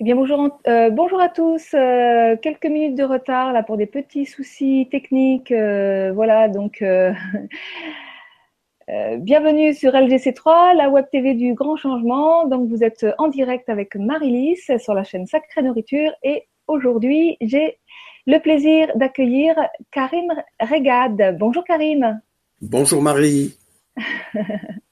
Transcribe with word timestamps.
Eh 0.00 0.04
bien, 0.04 0.14
bonjour, 0.14 0.60
euh, 0.68 0.90
bonjour 0.90 1.20
à 1.20 1.28
tous. 1.28 1.74
Euh, 1.74 2.36
quelques 2.40 2.66
minutes 2.66 2.96
de 2.96 3.02
retard 3.02 3.52
là 3.52 3.64
pour 3.64 3.76
des 3.76 3.86
petits 3.86 4.26
soucis 4.26 4.86
techniques. 4.92 5.50
Euh, 5.50 6.12
voilà, 6.14 6.46
donc 6.46 6.84
bienvenue 9.16 9.74
sur 9.74 9.90
LGC3, 9.94 10.76
la 10.76 10.88
web 10.88 11.06
TV 11.10 11.34
du 11.34 11.54
grand 11.54 11.74
changement. 11.74 12.46
Donc, 12.46 12.68
vous 12.68 12.84
êtes 12.84 13.04
en 13.18 13.26
direct 13.26 13.68
avec 13.68 13.96
Marie-Lys 13.96 14.70
sur 14.78 14.94
la 14.94 15.02
chaîne 15.02 15.26
Sacrée 15.26 15.62
Nourriture. 15.62 16.12
Et 16.22 16.44
aujourd'hui, 16.68 17.36
j'ai 17.40 17.80
le 18.24 18.38
plaisir 18.38 18.86
d'accueillir 18.94 19.56
Karim 19.90 20.32
Regad. 20.60 21.36
Bonjour 21.40 21.64
Karim. 21.64 22.20
Bonjour 22.62 23.02
Marie. 23.02 23.56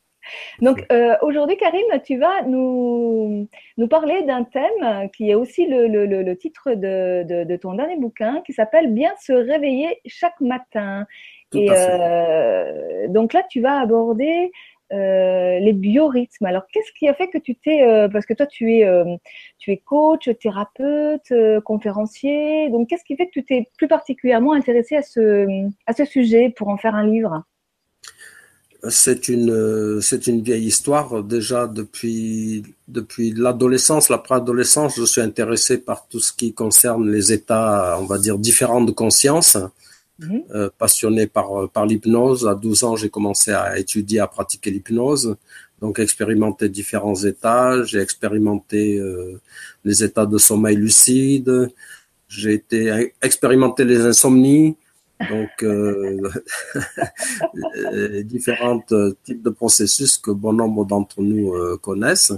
Donc 0.60 0.84
euh, 0.92 1.16
aujourd'hui, 1.22 1.56
Karim, 1.56 1.84
tu 2.04 2.18
vas 2.18 2.42
nous, 2.42 3.48
nous 3.76 3.88
parler 3.88 4.22
d'un 4.22 4.44
thème 4.44 5.10
qui 5.16 5.30
est 5.30 5.34
aussi 5.34 5.66
le, 5.66 5.86
le, 5.88 6.06
le 6.06 6.36
titre 6.36 6.72
de, 6.74 7.22
de, 7.24 7.44
de, 7.44 7.56
ton 7.56 7.74
dernier 7.74 7.96
bouquin, 7.96 8.42
qui 8.44 8.52
s'appelle 8.52 8.92
Bien 8.92 9.12
se 9.20 9.32
réveiller 9.32 10.00
chaque 10.06 10.40
matin. 10.40 11.06
Et 11.54 11.68
euh, 11.70 13.08
donc 13.08 13.32
là, 13.32 13.42
tu 13.48 13.60
vas 13.60 13.78
aborder 13.80 14.50
euh, 14.92 15.58
les 15.58 15.72
biorhythmes. 15.72 16.46
Alors, 16.46 16.66
qu'est-ce 16.72 16.92
qui 16.92 17.08
a 17.08 17.14
fait 17.14 17.28
que 17.28 17.38
tu 17.38 17.56
t'es, 17.56 17.82
euh, 17.82 18.08
parce 18.08 18.24
que 18.24 18.34
toi, 18.34 18.46
tu 18.46 18.72
es, 18.76 18.84
euh, 18.84 19.16
tu 19.58 19.72
es 19.72 19.78
coach, 19.78 20.30
thérapeute, 20.40 21.32
conférencier. 21.64 22.70
Donc, 22.70 22.88
qu'est-ce 22.88 23.04
qui 23.04 23.16
fait 23.16 23.26
que 23.26 23.32
tu 23.32 23.44
t'es 23.44 23.68
plus 23.78 23.88
particulièrement 23.88 24.52
intéressé 24.52 24.96
à 24.96 25.02
ce, 25.02 25.68
à 25.86 25.92
ce 25.92 26.04
sujet 26.04 26.50
pour 26.50 26.68
en 26.68 26.76
faire 26.76 26.94
un 26.94 27.06
livre? 27.06 27.42
C'est 28.88 29.28
une 29.28 30.00
c'est 30.00 30.26
une 30.26 30.42
vieille 30.42 30.66
histoire 30.66 31.22
déjà 31.22 31.66
depuis 31.66 32.62
depuis 32.88 33.32
l'adolescence, 33.32 34.08
la 34.08 34.18
préadolescence, 34.18 34.96
je 34.96 35.04
suis 35.04 35.20
intéressé 35.20 35.78
par 35.78 36.06
tout 36.08 36.20
ce 36.20 36.32
qui 36.32 36.52
concerne 36.52 37.10
les 37.10 37.32
états, 37.32 37.98
on 38.00 38.06
va 38.06 38.18
dire 38.18 38.38
différents 38.38 38.82
de 38.82 38.92
conscience. 38.92 39.58
Mhm. 40.18 40.44
Euh, 40.54 40.70
passionné 40.78 41.26
par 41.26 41.68
par 41.70 41.84
l'hypnose, 41.84 42.46
à 42.46 42.54
12 42.54 42.84
ans, 42.84 42.96
j'ai 42.96 43.10
commencé 43.10 43.52
à 43.52 43.78
étudier 43.78 44.20
à 44.20 44.26
pratiquer 44.26 44.70
l'hypnose. 44.70 45.36
Donc 45.80 45.98
expérimenter 45.98 46.68
différents 46.70 47.16
états, 47.16 47.82
j'ai 47.84 48.00
expérimenté 48.00 48.98
euh, 48.98 49.40
les 49.84 50.02
états 50.02 50.24
de 50.24 50.38
sommeil 50.38 50.76
lucide, 50.76 51.70
j'ai 52.28 52.54
été 52.54 53.12
expérimenter 53.20 53.84
les 53.84 54.00
insomnies, 54.00 54.76
donc, 55.30 55.62
euh, 55.62 56.20
différents 58.24 58.84
types 59.24 59.42
de 59.42 59.50
processus 59.50 60.18
que 60.18 60.30
bon 60.30 60.52
nombre 60.52 60.84
d'entre 60.84 61.22
nous 61.22 61.54
euh, 61.54 61.78
connaissent. 61.80 62.32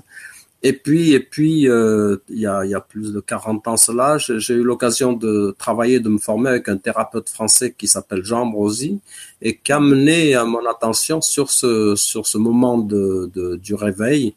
Et 0.65 0.73
puis, 0.73 1.13
et 1.13 1.21
puis, 1.21 1.69
euh, 1.69 2.17
il, 2.29 2.41
y 2.41 2.47
a, 2.47 2.81
plus 2.81 3.13
de 3.13 3.21
40 3.21 3.69
ans 3.69 3.77
cela, 3.77 4.19
j'ai 4.19 4.55
eu 4.55 4.65
l'occasion 4.65 5.13
de 5.13 5.55
travailler, 5.57 6.01
de 6.01 6.09
me 6.09 6.19
former 6.19 6.51
avec 6.51 6.69
un 6.69 6.77
thérapeute 6.77 7.29
français 7.29 7.75
qui 7.79 7.87
s'appelle 7.87 8.25
Jean 8.25 8.43
Ambrosi 8.43 9.01
et 9.41 9.57
qui 9.57 9.71
a 9.71 9.79
mené 9.79 10.35
à 10.35 10.45
mon 10.45 10.67
attention 10.67 11.21
sur 11.21 11.51
ce 11.51 11.95
sur 11.95 12.27
ce 12.27 12.39
moment 12.39 12.79
de, 12.79 13.31
du 13.63 13.75
réveil. 13.75 14.35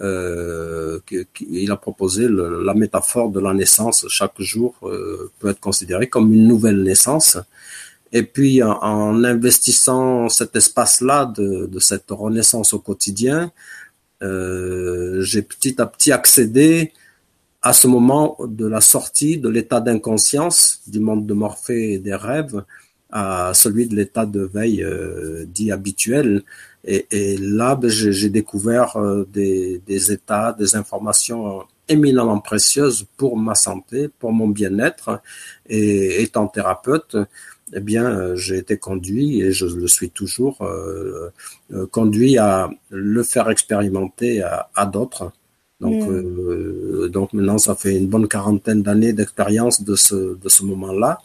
Euh, 0.00 1.00
il 1.40 1.70
a 1.70 1.76
proposé 1.76 2.26
la 2.28 2.74
métaphore 2.74 3.30
de 3.30 3.40
la 3.40 3.52
naissance. 3.52 4.06
Chaque 4.08 4.40
jour 4.40 4.74
euh, 4.82 5.30
peut 5.38 5.48
être 5.48 5.60
considéré 5.60 6.08
comme 6.08 6.32
une 6.32 6.46
nouvelle 6.46 6.82
naissance. 6.82 7.38
Et 8.14 8.22
puis, 8.22 8.62
en, 8.62 9.24
investissant 9.24 10.28
cet 10.28 10.54
espace-là 10.54 11.26
de, 11.36 11.66
de, 11.66 11.80
cette 11.80 12.10
renaissance 12.10 12.72
au 12.72 12.78
quotidien, 12.78 13.50
euh, 14.22 15.20
j'ai 15.22 15.42
petit 15.42 15.82
à 15.82 15.86
petit 15.86 16.12
accédé 16.12 16.92
à 17.60 17.72
ce 17.72 17.88
moment 17.88 18.36
de 18.46 18.66
la 18.68 18.80
sortie 18.80 19.36
de 19.38 19.48
l'état 19.48 19.80
d'inconscience 19.80 20.80
du 20.86 21.00
monde 21.00 21.26
de 21.26 21.34
Morphée 21.34 21.94
et 21.94 21.98
des 21.98 22.14
rêves 22.14 22.62
à 23.10 23.52
celui 23.52 23.88
de 23.88 23.96
l'état 23.96 24.26
de 24.26 24.42
veille 24.42 24.84
euh, 24.84 25.44
dit 25.48 25.72
habituel. 25.72 26.44
Et, 26.84 27.06
et 27.10 27.36
là, 27.36 27.74
ben, 27.74 27.90
j'ai 27.90 28.28
découvert 28.28 28.96
euh, 28.96 29.26
des, 29.32 29.82
des, 29.88 30.12
états, 30.12 30.52
des 30.52 30.76
informations 30.76 31.64
éminemment 31.88 32.38
précieuses 32.38 33.06
pour 33.16 33.36
ma 33.36 33.56
santé, 33.56 34.08
pour 34.20 34.32
mon 34.32 34.48
bien-être. 34.48 35.20
Et 35.68 36.22
étant 36.22 36.46
thérapeute, 36.46 37.16
eh 37.76 37.80
bien, 37.80 38.04
euh, 38.04 38.36
j'ai 38.36 38.58
été 38.58 38.76
conduit 38.78 39.40
et 39.42 39.52
je 39.52 39.66
le 39.66 39.88
suis 39.88 40.10
toujours 40.10 40.62
euh, 40.62 41.30
euh, 41.72 41.86
conduit 41.86 42.38
à 42.38 42.70
le 42.90 43.22
faire 43.24 43.50
expérimenter 43.50 44.42
à, 44.42 44.70
à 44.74 44.86
d'autres. 44.86 45.32
Donc, 45.80 46.06
mm. 46.06 47.08
donc 47.08 47.32
maintenant, 47.32 47.58
ça 47.58 47.74
fait 47.74 47.96
une 47.96 48.06
bonne 48.06 48.28
quarantaine 48.28 48.82
d'années 48.82 49.12
d'expérience 49.12 49.82
de 49.82 49.96
ce 49.96 50.36
de 50.38 50.48
ce 50.48 50.62
moment-là. 50.64 51.18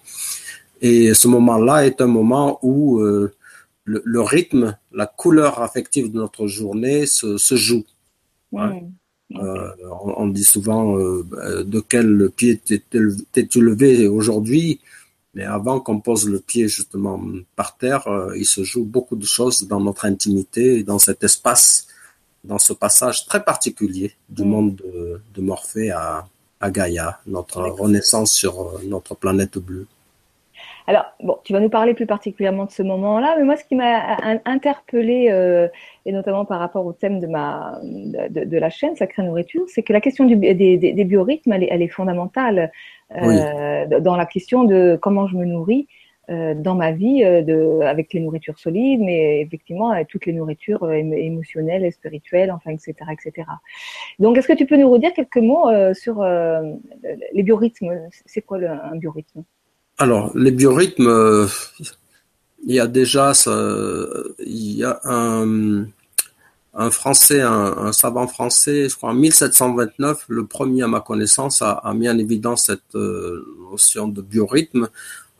Et 0.82 1.14
ce 1.14 1.28
moment-là 1.28 1.86
est 1.86 2.02
un 2.02 2.08
moment 2.08 2.58
où 2.64 3.00
le, 3.00 3.32
le, 3.86 4.22
rythme, 4.22 4.76
la 4.92 5.06
couleur 5.06 5.62
affective 5.62 6.12
de 6.12 6.18
notre 6.18 6.48
journée 6.48 7.06
se, 7.06 7.38
se 7.38 7.56
joue. 7.56 7.86
Mm. 8.52 8.72
Euh, 9.36 9.70
on, 10.18 10.28
dit 10.28 10.44
souvent 10.44 10.98
de 10.98 11.80
quel 11.88 12.32
pied 12.36 12.58
t'es-tu 12.58 13.62
levé 13.62 14.08
aujourd'hui? 14.08 14.80
Mais 15.40 15.46
avant 15.46 15.80
qu'on 15.80 16.02
pose 16.02 16.28
le 16.28 16.42
pied 16.42 16.68
justement 16.68 17.18
par 17.56 17.78
terre, 17.78 18.06
euh, 18.10 18.38
il 18.38 18.44
se 18.46 18.62
joue 18.66 18.84
beaucoup 18.84 19.16
de 19.16 19.26
choses 19.26 19.66
dans 19.70 19.80
notre 19.80 20.04
intimité, 20.04 20.84
dans 20.84 21.00
cet 21.00 21.24
espace, 21.24 21.88
dans 22.44 22.60
ce 22.60 22.74
passage 22.74 23.26
très 23.26 23.42
particulier 23.42 24.12
du 24.28 24.44
mm. 24.44 24.50
monde 24.50 24.76
de, 24.76 25.22
de 25.34 25.42
Morphée 25.42 25.92
à, 25.92 26.28
à, 26.60 26.72
Gaïa, 26.72 27.22
notre 27.26 27.62
renaissance 27.62 28.34
sur 28.34 28.54
euh, 28.60 28.82
notre 28.86 29.16
planète 29.16 29.58
bleue. 29.58 29.88
Alors, 30.90 31.06
bon, 31.22 31.38
tu 31.44 31.54
vas 31.54 31.60
nous 31.60 31.70
parler 31.70 31.94
plus 31.94 32.08
particulièrement 32.08 32.66
de 32.66 32.72
ce 32.72 32.82
moment-là, 32.82 33.36
mais 33.38 33.44
moi, 33.44 33.56
ce 33.56 33.64
qui 33.64 33.76
m'a 33.76 34.18
interpellé, 34.46 35.28
euh, 35.30 35.68
et 36.08 36.12
notamment 36.12 36.46
par 36.46 36.60
rapport 36.60 36.84
au 36.84 36.94
thème 36.94 37.20
de, 37.20 37.28
ma, 37.28 37.80
de, 37.84 38.44
de 38.44 38.58
la 38.58 38.72
chaîne 38.72 38.96
Sacrée 38.96 39.22
Nourriture, 39.22 39.66
c'est 39.68 39.84
que 39.84 39.94
la 39.94 40.02
question 40.02 40.26
du, 40.26 40.36
des, 40.36 40.56
des, 40.56 40.78
des, 40.78 41.04
biorhythmes, 41.04 41.54
elle 41.54 41.64
est, 41.64 41.68
elle 41.70 41.84
est 41.84 41.90
fondamentale 41.90 42.72
euh, 43.16 44.00
dans 44.00 44.16
la 44.16 44.26
question 44.26 44.64
de 44.64 44.98
comment 45.00 45.28
je 45.28 45.38
me 45.38 45.46
nourris 45.46 45.88
euh, 46.32 46.56
dans 46.56 46.74
ma 46.74 46.92
vie 46.92 47.24
euh, 47.24 47.44
de, 47.44 47.82
avec 47.84 48.12
les 48.14 48.20
nourritures 48.20 48.58
solides, 48.58 49.02
mais 49.02 49.42
effectivement 49.42 49.92
avec 49.92 50.08
toutes 50.08 50.26
les 50.26 50.34
nourritures 50.34 50.82
euh, 50.84 50.94
émotionnelles 50.94 51.86
et 51.86 51.92
spirituelles, 51.92 52.52
enfin, 52.52 52.72
etc., 52.72 52.96
etc. 53.12 53.48
Donc, 54.18 54.38
est-ce 54.38 54.48
que 54.48 54.54
tu 54.54 54.66
peux 54.66 54.78
nous 54.78 54.90
redire 54.90 55.14
quelques 55.14 55.38
mots 55.38 55.70
sur 55.94 56.24
les 56.24 57.44
biorhythmes? 57.44 58.10
C'est 58.26 58.42
quoi 58.42 58.58
le, 58.58 58.70
un 58.70 58.96
biorhythme? 58.96 59.44
Alors, 60.00 60.32
les 60.36 60.52
biorhythmes, 60.52 61.48
il 62.66 62.74
y 62.74 62.80
a 62.80 62.88
déjà, 62.88 63.34
il 64.40 64.72
y 64.78 64.84
a 64.84 65.00
un 65.04 65.86
Français, 66.90 67.42
un, 67.42 67.92
savant 67.92 68.28
français, 68.28 68.88
je 68.88 68.96
crois 68.96 69.10
en 69.10 69.14
1729, 69.14 70.26
le 70.30 70.46
premier 70.46 70.84
à 70.84 70.88
ma 70.88 71.02
connaissance 71.02 71.62
a, 71.62 71.82
mis 71.94 72.10
en 72.10 72.18
évidence 72.18 72.68
cette 72.68 72.96
euh, 72.96 73.46
notion 73.70 74.08
de 74.08 74.22
biorhythme 74.22 74.88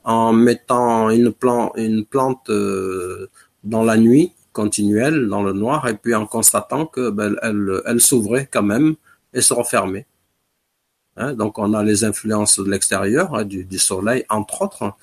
en 0.04 0.34
mettant 0.34 1.08
une, 1.08 1.32
plante, 1.32 1.72
une 1.76 2.04
plante 2.04 2.50
euh, 2.50 3.30
dans 3.64 3.82
la 3.82 3.96
nuit 3.96 4.34
continuelle, 4.52 5.28
dans 5.28 5.42
le 5.42 5.54
noir, 5.54 5.88
et 5.88 5.94
puis 5.94 6.14
en 6.14 6.26
constatant 6.26 6.84
que 6.84 7.08
ben, 7.08 7.36
elle, 7.42 7.80
elle 7.86 8.00
s'ouvrait 8.02 8.48
quand 8.52 8.62
même 8.62 8.96
et 9.32 9.40
se 9.40 9.54
refermait. 9.54 10.06
Hein, 11.20 11.34
donc 11.34 11.58
on 11.58 11.74
a 11.74 11.82
les 11.84 12.04
influences 12.04 12.58
de 12.58 12.68
l'extérieur, 12.68 13.34
hein, 13.34 13.44
du, 13.44 13.78
soleil 13.78 14.24
entre 14.28 14.62
autres, 14.62 14.94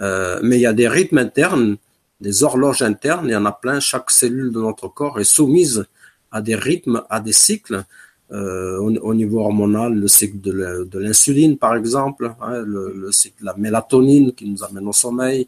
euh, 0.00 0.40
mais 0.42 0.56
il 0.56 0.62
y 0.62 0.66
a 0.66 0.72
des 0.72 0.88
rythmes 0.88 1.18
internes 1.18 1.76
des 2.20 2.42
horloges 2.42 2.82
internes, 2.82 3.26
il 3.28 3.32
y 3.32 3.36
en 3.36 3.44
a 3.44 3.52
plein, 3.52 3.80
chaque 3.80 4.10
cellule 4.10 4.52
de 4.52 4.60
notre 4.60 4.88
corps 4.88 5.20
est 5.20 5.24
soumise 5.24 5.84
à 6.30 6.40
des 6.40 6.54
rythmes, 6.54 7.02
à 7.10 7.20
des 7.20 7.32
cycles. 7.32 7.84
Euh, 8.32 8.78
au, 8.78 9.14
niveau 9.14 9.38
hormonal, 9.38 9.94
le 9.94 10.08
cycle 10.08 10.40
de 10.40 10.98
l'insuline, 10.98 11.58
par 11.58 11.76
exemple, 11.76 12.34
hein, 12.40 12.60
le, 12.66 13.12
cycle 13.12 13.40
de 13.40 13.46
la 13.46 13.54
mélatonine 13.56 14.32
qui 14.32 14.48
nous 14.50 14.64
amène 14.64 14.88
au 14.88 14.92
sommeil. 14.92 15.46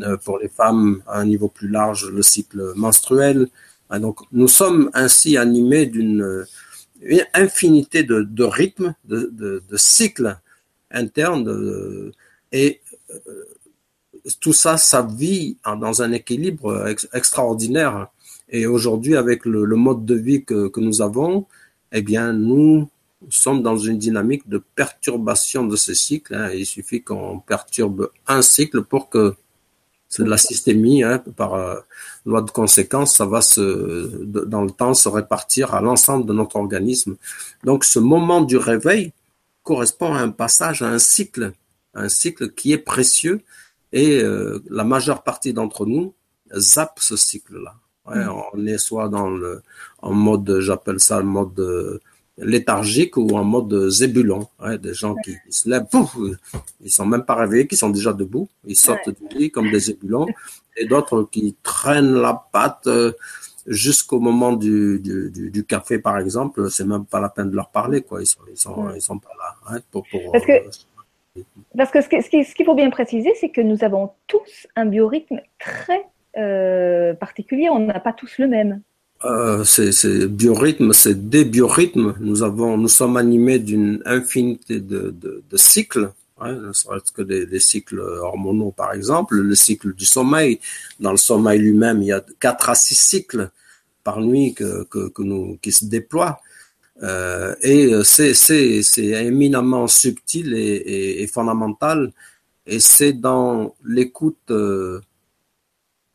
Euh, 0.00 0.16
pour 0.16 0.38
les 0.38 0.48
femmes, 0.48 1.02
à 1.06 1.20
un 1.20 1.26
niveau 1.26 1.48
plus 1.48 1.68
large, 1.68 2.10
le 2.10 2.22
cycle 2.22 2.72
menstruel. 2.76 3.48
Donc, 4.00 4.20
nous 4.32 4.48
sommes 4.48 4.90
ainsi 4.94 5.36
animés 5.36 5.86
d'une 5.86 6.46
infinité 7.34 8.02
de, 8.02 8.44
rythmes, 8.44 8.94
de, 9.04 9.62
cycles 9.76 10.38
internes, 10.90 12.12
et 12.52 12.80
euh, 13.10 13.44
tout 14.40 14.52
ça, 14.52 14.76
ça 14.76 15.02
vit 15.02 15.58
dans 15.64 16.02
un 16.02 16.12
équilibre 16.12 16.94
extraordinaire. 17.12 18.08
Et 18.48 18.66
aujourd'hui, 18.66 19.16
avec 19.16 19.44
le, 19.44 19.76
mode 19.76 20.04
de 20.04 20.14
vie 20.14 20.44
que, 20.44 20.70
nous 20.78 21.02
avons, 21.02 21.46
eh 21.92 22.02
bien, 22.02 22.32
nous 22.32 22.88
sommes 23.30 23.62
dans 23.62 23.76
une 23.76 23.98
dynamique 23.98 24.48
de 24.48 24.62
perturbation 24.74 25.66
de 25.66 25.76
ce 25.76 25.94
cycle. 25.94 26.34
Hein. 26.34 26.50
Il 26.52 26.66
suffit 26.66 27.02
qu'on 27.02 27.40
perturbe 27.40 28.10
un 28.26 28.42
cycle 28.42 28.82
pour 28.82 29.08
que 29.08 29.34
c'est 30.08 30.22
de 30.22 30.30
la 30.30 30.38
systémie, 30.38 31.02
hein, 31.02 31.22
par 31.36 31.54
euh, 31.54 31.80
loi 32.26 32.42
de 32.42 32.50
conséquence, 32.50 33.16
ça 33.16 33.26
va 33.26 33.42
se, 33.42 34.24
dans 34.24 34.62
le 34.62 34.70
temps 34.70 34.94
se 34.94 35.08
répartir 35.08 35.74
à 35.74 35.80
l'ensemble 35.80 36.26
de 36.26 36.32
notre 36.32 36.56
organisme. 36.56 37.16
Donc, 37.64 37.84
ce 37.84 37.98
moment 37.98 38.40
du 38.40 38.56
réveil, 38.56 39.12
correspond 39.64 40.14
à 40.14 40.20
un 40.20 40.30
passage, 40.30 40.82
à 40.82 40.88
un 40.88 41.00
cycle, 41.00 41.52
un 41.94 42.08
cycle 42.08 42.50
qui 42.52 42.72
est 42.72 42.78
précieux 42.78 43.40
et 43.92 44.20
euh, 44.22 44.62
la 44.70 44.84
majeure 44.84 45.22
partie 45.22 45.52
d'entre 45.52 45.86
nous 45.86 46.14
zappe 46.56 46.98
ce 47.00 47.16
cycle-là. 47.16 47.74
Ouais, 48.06 48.24
mm. 48.24 48.32
On 48.52 48.66
est 48.66 48.78
soit 48.78 49.08
dans 49.08 49.30
le 49.30 49.62
en 50.02 50.12
mode, 50.12 50.60
j'appelle 50.60 51.00
ça 51.00 51.18
le 51.18 51.24
mode 51.24 51.58
euh, 51.58 51.98
léthargique 52.36 53.16
ou 53.16 53.30
en 53.36 53.44
mode 53.44 53.88
zébulon. 53.88 54.46
Ouais, 54.60 54.76
des 54.76 54.92
gens 54.92 55.14
qui, 55.24 55.34
se 55.48 55.68
lèvent, 55.68 55.86
pouf, 55.90 56.14
ils 56.82 56.92
sont 56.92 57.06
même 57.06 57.24
pas 57.24 57.34
réveillés, 57.34 57.66
qui 57.66 57.76
sont 57.76 57.90
déjà 57.90 58.12
debout, 58.12 58.48
ils 58.66 58.78
sortent 58.78 59.08
du 59.08 59.38
lit 59.38 59.50
comme 59.50 59.70
des 59.70 59.80
zébulons, 59.80 60.26
et 60.76 60.86
d'autres 60.86 61.28
qui 61.30 61.56
traînent 61.62 62.14
la 62.14 62.46
patte 62.52 62.86
euh, 62.86 63.12
jusqu'au 63.66 64.20
moment 64.20 64.52
du, 64.52 65.00
du, 65.00 65.50
du, 65.50 65.64
café, 65.64 65.98
par 65.98 66.18
exemple. 66.18 66.70
C'est 66.70 66.84
même 66.84 67.06
pas 67.06 67.20
la 67.20 67.28
peine 67.28 67.50
de 67.50 67.56
leur 67.56 67.70
parler, 67.70 68.02
quoi. 68.02 68.20
Ils 68.22 68.26
sont, 68.26 68.40
ils 68.50 68.56
sont, 68.56 68.94
ils 68.94 69.02
sont 69.02 69.18
pas 69.18 69.30
là. 69.38 69.54
Hein, 69.74 69.80
pour, 69.90 70.04
pour, 70.10 70.32
Parce 70.32 70.44
que, 70.44 70.52
euh, 70.52 71.42
parce 71.76 71.90
que 71.90 72.00
ce 72.00 72.54
qu'il 72.54 72.66
faut 72.66 72.74
bien 72.74 72.90
préciser, 72.90 73.32
c'est 73.40 73.50
que 73.50 73.60
nous 73.60 73.82
avons 73.84 74.10
tous 74.26 74.66
un 74.76 74.86
biorhythme 74.86 75.40
très 75.58 76.04
euh, 76.36 77.14
particulier. 77.14 77.68
On 77.70 77.80
n'a 77.80 78.00
pas 78.00 78.12
tous 78.12 78.38
le 78.38 78.48
même. 78.48 78.82
Euh, 79.24 79.64
c'est 79.64 80.26
biorhythme, 80.26 80.92
c'est 80.92 81.28
des 81.28 81.44
biorhythmes. 81.44 82.14
Nous 82.20 82.42
avons, 82.42 82.76
nous 82.76 82.88
sommes 82.88 83.16
animés 83.16 83.58
d'une 83.58 84.02
infinité 84.04 84.80
de, 84.80 85.10
de, 85.10 85.42
de 85.48 85.56
cycles. 85.56 86.10
Hein, 86.40 86.54
ne 86.54 86.72
serait-ce 86.72 87.12
que 87.12 87.22
des, 87.22 87.60
cycles 87.60 88.00
hormonaux, 88.00 88.72
par 88.72 88.92
exemple, 88.92 89.36
le 89.36 89.54
cycle 89.54 89.94
du 89.94 90.04
sommeil. 90.04 90.58
Dans 90.98 91.12
le 91.12 91.16
sommeil 91.16 91.60
lui-même, 91.60 92.02
il 92.02 92.06
y 92.06 92.12
a 92.12 92.24
quatre 92.40 92.70
à 92.70 92.74
six 92.74 92.96
cycles 92.96 93.50
par 94.02 94.20
nuit 94.20 94.52
que, 94.54 94.86
nous, 95.18 95.58
qui 95.62 95.70
se 95.72 95.84
déploient. 95.84 96.40
Euh, 97.02 97.54
et 97.62 98.02
c'est 98.04 98.34
éminemment 98.98 99.86
subtil 99.86 100.54
et, 100.54 101.26
fondamental. 101.28 102.12
Et 102.66 102.80
c'est 102.80 103.12
dans 103.12 103.74
l'écoute 103.84 104.50
euh, 104.50 105.00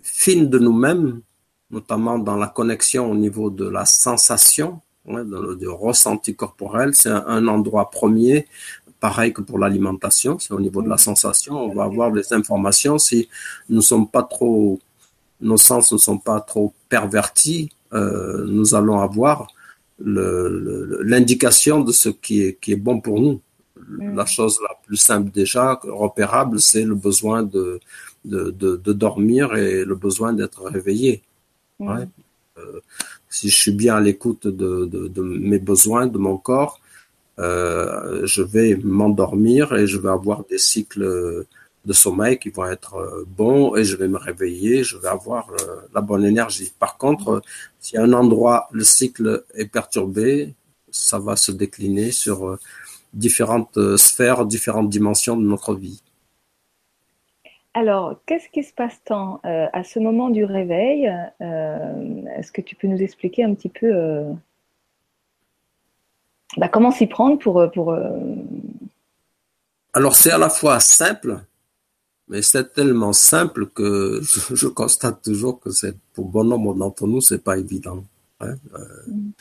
fine 0.02 0.50
de 0.50 0.60
nous-mêmes, 0.60 1.22
notamment 1.72 2.18
dans 2.20 2.36
la 2.36 2.48
connexion 2.48 3.12
au 3.12 3.16
niveau 3.16 3.50
de 3.50 3.70
la 3.70 3.86
sensation, 3.86 4.82
hein, 5.08 5.24
du 5.56 5.68
ressenti 5.68 6.36
corporel. 6.36 6.94
C'est 6.96 7.10
un, 7.10 7.48
endroit 7.48 7.90
premier, 7.90 8.48
pareil 9.00 9.34
que 9.34 9.42
pour 9.42 9.60
l'alimentation, 9.60 10.40
c'est 10.40 10.54
au 10.54 10.60
niveau 10.60 10.82
de 10.82 10.90
la 10.90 10.98
sensation. 10.98 11.58
On 11.58 11.74
va 11.74 11.84
avoir 11.84 12.12
des 12.12 12.34
informations 12.34 12.98
si 12.98 13.30
nous 13.70 13.78
ne 13.78 13.82
sommes 13.82 14.08
pas 14.08 14.24
trop, 14.24 14.80
nos 15.42 15.58
sens 15.58 15.92
ne 15.92 15.98
sont 15.98 16.18
pas 16.18 16.42
trop 16.42 16.74
pervertis, 16.90 17.70
euh, 17.94 18.46
nous 18.48 18.76
allons 18.76 19.00
avoir 19.00 19.48
l'indication 20.02 21.82
de 21.82 21.92
ce 21.92 22.10
qui 22.10 22.42
est, 22.44 22.58
qui 22.62 22.72
est 22.72 22.78
bon 22.78 23.02
pour 23.02 23.20
nous. 23.20 23.42
Mm. 23.76 24.16
La 24.16 24.26
chose 24.26 24.60
la 24.62 24.76
plus 24.86 24.98
simple 24.98 25.32
déjà, 25.32 25.80
repérable, 25.84 26.60
c'est 26.60 26.84
le 26.84 26.96
besoin 26.96 27.44
de, 27.44 27.80
de, 28.26 28.52
de, 28.52 28.94
dormir 28.94 29.56
et 29.56 29.84
le 29.84 29.96
besoin 29.96 30.34
d'être 30.34 30.64
réveillé. 30.64 31.22
Mm. 31.80 31.88
Ouais. 31.88 32.08
Euh, 32.58 32.80
si 33.30 33.50
je 33.50 33.56
suis 33.56 33.72
bien 33.72 33.96
à 33.96 34.02
l'écoute 34.02 34.48
de, 34.48 35.22
mes 35.22 35.60
besoins, 35.60 36.08
de 36.08 36.18
mon 36.18 36.38
corps, 36.38 36.80
euh, 37.40 38.26
je 38.26 38.42
vais 38.42 38.76
m'endormir 38.84 39.74
et 39.74 39.88
je 39.88 39.98
vais 39.98 40.10
avoir 40.10 40.44
des 40.46 40.58
cycles 40.58 41.46
de 41.86 41.94
sommeil 41.94 42.38
qui 42.38 42.50
vont 42.50 42.66
être 42.66 42.96
euh, 42.96 43.24
bons 43.26 43.76
et 43.78 43.86
je 43.86 43.96
vais 43.96 44.10
me 44.10 44.18
réveiller, 44.18 44.84
je 44.84 44.98
vais 44.98 45.08
avoir 45.08 45.50
euh, 45.52 45.76
la 45.94 46.02
bonne 46.02 46.26
énergie. 46.26 46.74
Par 46.78 46.98
contre, 46.98 47.38
mm. 47.38 47.42
si 47.80 47.98
un 47.98 48.12
endroit, 48.12 48.68
le 48.72 48.84
cycle 48.84 49.46
est 49.56 49.68
perturbé, 49.68 50.54
ça 50.92 51.18
va 51.18 51.38
se 51.38 51.52
décliner 51.52 52.12
sur 52.12 52.58
différentes 53.14 53.80
sphères, 53.96 54.46
différentes 54.46 54.90
dimensions 54.90 55.38
de 55.38 55.46
notre 55.46 55.76
vie. 55.76 56.02
Alors, 57.76 58.20
qu'est-ce 58.26 58.50
qui 58.50 58.64
se 58.64 58.74
passe 58.74 59.00
tant 59.06 59.40
à 59.44 59.84
ce 59.84 60.00
moment 60.00 60.32
du 60.32 60.44
réveil? 60.44 61.06
Est-ce 61.40 62.52
que 62.52 62.62
tu 62.62 62.76
peux 62.76 62.88
nous 62.88 63.02
expliquer 63.02 63.44
un 63.44 63.54
petit 63.54 63.70
peu 63.70 63.94
bah, 66.58 66.68
comment 66.68 66.92
s'y 66.92 67.08
prendre 67.08 67.40
pour... 67.40 67.70
pour 67.72 67.98
Alors, 69.94 70.16
c'est 70.16 70.32
à 70.32 70.38
la 70.38 70.50
fois 70.50 70.80
simple, 70.80 71.40
mais 72.28 72.42
c'est 72.42 72.74
tellement 72.74 73.14
simple 73.14 73.68
que 73.68 74.22
je, 74.22 74.68
constate 74.68 75.22
toujours 75.22 75.60
que 75.60 75.72
c'est 75.72 75.96
pour 76.14 76.26
bon 76.26 76.44
nombre 76.44 76.76
d'entre 76.76 77.08
nous, 77.08 77.22
c'est 77.22 77.44
pas 77.44 77.58
évident. 77.58 78.04
Hein. 78.40 78.56
Mm 79.08 79.32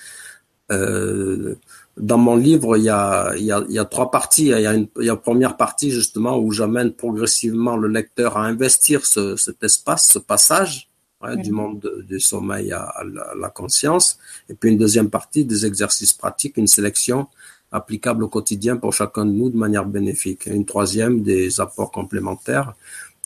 dans 1.99 2.19
mon 2.19 2.37
livre, 2.37 2.77
il 2.77 2.85
y 2.85 2.89
a, 2.91 3.35
y 3.37 3.51
a, 3.51 3.65
y 3.69 3.79
a 3.79 3.85
trois 3.85 4.11
parties. 4.11 4.47
Il 4.47 4.61
y 4.61 4.67
a, 4.67 4.75
une, 4.75 4.89
y 4.97 5.09
a 5.09 5.13
une 5.13 5.19
première 5.19 5.57
partie 5.57 5.91
justement 5.91 6.39
où 6.39 6.53
j'amène 6.53 6.93
progressivement 6.93 7.77
le 7.77 7.89
lecteur 7.89 8.37
à 8.37 8.45
investir 8.45 9.05
ce, 9.05 9.37
cet 9.37 9.63
espace, 9.63 10.09
ce 10.09 10.19
passage 10.19 10.88
ouais, 11.23 11.37
du 11.37 11.53
monde 11.53 12.05
du 12.07 12.21
sommeil 12.21 12.73
à, 12.73 12.83
à, 12.83 13.05
la, 13.05 13.49
conscience. 13.51 14.19
Et 14.49 14.55
puis 14.55 14.71
une 14.71 14.79
deuxième 14.79 15.11
partie 15.11 15.45
des 15.45 15.67
exercices 15.67 16.13
pratiques, 16.13 16.57
une 16.57 16.67
sélection 16.67 17.29
applicable 17.71 18.25
au 18.25 18.29
quotidien 18.29 18.77
pour 18.77 18.93
chacun 18.93 19.27
de 19.27 19.33
nous 19.33 19.51
de 19.51 19.57
manière 19.57 19.85
bénéfique. 19.85 20.47
Et 20.47 20.55
une 20.55 20.65
troisième 20.65 21.23
des 21.23 21.61
apports 21.61 21.91
complémentaires, 21.91 22.75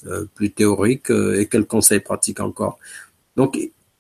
euh, 0.06 0.26
plus 0.34 0.50
théoriques 0.50 1.10
euh, 1.10 1.38
et 1.38 1.46
quels 1.46 1.66
conseils 1.66 2.00
pratiques 2.00 2.40
encore. 2.40 2.78
Donc 3.36 3.58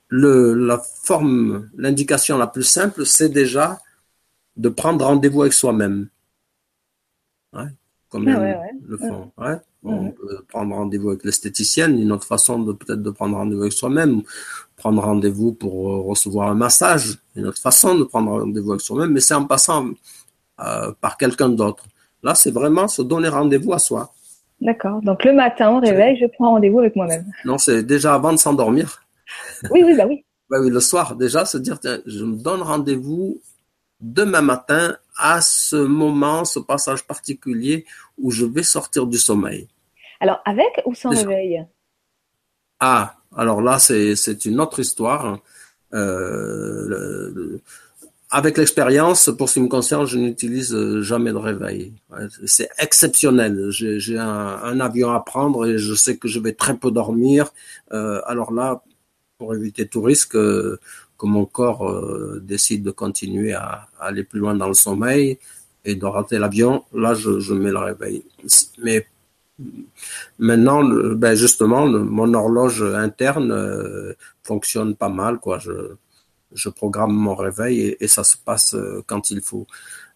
le, 0.08 0.52
la 0.54 0.78
forme, 0.78 1.70
l'indication 1.76 2.36
la 2.38 2.46
plus 2.46 2.64
simple, 2.64 3.06
c'est 3.06 3.28
déjà 3.28 3.80
de 4.56 4.68
prendre 4.68 5.04
rendez-vous 5.06 5.42
avec 5.42 5.52
soi-même. 5.52 6.08
Ouais, 7.52 7.68
comme 8.08 8.28
ah 8.28 8.62
le 8.86 8.98
font. 8.98 9.32
Ouais. 9.38 9.56
On 9.84 10.10
peut 10.10 10.44
prendre 10.48 10.76
rendez-vous 10.76 11.10
avec 11.10 11.24
l'esthéticienne, 11.24 12.00
une 12.00 12.12
autre 12.12 12.26
façon 12.26 12.60
de 12.60 12.72
peut-être 12.72 13.02
de 13.02 13.10
prendre 13.10 13.36
rendez-vous 13.36 13.62
avec 13.62 13.72
soi-même, 13.72 14.22
prendre 14.76 15.02
rendez-vous 15.02 15.52
pour 15.52 15.90
euh, 15.90 16.00
recevoir 16.02 16.50
un 16.50 16.54
massage, 16.54 17.18
une 17.34 17.46
autre 17.46 17.60
façon 17.60 17.96
de 17.96 18.04
prendre 18.04 18.30
rendez-vous 18.30 18.72
avec 18.72 18.80
soi-même, 18.80 19.10
mais 19.10 19.20
c'est 19.20 19.34
en 19.34 19.44
passant 19.44 19.88
euh, 20.60 20.92
par 21.00 21.16
quelqu'un 21.16 21.48
d'autre. 21.48 21.84
Là, 22.22 22.36
c'est 22.36 22.52
vraiment 22.52 22.86
se 22.86 23.02
donner 23.02 23.28
rendez-vous 23.28 23.72
à 23.72 23.80
soi. 23.80 24.12
D'accord. 24.60 25.02
Donc 25.02 25.24
le 25.24 25.32
matin, 25.32 25.70
au 25.70 25.80
réveil, 25.80 26.16
je 26.20 26.26
prends 26.26 26.52
rendez-vous 26.52 26.78
avec 26.78 26.94
moi-même. 26.94 27.26
Non, 27.44 27.58
c'est 27.58 27.82
déjà 27.82 28.14
avant 28.14 28.32
de 28.32 28.38
s'endormir. 28.38 29.02
Oui, 29.70 29.82
oui, 29.84 29.96
bah 29.96 30.04
oui. 30.06 30.24
bah 30.50 30.58
oui, 30.60 30.70
le 30.70 30.78
soir, 30.78 31.16
déjà, 31.16 31.44
se 31.44 31.58
dire, 31.58 31.80
tiens, 31.80 31.98
je 32.06 32.24
me 32.24 32.36
donne 32.36 32.62
rendez-vous 32.62 33.40
demain 34.00 34.42
matin 34.42 34.96
à 35.16 35.40
ce 35.40 35.76
moment, 35.76 36.44
ce 36.44 36.58
passage 36.58 37.04
particulier 37.04 37.86
où 38.18 38.30
je 38.30 38.44
vais 38.44 38.62
sortir 38.62 39.06
du 39.06 39.18
sommeil. 39.18 39.68
Alors, 40.22 40.40
avec 40.44 40.82
ou 40.86 40.94
sans 40.94 41.10
réveil 41.10 41.64
Ah, 42.80 43.16
alors 43.36 43.60
là, 43.60 43.78
c'est 43.78 44.44
une 44.44 44.60
autre 44.60 44.80
histoire. 44.80 45.38
Euh, 45.94 47.58
avec 48.30 48.56
l'expérience, 48.56 49.30
pour 49.36 49.48
ce 49.50 49.54
qui 49.54 49.60
me 49.60 49.68
concerne, 49.68 50.06
je 50.06 50.16
n'utilise 50.16 50.74
jamais 51.00 51.32
de 51.32 51.36
réveil. 51.36 51.92
C'est 52.46 52.70
exceptionnel. 52.78 53.68
J'ai 53.70 54.16
un, 54.18 54.58
un, 54.62 54.80
avion 54.80 55.10
à 55.10 55.20
prendre 55.20 55.66
et 55.66 55.76
je 55.76 55.94
sais 55.94 56.16
que 56.16 56.28
je 56.28 56.40
vais 56.40 56.52
très 56.52 56.76
peu 56.76 56.90
dormir. 56.90 57.52
Euh, 57.92 58.22
alors 58.24 58.52
là, 58.52 58.82
pour 59.36 59.54
éviter 59.54 59.86
tout 59.86 60.00
risque, 60.00 60.36
mon 61.26 61.44
corps 61.44 61.88
euh, 61.88 62.40
décide 62.42 62.82
de 62.82 62.90
continuer 62.90 63.52
à, 63.52 63.88
aller 64.00 64.24
plus 64.24 64.40
loin 64.40 64.54
dans 64.54 64.68
le 64.68 64.74
sommeil 64.74 65.38
et 65.84 65.94
de 65.94 66.06
rater 66.06 66.38
l'avion, 66.38 66.84
là 66.92 67.14
je, 67.14 67.52
mets 67.52 67.70
le 67.70 67.78
réveil. 67.78 68.24
Mais 68.78 69.06
maintenant, 70.38 70.82
ben 71.14 71.34
justement, 71.34 71.86
mon 71.86 72.34
horloge 72.34 72.82
interne 72.82 73.52
euh, 73.52 74.14
fonctionne 74.42 74.94
pas 74.96 75.08
mal, 75.08 75.38
quoi. 75.38 75.58
Je, 75.58 75.72
je 76.52 76.68
programme 76.68 77.12
mon 77.12 77.34
réveil 77.34 77.96
et, 77.98 78.08
ça 78.08 78.24
se 78.24 78.36
passe 78.36 78.74
euh, 78.74 79.02
quand 79.06 79.30
il 79.30 79.40
faut. 79.40 79.66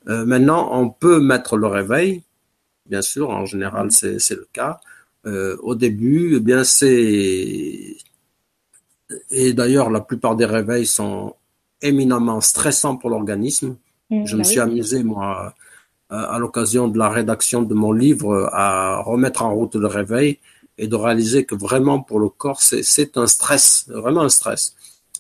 maintenant, 0.06 0.70
on 0.80 0.90
peut 0.90 1.20
mettre 1.20 1.56
le 1.56 1.66
réveil, 1.66 2.22
bien 2.86 3.02
sûr, 3.02 3.30
en 3.30 3.44
général 3.44 3.90
c'est 3.90 4.30
le 4.30 4.46
cas. 4.52 4.78
au 5.24 5.74
début, 5.74 6.36
eh 6.36 6.40
bien 6.40 6.62
c'est 6.62 7.96
et 9.30 9.52
d'ailleurs, 9.52 9.90
la 9.90 10.00
plupart 10.00 10.36
des 10.36 10.44
réveils 10.44 10.86
sont 10.86 11.34
éminemment 11.82 12.40
stressants 12.40 12.96
pour 12.96 13.10
l'organisme. 13.10 13.76
Mmh, 14.10 14.26
je 14.26 14.36
me 14.36 14.42
bah 14.42 14.44
suis 14.44 14.60
amusé, 14.60 15.02
moi, 15.02 15.54
à 16.08 16.38
l'occasion 16.38 16.88
de 16.88 16.98
la 16.98 17.08
rédaction 17.08 17.62
de 17.62 17.74
mon 17.74 17.92
livre, 17.92 18.48
à 18.52 19.00
remettre 19.02 19.42
en 19.42 19.54
route 19.54 19.74
le 19.74 19.86
réveil 19.86 20.38
et 20.78 20.86
de 20.86 20.94
réaliser 20.94 21.44
que 21.44 21.54
vraiment 21.54 22.00
pour 22.00 22.20
le 22.20 22.28
corps, 22.28 22.60
c'est 22.60 23.16
un 23.16 23.26
stress, 23.26 23.86
vraiment 23.88 24.22
un 24.22 24.28
stress. 24.28 24.74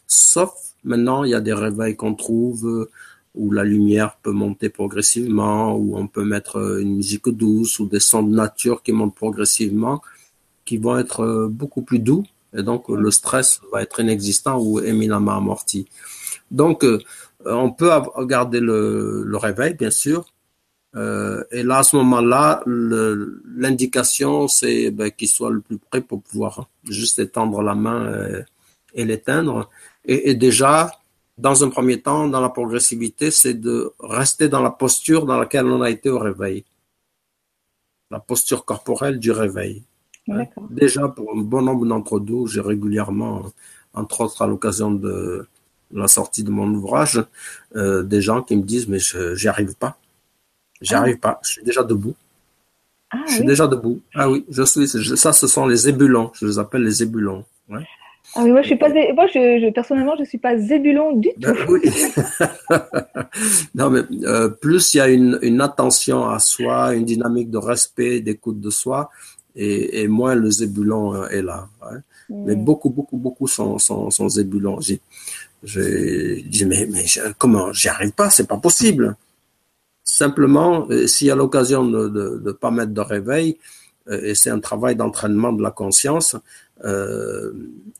Sauf 0.06 0.52
maintenant, 0.84 1.24
il 1.24 1.30
y 1.30 1.34
a 1.34 1.40
des 1.40 1.54
réveils 1.54 1.96
qu'on 1.96 2.14
trouve 2.14 2.88
où 3.34 3.50
la 3.50 3.64
lumière 3.64 4.16
peut 4.22 4.30
monter 4.30 4.68
progressivement, 4.68 5.74
où 5.74 5.96
on 5.96 6.06
peut 6.06 6.24
mettre 6.24 6.80
une 6.80 6.96
musique 6.96 7.28
douce 7.28 7.80
ou 7.80 7.86
des 7.86 8.00
sons 8.00 8.22
de 8.22 8.34
nature 8.34 8.82
qui 8.82 8.92
montent 8.92 9.14
progressivement, 9.14 10.02
qui 10.64 10.78
vont 10.78 10.98
être 10.98 11.48
beaucoup 11.50 11.82
plus 11.82 11.98
doux 11.98 12.24
et 12.56 12.62
donc 12.62 12.88
le 12.88 13.10
stress 13.10 13.60
va 13.72 13.82
être 13.82 14.00
inexistant 14.00 14.58
ou 14.58 14.80
éminemment 14.80 15.36
amorti. 15.36 15.86
Donc, 16.50 16.84
euh, 16.84 17.00
on 17.44 17.70
peut 17.72 17.90
garder 18.20 18.60
le, 18.60 19.24
le, 19.24 19.36
réveil, 19.36 19.74
bien 19.74 19.90
sûr, 19.90 20.24
Euh, 20.24 20.35
et 20.94 21.62
là, 21.62 21.78
à 21.78 21.82
ce 21.82 21.96
moment-là, 21.96 22.62
l'indication, 22.66 24.48
c'est 24.48 24.90
ben, 24.90 25.10
qu'il 25.10 25.28
soit 25.28 25.50
le 25.50 25.60
plus 25.60 25.78
près 25.78 26.00
pour 26.00 26.22
pouvoir 26.22 26.68
juste 26.88 27.18
étendre 27.18 27.62
la 27.62 27.74
main 27.74 28.06
euh, 28.06 28.42
et, 28.94 29.04
l'éteindre. 29.04 29.68
Et, 30.06 30.30
et, 30.30 30.34
déjà, 30.34 30.90
dans 31.36 31.64
un 31.64 31.68
premier 31.68 32.00
temps, 32.00 32.28
dans 32.28 32.40
la 32.40 32.48
progressivité, 32.48 33.30
c'est 33.30 33.54
de 33.54 33.92
rester 34.00 34.48
dans 34.48 34.62
la 34.62 34.70
posture 34.70 35.26
dans 35.26 35.38
laquelle 35.38 35.66
on 35.66 35.82
a 35.82 35.90
été 35.90 36.08
au 36.08 36.18
réveil. 36.18 36.64
La 38.10 38.20
posture 38.20 38.64
corporelle 38.64 39.18
du 39.18 39.32
réveil. 39.32 39.82
Déjà, 40.70 41.08
pour 41.08 41.36
un 41.36 41.40
bon 41.40 41.62
nombre 41.62 41.86
d'entre 41.86 42.18
nous, 42.18 42.46
j'ai 42.46 42.60
régulièrement, 42.60 43.52
entre 43.94 44.22
autres 44.22 44.42
à 44.42 44.46
l'occasion 44.46 44.90
de 44.90 45.46
la 45.92 46.08
sortie 46.08 46.42
de 46.42 46.50
mon 46.50 46.68
ouvrage, 46.74 47.22
euh, 47.76 48.02
des 48.02 48.20
gens 48.20 48.42
qui 48.42 48.56
me 48.56 48.62
disent 48.62 48.88
mais 48.88 48.98
je 48.98 49.40
n'y 49.40 49.48
arrive 49.48 49.76
pas, 49.76 49.98
j'y 50.80 50.94
ah. 50.94 51.00
arrive 51.00 51.18
pas, 51.18 51.40
je 51.42 51.50
suis 51.52 51.62
déjà 51.62 51.82
debout. 51.82 52.14
Ah, 53.10 53.18
je 53.28 53.34
suis 53.34 53.44
déjà 53.44 53.66
debout. 53.66 54.00
Ah 54.14 54.28
oui, 54.28 54.44
je 54.50 54.62
suis. 54.64 54.88
ça, 55.16 55.32
ce 55.32 55.46
sont 55.46 55.66
les 55.66 55.88
ébulons. 55.88 56.32
Je 56.34 56.46
les 56.46 56.58
appelle 56.58 56.82
les 56.82 57.02
ébulons. 57.02 57.44
Ah 58.34 58.42
oui, 58.42 58.50
moi 58.50 58.60
je 58.62 58.66
suis 58.66 58.76
pas, 58.76 58.88
moi 58.88 59.26
je, 59.28 59.70
personnellement 59.70 60.14
je 60.18 60.24
suis 60.24 60.38
pas 60.38 60.58
zébulon 60.58 61.16
du 61.16 61.30
ben 61.38 61.54
tout. 61.54 61.72
oui. 61.72 61.80
non 63.74 63.88
mais 63.88 64.00
euh, 64.24 64.48
plus 64.48 64.94
il 64.94 64.98
y 64.98 65.00
a 65.00 65.08
une, 65.08 65.38
une, 65.42 65.60
attention 65.60 66.28
à 66.28 66.38
soi, 66.38 66.94
une 66.94 67.04
dynamique 67.04 67.50
de 67.50 67.58
respect, 67.58 68.20
d'écoute 68.20 68.60
de 68.60 68.68
soi, 68.68 69.10
et, 69.54 70.02
et 70.02 70.08
moins 70.08 70.34
le 70.34 70.50
zébulon 70.50 71.14
euh, 71.14 71.28
est 71.28 71.42
là. 71.42 71.68
Mais 72.28 72.56
mm. 72.56 72.64
beaucoup, 72.64 72.90
beaucoup, 72.90 73.16
beaucoup 73.16 73.46
sont, 73.46 73.78
sont, 73.78 74.10
sont 74.10 74.28
zébulons. 74.28 74.80
J'ai 75.62 76.42
dit, 76.42 76.66
mais, 76.66 76.86
mais 76.90 77.04
comment? 77.38 77.72
J'y 77.72 77.88
arrive 77.88 78.12
pas, 78.12 78.30
c'est 78.30 78.46
pas 78.46 78.58
possible. 78.58 79.16
Simplement, 80.06 80.86
euh, 80.88 81.08
s'il 81.08 81.26
y 81.26 81.30
a 81.32 81.34
l'occasion 81.34 81.84
de 81.84 82.08
ne 82.08 82.38
de, 82.38 82.52
pas 82.52 82.70
mettre 82.70 82.92
de 82.92 83.00
réveil, 83.00 83.58
euh, 84.08 84.22
et 84.22 84.36
c'est 84.36 84.50
un 84.50 84.60
travail 84.60 84.94
d'entraînement 84.94 85.52
de 85.52 85.62
la 85.62 85.72
conscience, 85.72 86.36
euh, 86.84 87.52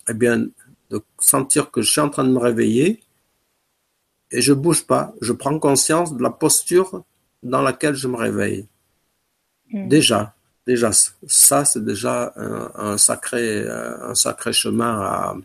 eh 0.08 0.14
bien, 0.14 0.46
de 0.90 1.02
sentir 1.18 1.72
que 1.72 1.82
je 1.82 1.90
suis 1.90 2.00
en 2.00 2.08
train 2.08 2.22
de 2.22 2.30
me 2.30 2.38
réveiller 2.38 3.02
et 4.30 4.40
je 4.40 4.52
bouge 4.52 4.86
pas. 4.86 5.14
Je 5.20 5.32
prends 5.32 5.58
conscience 5.58 6.16
de 6.16 6.22
la 6.22 6.30
posture 6.30 7.02
dans 7.42 7.60
laquelle 7.60 7.96
je 7.96 8.06
me 8.06 8.16
réveille. 8.16 8.66
Mm. 9.72 9.88
Déjà, 9.88 10.32
déjà, 10.64 10.92
ça, 11.26 11.64
c'est 11.64 11.84
déjà 11.84 12.32
un, 12.36 12.70
un, 12.76 12.98
sacré, 12.98 13.68
un 13.68 14.14
sacré 14.14 14.52
chemin 14.52 15.00
à, 15.00 15.36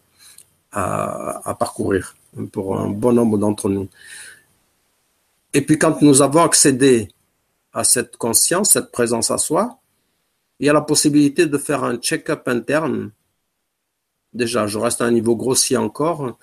à, 1.44 1.56
parcourir 1.56 2.16
pour 2.52 2.80
un 2.80 2.88
bon 2.90 3.14
nombre 3.14 3.40
d'entre 3.40 3.68
nous. 3.68 3.90
Et 5.54 5.62
puis 5.62 5.78
quand 5.78 6.02
nous 6.02 6.22
avons 6.22 6.44
accédé 6.44 7.10
à 7.74 7.84
cette 7.84 8.18
conscience, 8.18 8.72
cette 8.72 8.92
présence 8.92 9.32
à 9.32 9.38
soi, 9.38 9.80
il 10.60 10.68
y 10.68 10.70
a 10.70 10.74
la 10.74 10.82
possibilité 10.82 11.46
de 11.46 11.58
faire 11.58 11.84
un 11.84 11.98
check-up 11.98 12.48
interne. 12.48 13.12
Déjà, 14.34 14.68
je 14.68 14.78
reste 14.78 15.02
à 15.02 15.06
un 15.06 15.12
niveau 15.12 15.36
grossier 15.36 15.76
encore. 15.76 16.38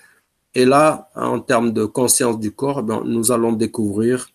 Et 0.55 0.65
là, 0.65 1.11
en 1.15 1.41
termes 1.41 1.73
de 1.73 1.85
conscience 1.85 2.39
du 2.39 2.53
corps, 2.53 2.81
eh 2.81 3.09
nous 3.09 3.33
allons 3.33 3.53
découvrir 3.53 4.31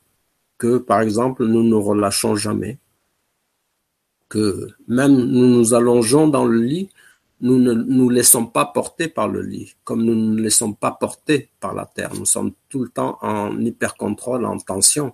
que, 0.58 0.78
par 0.78 1.02
exemple, 1.02 1.46
nous 1.46 1.64
ne 1.64 1.76
relâchons 1.76 2.36
jamais. 2.36 2.80
Que 4.30 4.70
même 4.88 5.14
nous 5.14 5.48
nous 5.48 5.74
allongeons 5.74 6.28
dans 6.28 6.46
le 6.46 6.62
lit, 6.62 6.90
nous 7.44 7.60
ne 7.60 7.74
nous 7.74 8.10
laissons 8.10 8.46
pas 8.46 8.66
porter 8.66 9.10
par 9.10 9.28
le 9.28 9.42
lit, 9.42 9.76
comme 9.84 10.04
nous 10.04 10.16
ne 10.16 10.36
nous 10.36 10.42
laissons 10.42 10.72
pas 10.72 10.92
porter 10.92 11.50
par 11.60 11.74
la 11.76 11.86
terre. 11.86 12.12
Nous 12.18 12.26
sommes 12.26 12.54
tout 12.70 12.82
le 12.84 12.90
temps 12.90 13.18
en 13.22 13.60
hyper-contrôle, 13.60 14.46
en 14.46 14.58
tension. 14.58 15.14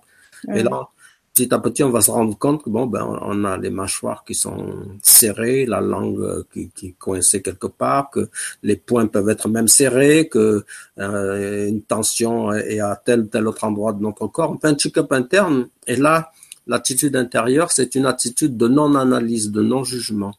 Et 0.54 0.62
là, 0.62 0.88
petit 1.34 1.52
à 1.52 1.58
petit, 1.58 1.82
on 1.82 1.90
va 1.90 2.00
se 2.00 2.10
rendre 2.12 2.38
compte 2.38 2.62
que 2.62 2.70
bon, 2.70 2.86
ben, 2.86 3.04
on 3.22 3.44
a 3.44 3.58
les 3.58 3.70
mâchoires 3.70 4.22
qui 4.24 4.36
sont 4.36 4.64
serrées, 5.02 5.66
la 5.66 5.80
langue 5.80 6.44
qui, 6.52 6.70
qui 6.70 6.86
est 6.86 6.96
coincée 6.96 7.42
quelque 7.42 7.66
part, 7.66 8.10
que 8.10 8.28
les 8.62 8.76
poings 8.76 9.08
peuvent 9.08 9.28
être 9.28 9.48
même 9.48 9.66
serrés, 9.66 10.28
que 10.28 10.64
euh, 10.98 11.66
une 11.66 11.82
tension 11.82 12.52
est 12.52 12.78
à 12.78 12.94
tel 12.94 13.22
ou 13.22 13.26
tel 13.26 13.48
autre 13.48 13.64
endroit 13.64 13.92
de 13.92 14.02
notre 14.02 14.28
corps. 14.28 14.52
Enfin, 14.52 14.70
un 14.70 14.76
check-up 14.76 15.10
interne. 15.10 15.66
Et 15.88 15.96
là, 15.96 16.30
l'attitude 16.68 17.16
intérieure, 17.16 17.72
c'est 17.72 17.96
une 17.96 18.06
attitude 18.06 18.56
de 18.56 18.68
non-analyse, 18.68 19.50
de 19.50 19.62
non-jugement. 19.62 20.34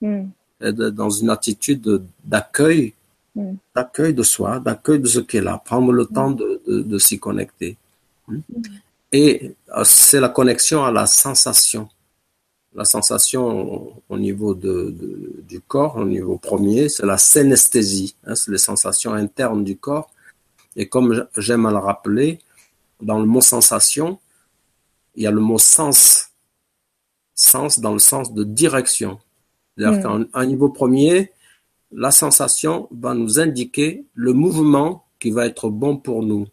Hmm 0.00 0.28
dans 0.60 1.10
une 1.10 1.30
attitude 1.30 2.02
d'accueil, 2.24 2.94
mm. 3.34 3.54
d'accueil 3.74 4.14
de 4.14 4.22
soi, 4.22 4.60
d'accueil 4.60 5.00
de 5.00 5.06
ce 5.06 5.20
qui 5.20 5.36
est 5.36 5.42
là, 5.42 5.60
prendre 5.62 5.92
le 5.92 6.06
temps 6.06 6.30
de, 6.30 6.62
de, 6.66 6.98
s'y 6.98 7.18
connecter. 7.18 7.76
Mm. 8.28 8.38
Et 9.12 9.54
euh, 9.76 9.84
c'est 9.84 10.20
la 10.20 10.28
connexion 10.28 10.84
à 10.84 10.90
la 10.90 11.06
sensation. 11.06 11.88
La 12.74 12.84
sensation 12.84 14.02
au 14.08 14.18
niveau 14.18 14.54
de, 14.54 14.94
du 15.48 15.60
corps, 15.60 15.96
au 15.96 16.04
niveau 16.04 16.36
premier, 16.36 16.90
c'est 16.90 17.06
la 17.06 17.16
synesthésie, 17.16 18.14
hein, 18.26 18.34
c'est 18.34 18.50
les 18.50 18.58
sensations 18.58 19.14
internes 19.14 19.64
du 19.64 19.78
corps. 19.78 20.10
Et 20.74 20.86
comme 20.86 21.26
j'aime 21.38 21.64
à 21.64 21.70
le 21.70 21.78
rappeler, 21.78 22.38
dans 23.00 23.18
le 23.18 23.24
mot 23.24 23.40
sensation, 23.40 24.18
il 25.14 25.22
y 25.22 25.26
a 25.26 25.30
le 25.30 25.40
mot 25.40 25.58
sens. 25.58 26.30
Sens 27.34 27.80
dans 27.80 27.92
le 27.92 27.98
sens 27.98 28.32
de 28.32 28.44
direction. 28.44 29.18
C'est-à-dire 29.76 29.98
mm. 29.98 30.28
qu'à 30.30 30.40
un 30.40 30.46
niveau 30.46 30.68
premier, 30.68 31.32
la 31.92 32.10
sensation 32.10 32.88
va 32.90 33.14
nous 33.14 33.38
indiquer 33.40 34.04
le 34.14 34.32
mouvement 34.32 35.04
qui 35.18 35.30
va 35.30 35.46
être 35.46 35.68
bon 35.70 35.96
pour 35.96 36.22
nous. 36.22 36.46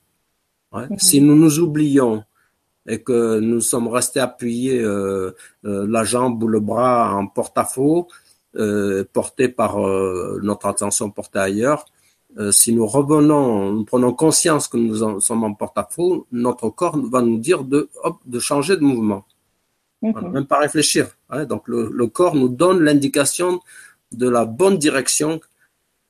Mm. 0.72 0.98
Si 0.98 1.22
nous 1.22 1.36
nous 1.36 1.60
oublions 1.60 2.24
et 2.88 3.02
que 3.02 3.40
nous 3.40 3.62
sommes 3.62 3.88
restés 3.88 4.20
appuyés 4.20 4.82
euh, 4.82 5.32
euh, 5.66 5.88
la 5.88 6.04
jambe 6.04 6.44
ou 6.44 6.48
le 6.48 6.60
bras 6.60 7.16
en 7.16 7.28
porte-à-faux, 7.28 8.08
euh, 8.56 9.04
porté 9.14 9.48
par 9.48 9.80
euh, 9.80 10.40
notre 10.44 10.68
attention 10.68 11.10
portée 11.10 11.40
ailleurs, 11.40 11.86
si 12.50 12.74
nous 12.74 12.88
revenons, 12.88 13.72
nous 13.72 13.86
prenons 13.86 14.12
conscience 14.12 14.68
que 14.68 14.76
nous 14.76 15.22
sommes 15.22 15.44
en 15.44 15.54
porte-à-faux, 15.54 16.26
notre 16.32 16.70
corps 16.70 16.98
va 16.98 17.22
nous 17.22 17.38
dire 17.38 17.64
de, 17.64 17.92
hop, 18.04 18.18
de 18.26 18.40
changer 18.40 18.76
de 18.76 18.82
mouvement. 18.82 19.24
Mhm. 20.04 20.32
même 20.32 20.46
pas 20.46 20.60
réfléchir. 20.60 21.08
Hein. 21.34 21.46
Donc 21.46 21.68
le, 21.68 22.08
corps 22.08 22.36
nous 22.36 22.50
donne 22.50 22.84
l'indication 22.84 23.60
de 24.12 24.30
la 24.30 24.46
bonne 24.46 24.78
direction 24.78 25.42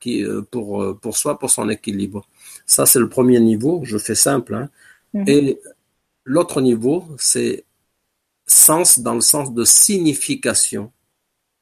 qui, 0.00 0.24
euh, 0.24 0.42
pour, 0.42 0.82
euh, 0.82 0.94
pour 0.94 1.16
soi, 1.16 1.38
pour 1.38 1.50
son 1.50 1.68
équilibre. 1.68 2.26
Ça, 2.66 2.86
c'est 2.86 2.98
le 2.98 3.08
premier 3.08 3.40
niveau, 3.40 3.80
je 3.84 3.98
fais 3.98 4.14
simple. 4.14 4.54
Hein. 4.54 4.68
Mhm. 5.14 5.24
Et 5.28 5.60
l'autre 6.24 6.60
niveau, 6.60 7.04
c'est 7.18 7.64
sens 8.46 8.98
dans 8.98 9.14
le 9.14 9.20
sens 9.22 9.54
de 9.54 9.64
signification. 9.64 10.92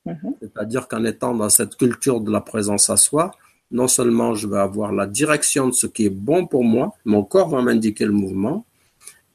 Mhm. 0.04 0.34
C'est-à-dire 0.40 0.88
qu'en 0.88 1.04
étant 1.04 1.34
dans 1.34 1.48
cette 1.48 1.76
culture 1.76 2.20
de 2.20 2.32
la 2.32 2.40
présence 2.40 2.90
à 2.90 2.96
soi, 2.96 3.30
non 3.70 3.88
seulement 3.88 4.34
je 4.34 4.46
vais 4.48 4.58
avoir 4.58 4.92
la 4.92 5.06
direction 5.06 5.68
de 5.68 5.72
ce 5.72 5.86
qui 5.86 6.06
est 6.06 6.10
bon 6.10 6.46
pour 6.46 6.64
moi, 6.64 6.94
mon 7.04 7.22
corps 7.24 7.48
va 7.48 7.62
m'indiquer 7.62 8.04
le 8.04 8.12
mouvement, 8.12 8.66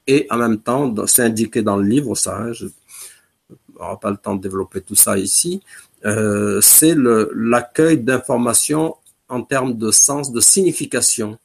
et 0.05 0.25
en 0.29 0.37
même 0.37 0.57
temps, 0.59 0.93
c'est 1.05 1.23
indiqué 1.23 1.61
dans 1.61 1.75
le 1.77 1.87
livre, 1.87 2.15
ça, 2.15 2.37
hein, 2.37 2.53
je, 2.53 2.67
n'aura 3.79 3.99
pas 3.99 4.11
le 4.11 4.17
temps 4.17 4.35
de 4.35 4.41
développer 4.41 4.81
tout 4.81 4.95
ça 4.95 5.17
ici, 5.17 5.61
euh, 6.05 6.61
c'est 6.61 6.95
l'accueil 6.95 7.97
d'informations 7.97 8.95
en 9.29 9.41
termes 9.41 9.77
de 9.77 9.91
sens, 9.91 10.31
de 10.31 10.39
signification. 10.39 11.37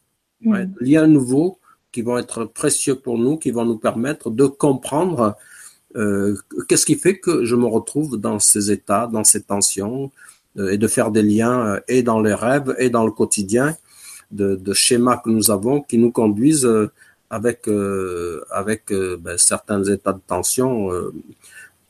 Mm. 0.45 0.65
liens 0.81 1.07
nouveaux 1.07 1.59
qui 1.93 2.03
vont 2.03 2.19
être 2.19 2.45
précieux 2.45 2.97
pour 2.97 3.17
nous, 3.17 3.37
qui 3.37 3.53
vont 3.53 3.65
nous 3.65 3.77
permettre 3.77 4.29
de 4.29 4.47
comprendre 4.47 5.37
euh, 5.95 6.37
qu'est-ce 6.69 6.85
qui 6.85 6.97
fait 6.97 7.19
que 7.19 7.45
je 7.45 7.55
me 7.55 7.67
retrouve 7.67 8.17
dans 8.17 8.41
ces 8.41 8.73
états, 8.73 9.07
dans 9.07 9.23
ces 9.23 9.43
tensions, 9.43 10.11
euh, 10.57 10.71
et 10.71 10.79
de 10.79 10.89
faire 10.89 11.13
des 11.13 11.23
liens 11.23 11.79
et 11.87 12.03
dans 12.03 12.21
les 12.21 12.35
rêves 12.35 12.75
et 12.79 12.91
dans 12.91 13.05
le 13.05 13.13
quotidien 13.13 13.77
de, 14.33 14.57
de 14.57 14.73
schémas 14.73 15.19
que 15.19 15.31
nous 15.31 15.53
avons 15.53 15.81
qui 15.81 15.97
nous 15.97 16.11
conduisent 16.11 16.69
avec 17.31 17.69
avec 18.51 18.93
ben, 18.93 19.39
certains 19.39 19.85
états 19.85 20.13
de 20.13 20.21
tension 20.27 20.91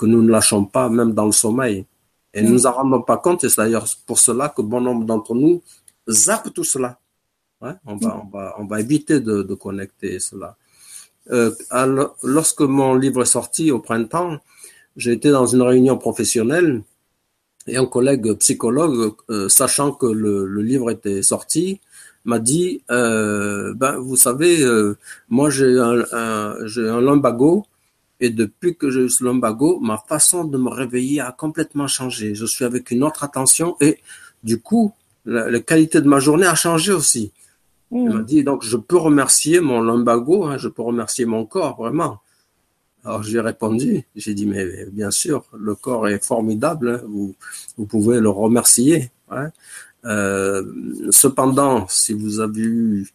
que 0.02 0.06
nous 0.06 0.21
ne 0.21 0.32
lâchons 0.32 0.64
pas 0.64 0.88
même 0.88 1.12
dans 1.12 1.26
le 1.26 1.37
sommeil. 1.44 1.87
Et 2.35 2.42
nous 2.42 2.49
mm. 2.49 2.52
nous 2.52 2.66
en 2.66 2.73
rendons 2.73 3.02
pas 3.02 3.18
compte, 3.18 3.44
et 3.44 3.49
c'est 3.49 3.61
d'ailleurs 3.62 3.87
pour 4.04 4.18
cela 4.18 4.49
que 4.49 4.61
bon 4.61 4.80
nombre 4.80 5.04
d'entre 5.04 5.32
nous 5.37 5.62
zappent 6.11 6.52
tout 6.52 6.64
cela. 6.64 6.99
Ouais, 7.61 7.75
on, 7.87 7.94
va, 7.94 8.21
on, 8.21 8.28
va, 8.37 8.54
on 8.59 8.64
va 8.64 8.80
éviter 8.80 9.21
de, 9.21 9.42
de 9.42 9.54
connecter 9.54 10.18
cela. 10.18 10.56
Euh, 11.30 11.52
alors, 11.71 12.16
lorsque 12.25 12.62
mon 12.62 12.97
livre 12.97 13.23
est 13.23 13.35
sorti 13.38 13.71
au 13.71 13.78
printemps, 13.78 14.38
j'ai 14.97 15.12
été 15.12 15.30
dans 15.30 15.47
une 15.47 15.62
réunion 15.62 15.97
professionnelle 15.97 16.82
et 17.68 17.76
un 17.76 17.87
collègue 17.87 18.32
psychologue, 18.42 19.14
euh, 19.30 19.49
sachant 19.49 19.92
que 19.92 20.06
le, 20.06 20.47
le, 20.47 20.62
livre 20.62 20.90
était 20.90 21.23
sorti, 21.23 21.80
m'a 22.25 22.40
dit 22.40 22.82
euh, 22.90 23.73
ben 23.75 23.99
vous 23.99 24.16
savez 24.16 24.62
euh, 24.62 24.97
moi 25.28 25.49
j'ai 25.50 25.78
un, 25.78 26.04
un 26.11 26.56
j'ai 26.66 26.88
un 26.88 27.00
lumbago 27.00 27.64
et 28.23 28.31
depuis 28.31 28.76
que 28.76 28.88
j'ai 28.88 29.00
eu 29.00 29.11
ce 29.11 29.25
lumbago, 29.25 29.81
ma 29.81 29.99
façon 29.99 30.45
de 30.45 30.57
me 30.57 30.71
réveiller 30.71 31.21
a 31.21 31.33
complètement 31.33 31.88
changé. 31.88 32.37
Je 32.37 32.47
suis 32.47 32.64
avec 32.64 32.93
une 32.93 33.02
autre 33.02 33.25
attention 33.25 33.76
et 33.81 33.99
du 34.45 34.61
coup, 34.61 34.93
la, 35.25 35.59
qualité 35.59 36.00
de 36.00 36.07
ma 36.07 36.21
journée 36.21 36.47
a 36.47 36.55
changé 36.55 36.93
aussi. 36.93 37.33
Il 37.91 38.09
m'a 38.09 38.21
mm. 38.21 38.25
dit, 38.25 38.45
donc 38.45 38.62
je 38.62 38.76
peux 38.76 38.97
remercier 38.97 39.59
mon 39.59 39.81
lumbago, 39.83 40.45
hein, 40.45 40.57
je 40.57 40.69
peux 40.69 40.83
remercier 40.83 41.25
mon 41.26 41.45
corps, 41.45 41.76
vraiment. 41.76 42.21
Alors 43.05 43.25
j'ai 43.25 43.41
répondu, 43.41 44.05
j'ai 44.14 44.35
dit 44.35 44.47
mais 44.47 44.87
bien 44.93 45.11
sûr, 45.11 45.45
le 45.59 45.75
corps 45.75 46.07
est 46.07 46.25
formidable, 46.25 46.91
hein, 46.91 47.00
vous, 47.09 47.35
vous 47.76 47.87
pouvez 47.87 48.21
le 48.21 48.29
remercier. 48.29 49.11
Hein. 49.33 49.50
Euh, 50.05 50.62
cependant, 51.11 51.88
si 51.88 52.12
vous 52.12 52.38
avez 52.38 52.62
eu 52.62 53.09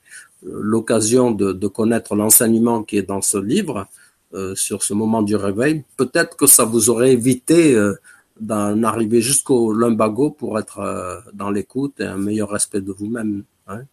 l'occasion 0.43 1.31
de, 1.31 1.53
de, 1.53 1.67
connaître 1.67 2.13
l'enseignement 2.13 2.83
qui 2.83 2.97
est 2.97 3.03
dans 3.03 3.21
ce 3.21 3.37
livre 3.37 3.87
euh, 4.33 4.55
sur 4.55 4.83
ce 4.83 4.93
moment 4.93 5.21
du 5.21 5.37
réveil, 5.37 5.85
peut-être 5.95 6.35
que 6.35 6.47
ça 6.47 6.65
vous 6.65 6.89
aurait 6.89 7.13
évité 7.13 7.73
euh, 7.75 7.93
d'en 8.41 8.83
arriver 8.83 9.21
jusqu'au 9.21 9.71
lumbago 9.71 10.31
pour 10.31 10.59
être 10.59 10.79
euh, 10.79 11.21
dans 11.33 11.49
l'écoute 11.49 12.01
et 12.01 12.05
un 12.05 12.17
meilleur 12.17 12.49
respect 12.49 12.81
de 12.81 12.91
vous-même. 12.91 13.45
Hein. 13.67 13.83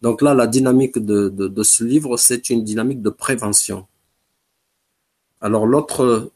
Donc 0.00 0.22
là, 0.22 0.34
la 0.34 0.46
dynamique 0.46 1.00
de, 1.00 1.62
ce 1.64 1.82
livre, 1.82 2.16
c'est 2.16 2.48
une 2.48 2.62
dynamique 2.62 3.02
de 3.02 3.10
prévention. 3.10 3.88
Alors 5.40 5.66
l'autre 5.66 6.30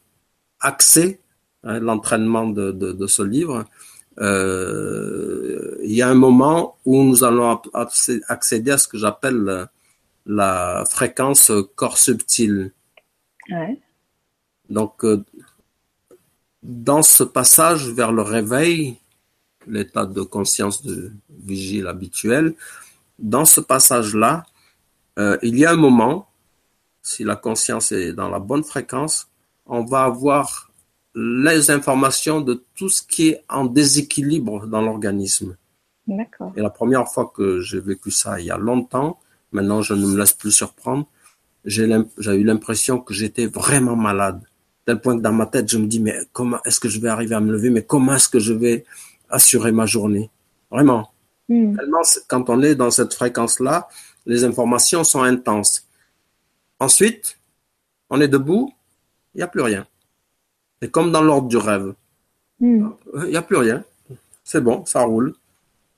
accès, 0.59 1.21
hein, 1.63 1.79
l'entraînement 1.79 2.47
de, 2.47 3.07
ce 3.07 3.21
livre, 3.23 3.63
il 4.19 5.93
y 5.93 6.01
a 6.01 6.09
un 6.09 6.15
moment 6.15 6.75
où 6.83 7.01
nous 7.01 7.23
allons 7.23 7.61
accéder 8.27 8.71
à 8.71 8.77
ce 8.77 8.89
que 8.89 8.97
j'appelle 8.97 9.69
la 10.25 10.83
fréquence 10.85 11.49
corps 11.75 11.97
subtil. 11.97 12.73
Ouais. 13.49 13.79
Donc, 14.69 15.03
euh, 15.05 15.23
dans 16.63 17.03
ce 17.03 17.23
passage 17.23 17.89
vers 17.89 18.11
le 18.11 18.21
réveil, 18.21 18.97
l'état 19.65 20.05
de 20.05 20.21
conscience 20.21 20.83
de 20.83 21.11
vigile 21.29 21.87
habituel, 21.87 22.55
dans 23.19 23.45
ce 23.45 23.61
passage-là, 23.61 24.45
euh, 25.19 25.37
il 25.41 25.57
y 25.57 25.65
a 25.65 25.71
un 25.71 25.77
moment 25.77 26.27
si 27.07 27.23
la 27.23 27.37
conscience 27.37 27.93
est 27.93 28.11
dans 28.11 28.29
la 28.29 28.39
bonne 28.39 28.65
fréquence, 28.65 29.29
on 29.65 29.85
va 29.85 30.03
avoir 30.03 30.69
les 31.15 31.71
informations 31.71 32.41
de 32.41 32.61
tout 32.75 32.89
ce 32.89 33.01
qui 33.01 33.29
est 33.29 33.43
en 33.49 33.65
déséquilibre 33.65 34.67
dans 34.67 34.81
l'organisme. 34.81 35.55
D'accord. 36.05 36.51
Et 36.57 36.61
la 36.61 36.69
première 36.69 37.07
fois 37.07 37.31
que 37.33 37.61
j'ai 37.61 37.79
vécu 37.79 38.11
ça, 38.11 38.39
il 38.39 38.47
y 38.47 38.51
a 38.51 38.57
longtemps, 38.57 39.19
maintenant 39.53 39.81
je 39.81 39.93
ne 39.93 40.05
me 40.05 40.17
laisse 40.17 40.33
plus 40.33 40.51
surprendre, 40.51 41.07
j'ai 41.67 41.83
eu 41.83 42.43
l'impression 42.43 42.99
que 42.99 43.13
j'étais 43.13 43.45
vraiment 43.45 43.95
malade. 43.95 44.41
Tel 44.85 45.01
point 45.01 45.17
que 45.17 45.21
dans 45.21 45.33
ma 45.33 45.45
tête, 45.45 45.69
je 45.69 45.77
me 45.77 45.85
dis, 45.85 45.99
mais 45.99 46.17
comment 46.31 46.59
est-ce 46.63 46.79
que 46.79 46.87
je 46.87 46.99
vais 46.99 47.09
arriver 47.09 47.35
à 47.35 47.41
me 47.41 47.51
lever, 47.51 47.69
mais 47.69 47.83
comment 47.83 48.15
est-ce 48.15 48.29
que 48.29 48.39
je 48.39 48.53
vais 48.53 48.85
assurer 49.29 49.73
ma 49.73 49.85
journée? 49.85 50.29
Vraiment. 50.71 51.11
Hmm. 51.49 51.75
Tellement, 51.75 52.01
quand 52.27 52.49
on 52.49 52.61
est 52.61 52.75
dans 52.75 52.89
cette 52.89 53.13
fréquence-là, 53.13 53.89
les 54.25 54.45
informations 54.45 55.03
sont 55.03 55.23
intenses. 55.23 55.85
Ensuite, 56.79 57.37
on 58.09 58.21
est 58.21 58.27
debout, 58.29 58.73
il 59.35 59.39
n'y 59.39 59.43
a 59.43 59.47
plus 59.47 59.61
rien. 59.61 59.85
C'est 60.81 60.89
comme 60.89 61.11
dans 61.11 61.21
l'ordre 61.21 61.49
du 61.49 61.57
rêve. 61.57 61.93
Hmm. 62.61 62.89
Il 63.25 63.29
n'y 63.29 63.37
a 63.37 63.41
plus 63.41 63.57
rien. 63.57 63.83
C'est 64.45 64.61
bon, 64.61 64.85
ça 64.85 65.01
roule. 65.01 65.35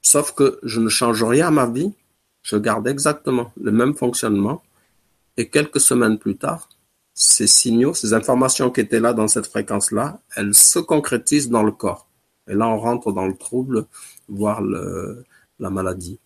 Sauf 0.02 0.34
que 0.34 0.60
je 0.64 0.80
ne 0.80 0.90
change 0.90 1.24
rien 1.24 1.48
à 1.48 1.52
ma 1.52 1.68
vie. 1.68 1.94
Je 2.42 2.56
garde 2.56 2.88
exactement 2.88 3.52
le 3.62 3.72
même 3.72 3.94
fonctionnement. 3.94 4.64
Et 5.38 5.50
quelques 5.50 5.80
semaines 5.80 6.18
plus 6.18 6.38
tard, 6.38 6.70
ces 7.14 7.48
signaux, 7.48 7.94
ces 7.94 8.14
informations 8.14 8.72
qui 8.72 8.82
étaient 8.82 9.00
là 9.00 9.14
dans 9.14 9.28
cette 9.28 9.48
fréquence-là, 9.48 10.22
elles 10.36 10.56
se 10.56 10.80
concrétisent 10.80 11.50
dans 11.50 11.64
le 11.64 11.72
corps. 11.72 12.08
Et 12.48 12.54
là, 12.56 12.68
on 12.68 12.78
rentre 12.78 13.12
dans 13.12 13.28
le 13.28 13.36
trouble, 13.36 13.86
voire 14.28 14.62
la 14.62 15.70
maladie. 15.70 16.20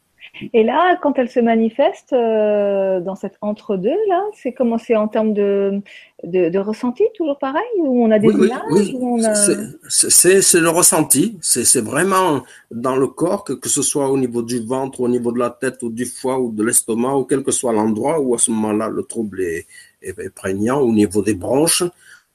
Et 0.54 0.63
là, 0.63 0.98
quand 1.02 1.20
elle 1.20 1.30
se 1.30 1.40
manifeste 1.40 2.12
euh, 2.12 3.00
dans 3.02 3.16
cet 3.16 3.38
entre-deux, 3.42 3.96
là, 4.10 4.24
c'est 4.34 4.52
comment 4.52 4.80
c'est 4.80 4.96
en 4.96 5.08
termes 5.08 5.34
de, 5.34 5.80
de, 6.24 6.50
de, 6.50 6.60
ressenti, 6.60 7.04
toujours 7.16 7.38
pareil 7.38 7.62
Où 7.78 8.04
on 8.04 8.10
a 8.10 8.18
des 8.18 8.30
oui, 8.30 8.48
images 8.48 8.96
oui, 9.00 9.25
a... 9.25 9.36
C'est 9.36 10.60
le 10.60 10.70
ressenti. 10.70 11.38
C'est 11.42 11.82
vraiment 11.82 12.43
dans 12.72 12.96
le 12.96 13.08
corps, 13.08 13.43
que, 13.43 13.54
que 13.54 13.69
ce 13.69 13.84
soit 13.84 14.10
au 14.10 14.17
niveau 14.17 14.41
du 14.41 14.60
ventre, 14.65 15.02
au 15.02 15.08
niveau 15.08 15.32
de 15.32 15.38
la 15.38 15.52
tête, 15.52 15.84
ou 15.84 15.89
du 15.89 16.06
foie, 16.06 16.39
ou 16.39 16.52
de 16.52 16.63
l'estomac, 16.63 17.15
ou 17.15 17.26
quel 17.26 17.43
que 17.43 17.52
soit 17.52 17.72
l'endroit 17.72 18.19
où 18.19 18.34
à 18.34 18.39
ce 18.39 18.50
moment-là 18.50 18.89
le 18.89 19.04
trouble 19.04 19.41
est, 19.41 19.67
est, 20.02 20.34
prégnant, 20.34 20.80
au 20.80 20.91
niveau 20.91 21.22
des 21.22 21.36
bronches. 21.36 21.84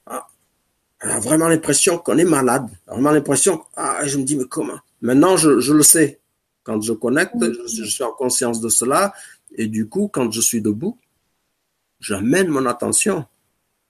Ah, 0.05 0.25
on 1.03 1.09
a 1.09 1.19
vraiment 1.19 1.49
l'impression 1.49 1.97
qu'on 1.97 2.17
est 2.17 2.23
malade. 2.23 2.67
Vraiment 2.87 3.11
l'impression, 3.11 3.61
ah, 3.75 3.99
je 4.05 4.17
me 4.17 4.23
dis, 4.23 4.37
mais 4.37 4.45
comment? 4.49 4.79
Maintenant, 5.01 5.35
je, 5.35 5.59
je 5.59 5.73
le 5.73 5.83
sais. 5.83 6.19
Quand 6.69 6.79
je 6.81 6.93
connecte, 6.93 7.33
je, 7.65 7.83
suis 7.83 8.03
en 8.03 8.11
conscience 8.11 8.61
de 8.61 8.69
cela. 8.69 9.11
Et 9.55 9.65
du 9.65 9.89
coup, 9.89 10.07
quand 10.07 10.29
je 10.31 10.39
suis 10.39 10.61
debout, 10.61 10.99
j'amène 11.99 12.47
mon 12.49 12.67
attention. 12.67 13.25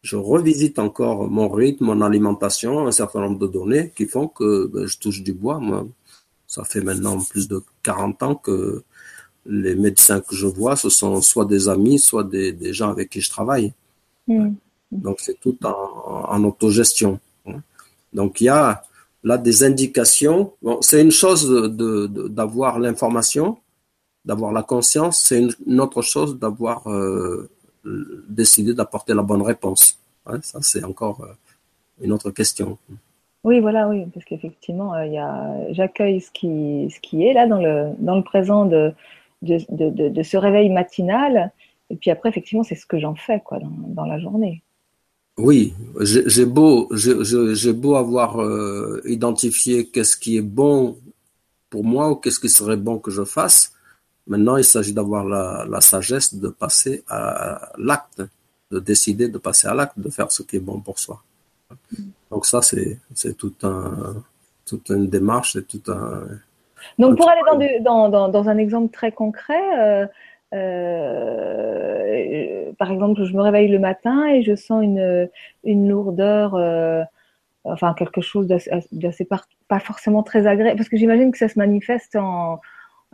Je 0.02 0.16
revisite 0.16 0.80
encore 0.80 1.30
mon 1.30 1.50
rythme, 1.50 1.88
mon 1.88 2.02
alimentation, 2.02 2.88
un 2.88 2.94
certain 2.94 3.20
nombre 3.20 3.38
de 3.38 3.48
données 3.48 3.92
qui 3.98 4.06
font 4.06 4.30
que 4.30 4.68
ben, 4.68 4.86
je 4.86 4.98
touche 4.98 5.24
du 5.24 5.34
bois. 5.34 5.60
Moi, 5.60 5.88
ça 6.48 6.64
fait 6.64 6.80
maintenant 6.80 7.22
plus 7.22 7.50
de 7.50 7.62
40 7.84 8.24
ans 8.24 8.36
que 8.36 8.82
les 9.46 9.76
médecins 9.76 10.22
que 10.22 10.34
je 10.34 10.48
vois, 10.48 10.78
ce 10.78 10.90
sont 10.90 11.22
soit 11.22 11.44
des 11.44 11.68
amis, 11.68 12.00
soit 12.00 12.24
des, 12.24 12.54
des 12.54 12.72
gens 12.72 12.92
avec 12.92 13.10
qui 13.10 13.20
je 13.20 13.30
travaille. 13.30 13.74
Donc 14.90 15.20
c'est 15.20 15.38
tout 15.42 15.58
en, 15.66 15.74
en 16.30 16.44
autogestion. 16.46 17.20
Donc 18.14 18.40
il 18.40 18.46
y 18.46 18.50
a 18.50 18.84
là 19.24 19.38
des 19.38 19.64
indications. 19.64 20.54
Bon, 20.62 20.82
c'est 20.82 21.02
une 21.02 21.12
chose 21.12 21.50
d'avoir 22.30 22.80
l'information, 22.80 23.58
d'avoir 24.26 24.52
la 24.52 24.64
conscience, 24.64 25.24
c'est 25.24 25.42
une, 25.66 25.80
autre 25.80 26.02
chose 26.02 26.40
d'avoir 26.40 26.90
euh, 26.90 27.50
décidé 28.30 28.74
d'apporter 28.74 29.14
la 29.14 29.24
bonne 29.24 29.42
réponse. 29.42 30.00
ça, 30.42 30.60
c'est 30.62 30.84
encore 30.84 31.22
euh, 31.22 31.34
une 32.02 32.12
autre 32.12 32.32
question. 32.32 32.78
Oui, 33.44 33.62
voilà, 33.62 33.88
oui, 33.88 34.06
parce 34.14 34.26
qu'effectivement, 34.26 34.94
euh, 34.96 35.66
j'accueille 35.72 36.20
ce 36.20 36.30
qui, 36.32 37.26
est 37.26 37.34
là 37.34 37.48
dans 37.48 37.60
le, 37.60 38.22
présent 38.22 38.66
de, 38.66 38.94
ce 39.42 40.38
réveil 40.38 40.70
matinal. 40.70 41.52
Et 41.90 41.96
puis 41.96 42.12
après, 42.12 42.30
effectivement, 42.30 42.64
c'est 42.64 42.76
ce 42.76 42.86
que 42.86 43.00
j'en 43.00 43.16
fais 43.16 43.42
dans 43.88 44.06
la 44.06 44.20
journée. 44.20 44.62
Oui, 45.40 45.74
j'ai 46.02 46.46
beau, 46.46 47.96
avoir 47.96 48.42
euh, 48.42 49.02
identifié 49.06 49.88
qu'est-ce 49.88 50.18
qui 50.18 50.38
est 50.38 50.42
bon 50.42 50.98
pour 51.70 51.84
moi 51.84 52.10
ou 52.12 52.16
qu'est-ce 52.16 52.40
qui 52.40 52.50
serait 52.50 52.78
bon 52.78 53.00
que 53.00 53.10
je 53.10 53.24
fasse. 53.24 53.74
Maintenant, 54.28 54.58
il 54.58 54.64
s'agit 54.64 54.94
d'avoir 54.94 55.24
la, 55.26 55.66
la, 55.70 55.82
sagesse 55.82 56.36
de 56.36 56.50
passer 56.50 57.04
à 57.08 57.72
l'acte, 57.78 58.22
de 58.70 58.80
décider 58.80 59.28
de 59.30 59.38
passer 59.38 59.68
à 59.68 59.74
l'acte, 59.74 59.98
de 59.98 60.10
faire 60.10 60.32
ce 60.32 60.44
qui 60.44 60.58
est 60.58 60.60
bon 60.60 60.80
pour 60.82 61.00
soi. 61.00 61.24
Donc 62.30 62.46
ça, 62.46 62.62
c'est 62.62 63.38
tout 63.38 63.54
un 63.64 64.24
toute 64.70 64.90
une 64.90 65.08
démarche, 65.08 65.54
c'est 65.54 65.68
tout 65.68 65.92
un. 65.92 66.24
Donc 66.98 67.18
pour 67.18 67.30
aller 67.30 67.80
dans, 67.82 68.10
dans, 68.10 68.30
dans, 68.30 68.50
un 68.50 68.58
exemple 68.58 68.94
très 68.94 69.12
concret. 69.12 69.64
Euh, 69.80 70.06
euh, 70.54 72.06
par 72.78 72.92
exemple, 72.92 73.24
je 73.24 73.34
me 73.34 73.42
réveille 73.42 73.70
le 73.70 73.80
matin 73.80 74.28
et 74.28 74.44
je 74.44 74.56
sens 74.56 74.84
une, 74.84 75.30
une 75.64 75.90
lourdeur, 75.90 76.56
euh, 76.56 77.04
enfin 77.64 77.94
quelque 77.94 78.22
chose 78.22 78.48
d'assez 78.92 79.26
pas 79.26 79.80
forcément 79.80 80.24
très 80.24 80.48
agréable, 80.48 80.78
parce 80.78 80.90
que 80.90 80.98
j'imagine 80.98 81.32
que 81.32 81.38
ça 81.38 81.48
se 81.50 81.58
manifeste 81.58 82.16
en, 82.16 82.60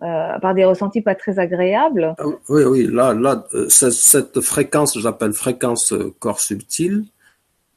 euh, 0.03 0.39
par 0.39 0.53
des 0.53 0.65
ressentis 0.65 0.99
pas 0.99 1.15
très 1.15 1.39
agréables. 1.39 2.15
Ah 2.17 2.25
oui, 2.49 2.63
oui, 2.65 2.87
là, 2.91 3.13
là, 3.13 3.45
euh, 3.53 3.69
cette, 3.69 4.41
fréquence, 4.41 4.99
j'appelle 4.99 5.31
fréquence 5.31 5.93
corps 6.19 6.41
subtil. 6.41 7.05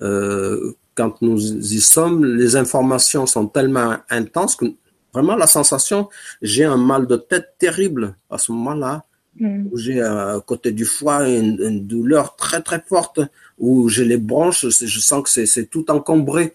Euh, 0.02 0.74
quand 0.96 1.22
nous 1.22 1.38
y 1.38 1.80
sommes, 1.80 2.24
les 2.24 2.56
informations 2.56 3.24
sont 3.26 3.46
tellement 3.46 3.98
intenses 4.10 4.56
que 4.56 4.64
vraiment 5.14 5.36
la 5.36 5.46
sensation, 5.46 6.08
j'ai 6.42 6.64
un 6.64 6.76
mal 6.76 7.06
de 7.06 7.14
tête 7.14 7.54
terrible 7.56 8.16
à 8.30 8.38
ce 8.38 8.50
moment-là. 8.50 9.04
Mm. 9.40 9.68
où 9.70 9.76
j'ai 9.76 10.00
à 10.00 10.40
côté 10.44 10.72
du 10.72 10.84
foie 10.84 11.28
une, 11.28 11.86
douleur 11.86 12.36
très 12.36 12.60
très 12.60 12.80
forte, 12.80 13.20
où 13.58 13.88
j'ai 13.88 14.04
les 14.04 14.16
branches, 14.16 14.68
je 14.68 15.00
sens 15.00 15.22
que 15.22 15.46
c'est 15.46 15.66
tout 15.66 15.90
encombré, 15.90 16.54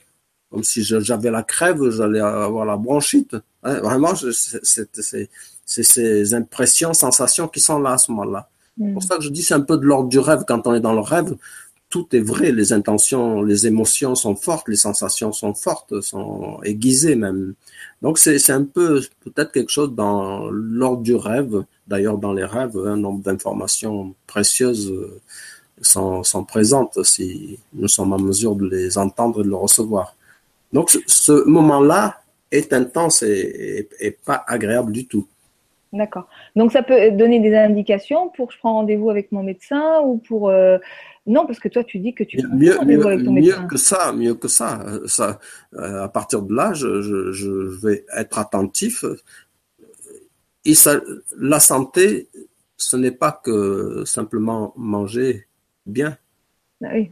comme 0.51 0.63
si 0.63 0.83
j'avais 0.83 1.31
la 1.31 1.43
crève, 1.43 1.89
j'allais 1.89 2.19
avoir 2.19 2.65
la 2.65 2.77
bronchite. 2.77 3.35
vraiment, 3.63 4.13
c'est 4.15 5.29
ces 5.65 6.33
impressions, 6.33 6.93
sensations 6.93 7.47
qui 7.47 7.59
sont 7.59 7.79
là 7.79 7.93
à 7.93 7.97
ce 7.97 8.11
moment-là. 8.11 8.49
C'est 8.77 8.85
mm. 8.85 8.93
pour 8.93 9.03
ça 9.03 9.17
que 9.17 9.23
je 9.23 9.29
dis 9.29 9.43
c'est 9.43 9.53
un 9.53 9.61
peu 9.61 9.77
de 9.77 9.85
l'ordre 9.85 10.09
du 10.09 10.19
rêve. 10.19 10.43
Quand 10.47 10.67
on 10.67 10.73
est 10.73 10.81
dans 10.81 10.93
le 10.93 11.01
rêve, 11.01 11.35
tout 11.89 12.07
est 12.15 12.21
vrai, 12.21 12.51
les 12.51 12.73
intentions, 12.73 13.43
les 13.43 13.67
émotions 13.67 14.15
sont 14.15 14.35
fortes, 14.35 14.67
les 14.67 14.75
sensations 14.75 15.31
sont 15.31 15.53
fortes, 15.53 16.01
sont 16.01 16.59
aiguisées 16.63 17.15
même. 17.15 17.53
Donc 18.03 18.19
c'est 18.19 18.51
un 18.51 18.65
peu 18.65 19.01
peut-être 19.23 19.53
quelque 19.53 19.71
chose 19.71 19.95
dans 19.95 20.49
l'ordre 20.51 21.01
du 21.01 21.15
rêve. 21.15 21.63
D'ailleurs, 21.87 22.17
dans 22.17 22.33
les 22.33 22.43
rêves, 22.43 22.77
un 22.77 22.97
nombre 22.97 23.23
d'informations 23.23 24.13
précieuses 24.27 24.91
euh, 24.91 25.21
sont, 25.81 26.21
sont, 26.21 26.43
présentes 26.43 27.01
si 27.03 27.57
nous 27.73 27.87
sommes 27.87 28.11
en 28.11 28.19
mesure 28.19 28.55
de 28.55 28.67
les 28.67 28.97
entendre 28.97 29.39
et 29.39 29.43
de 29.45 29.49
les 29.49 29.55
recevoir. 29.55 30.15
Donc 30.73 30.89
ce 31.07 31.47
moment-là 31.47 32.21
est 32.51 32.73
intense 32.73 33.23
et, 33.23 33.87
pas 34.25 34.43
agréable 34.47 34.91
du 34.91 35.07
tout. 35.07 35.25
D'accord. 35.93 36.27
Donc 36.57 36.73
ça 36.73 36.83
peut 36.83 37.11
donner 37.11 37.39
des 37.39 37.55
indications 37.55 38.29
pour 38.35 38.51
je 38.51 38.57
prends 38.57 38.73
rendez-vous 38.73 39.11
avec 39.11 39.31
mon 39.31 39.43
médecin 39.43 40.01
ou 40.01 40.17
pour 40.17 40.49
euh, 40.49 40.77
Non, 41.25 41.45
parce 41.45 41.59
que 41.59 41.69
toi, 41.69 41.83
tu 41.83 41.99
dis 41.99 42.13
que 42.13 42.23
tu 42.23 42.37
mieux, 42.47 42.77
mieux, 42.85 43.05
avec 43.05 43.23
ton 43.23 43.31
mieux 43.31 43.55
que 43.69 43.77
ça, 43.77 44.11
mieux 44.11 44.35
que 44.35 44.49
ça. 44.49 44.85
ça 45.07 45.39
à 45.77 46.09
partir 46.09 46.41
de 46.41 46.53
là, 46.53 46.73
je, 46.73 47.01
je, 47.01 47.31
je, 47.31 47.49
vais 47.49 48.05
être 48.15 48.39
attentif. 48.39 49.05
Et 50.65 50.75
ça, 50.75 50.99
la 51.37 51.59
santé, 51.59 52.27
ce 52.77 52.97
n'est 52.97 53.11
pas 53.11 53.31
que 53.31 54.03
simplement 54.05 54.73
manger 54.75 55.47
bien. 55.85 56.17
Ah 56.83 56.89
oui. 56.93 57.09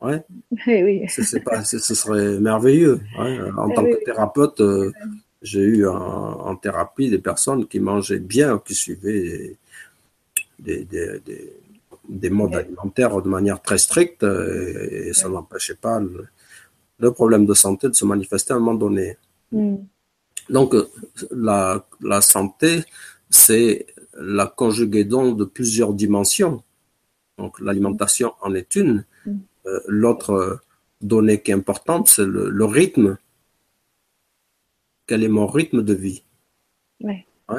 Ouais. 0.00 0.22
Eh 0.66 0.82
oui. 0.82 1.04
C'est 1.08 1.44
pas, 1.44 1.64
ce 1.64 1.78
serait 1.78 2.40
merveilleux. 2.40 3.00
En 3.16 3.70
eh 3.70 3.74
tant 3.74 3.84
que 3.84 4.04
thérapeute, 4.04 4.60
euh, 4.60 4.92
j'ai 5.42 5.60
eu 5.60 5.86
en, 5.86 6.56
thérapie 6.56 7.08
des 7.08 7.18
personnes 7.18 7.66
qui 7.66 7.80
mangeaient 7.80 8.18
bien, 8.18 8.60
qui 8.64 8.74
suivaient 8.74 9.56
des, 10.58 10.84
des, 10.84 11.20
des, 11.24 11.52
des 12.08 12.30
modes 12.30 12.54
alimentaires 12.54 13.20
de 13.22 13.28
manière 13.28 13.60
très 13.62 13.78
stricte 13.78 14.22
et, 14.22 15.12
ça 15.12 15.28
n'empêchait 15.28 15.76
pas 15.76 16.00
le, 16.00 17.12
problème 17.12 17.46
de 17.46 17.54
santé 17.54 17.88
de 17.88 17.94
se 17.94 18.04
manifester 18.04 18.52
à 18.52 18.56
un 18.56 18.60
moment 18.60 18.74
donné. 18.74 19.16
Hmm. 19.50 19.76
Donc, 20.48 20.74
la, 21.30 21.84
la 22.00 22.20
santé, 22.20 22.84
c'est 23.30 23.86
la 24.14 24.46
conjugaison 24.46 25.32
de 25.32 25.44
plusieurs 25.44 25.94
dimensions. 25.94 26.62
Donc, 27.38 27.58
l'alimentation 27.60 28.32
en 28.40 28.54
est 28.54 28.76
une. 28.76 29.04
Hmm. 29.26 29.38
Euh, 29.66 29.80
l'autre 29.86 30.60
donnée 31.00 31.40
qui 31.42 31.50
est 31.50 31.54
importante, 31.54 32.08
c'est 32.08 32.24
le, 32.24 32.64
rythme. 32.64 33.18
Quel 35.06 35.24
est 35.24 35.28
mon 35.28 35.46
rythme 35.46 35.82
de 35.82 35.94
vie? 35.94 36.22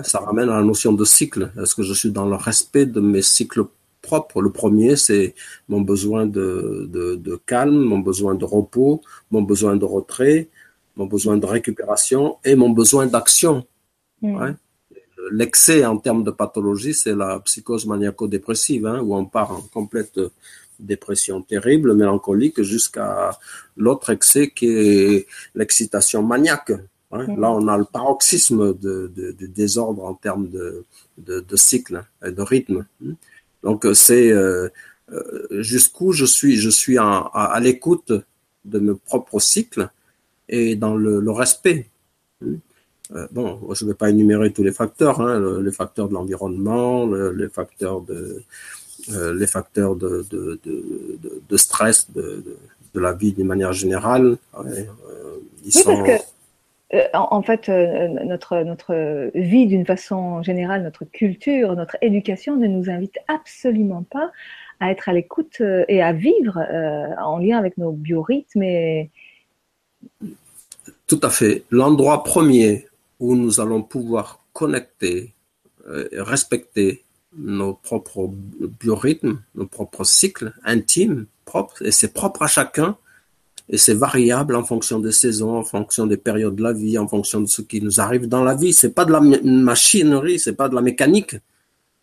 Ça 0.03 0.19
ramène 0.19 0.49
à 0.49 0.55
la 0.55 0.63
notion 0.63 0.93
de 0.93 1.05
cycle. 1.05 1.51
Est-ce 1.61 1.75
que 1.75 1.83
je 1.83 1.93
suis 1.93 2.11
dans 2.11 2.27
le 2.27 2.35
respect 2.35 2.85
de 2.85 2.99
mes 2.99 3.21
cycles 3.21 3.65
propres 4.03 4.41
Le 4.41 4.51
premier, 4.51 4.95
c'est 4.95 5.33
mon 5.67 5.81
besoin 5.81 6.27
de, 6.27 6.87
de, 7.27 7.35
calme, 7.47 7.79
mon 7.93 7.99
besoin 7.99 8.35
de 8.35 8.45
repos, 8.45 9.01
mon 9.31 9.41
besoin 9.41 9.75
de 9.75 9.85
retrait, 9.85 10.49
mon 10.95 11.07
besoin 11.07 11.37
de 11.37 11.47
récupération 11.47 12.37
et 12.45 12.55
mon 12.55 12.69
besoin 12.69 13.07
d'action. 13.07 13.65
Hmm. 14.21 14.53
L'excès 15.31 15.85
en 15.85 15.97
termes 15.97 16.23
de 16.23 16.31
pathologie, 16.31 16.93
c'est 16.93 17.15
la 17.15 17.39
psychose 17.39 17.85
maniaco-dépressive, 17.85 18.85
hein, 18.85 18.99
où 19.01 19.15
on 19.15 19.25
part 19.25 19.51
en 19.51 19.61
complète 19.61 20.19
dépression 20.79 21.41
terrible, 21.41 21.95
mélancolique, 21.95 22.61
jusqu'à 22.61 23.31
l'autre 23.77 24.09
excès 24.09 24.49
qui 24.49 24.67
est 24.67 25.27
l'excitation 25.55 26.21
maniaque. 26.23 26.73
Hein. 27.11 27.25
Là, 27.37 27.51
on 27.51 27.67
a 27.67 27.77
le 27.77 27.85
paroxysme 27.85 28.73
de, 28.77 29.11
désordre 29.61 30.03
en 30.03 30.13
termes 30.13 30.49
de, 30.49 30.85
de, 31.17 31.55
cycle 31.55 32.03
et 32.25 32.31
de 32.31 32.41
rythme. 32.41 32.85
Hein. 33.63 33.69
Donc, 33.69 33.87
c'est 33.93 34.31
euh, 34.31 34.69
euh, 35.11 35.47
jusqu'où 35.61 36.11
je 36.11 36.25
suis, 36.25 36.57
je 36.57 36.69
suis 36.69 36.97
à, 36.97 37.59
l'écoute 37.61 38.11
de 38.65 38.79
mes 38.79 38.95
propres 38.95 39.39
cycles 39.39 39.89
et 40.49 40.75
dans 40.75 40.95
le, 40.95 41.31
respect. 41.31 41.87
Hein. 42.41 42.55
Euh, 43.15 43.27
bon, 43.31 43.59
je 43.73 43.85
ne 43.85 43.91
vais 43.91 43.95
pas 43.95 44.09
énumérer 44.09 44.51
tous 44.51 44.63
les 44.63 44.71
facteurs, 44.71 45.21
les 45.61 45.71
facteurs 45.71 46.07
de 46.09 46.13
l'environnement, 46.13 47.05
les 47.05 47.49
facteurs 47.49 48.01
de, 48.01 48.41
euh, 49.11 49.33
les 49.33 49.47
facteurs 49.47 49.95
de, 49.95 50.25
de, 50.29 50.59
de, 50.63 51.41
de 51.49 51.57
stress 51.57 52.07
de, 52.11 52.43
la 52.95 53.11
vie 53.11 53.33
d'une 53.33 53.47
manière 53.47 53.73
générale. 53.73 54.37
Euh, 54.55 54.85
ils 55.65 55.73
oui, 55.75 55.83
parce 55.83 55.97
que, 55.97 56.11
euh, 56.11 56.17
en, 57.13 57.41
fait, 57.41 57.69
notre, 57.69 58.57
notre 58.63 59.31
vie 59.33 59.67
d'une 59.67 59.85
façon 59.85 60.43
générale, 60.43 60.83
notre 60.83 61.05
culture, 61.05 61.75
notre 61.75 61.97
éducation 62.01 62.55
ne 62.55 62.67
nous 62.67 62.89
invite 62.89 63.17
absolument 63.27 64.03
pas 64.03 64.31
à 64.79 64.91
être 64.91 65.09
à 65.09 65.13
l'écoute 65.13 65.61
et 65.87 66.01
à 66.01 66.13
vivre 66.13 66.59
en 67.19 67.39
lien 67.39 67.57
avec 67.57 67.77
nos 67.77 67.91
biorhythmes. 67.91 68.63
Et... 68.63 69.09
Tout 71.07 71.19
à 71.23 71.29
fait. 71.29 71.63
L'endroit 71.71 72.23
premier 72.23 72.87
où 73.19 73.35
nous 73.35 73.59
allons 73.59 73.81
pouvoir 73.81 74.39
connecter, 74.53 75.33
respecter 76.11 77.03
nos 77.37 77.73
propres 77.73 78.29
biorhythmes, 78.79 79.41
nos 79.55 79.65
propres 79.65 80.03
cycles 80.03 80.53
intimes, 80.63 81.25
propres, 81.45 81.81
et 81.85 81.91
c'est 81.91 82.13
propre 82.13 82.43
à 82.43 82.47
chacun, 82.47 82.97
et 83.73 83.77
c'est 83.77 83.95
variable 83.95 84.55
en 84.55 84.63
fonction 84.63 84.99
des 84.99 85.11
saisons, 85.11 85.57
en 85.57 85.63
fonction 85.63 86.05
des 86.05 86.15
périodes 86.15 86.55
de 86.55 86.61
la 86.61 86.73
vie, 86.73 86.99
en 86.99 87.07
fonction 87.07 87.41
de 87.41 87.47
ce 87.47 87.63
qui 87.63 87.81
nous 87.81 87.99
arrive 87.99 88.27
dans 88.27 88.43
la 88.43 88.53
vie. 88.53 88.71
C'est 88.71 88.91
pas 88.91 89.03
de 89.03 89.11
la 89.11 89.19
machinerie, 89.19 90.37
c'est 90.37 90.53
pas 90.53 90.69
de 90.69 90.75
la 90.75 90.81
mécanique. 90.81 91.37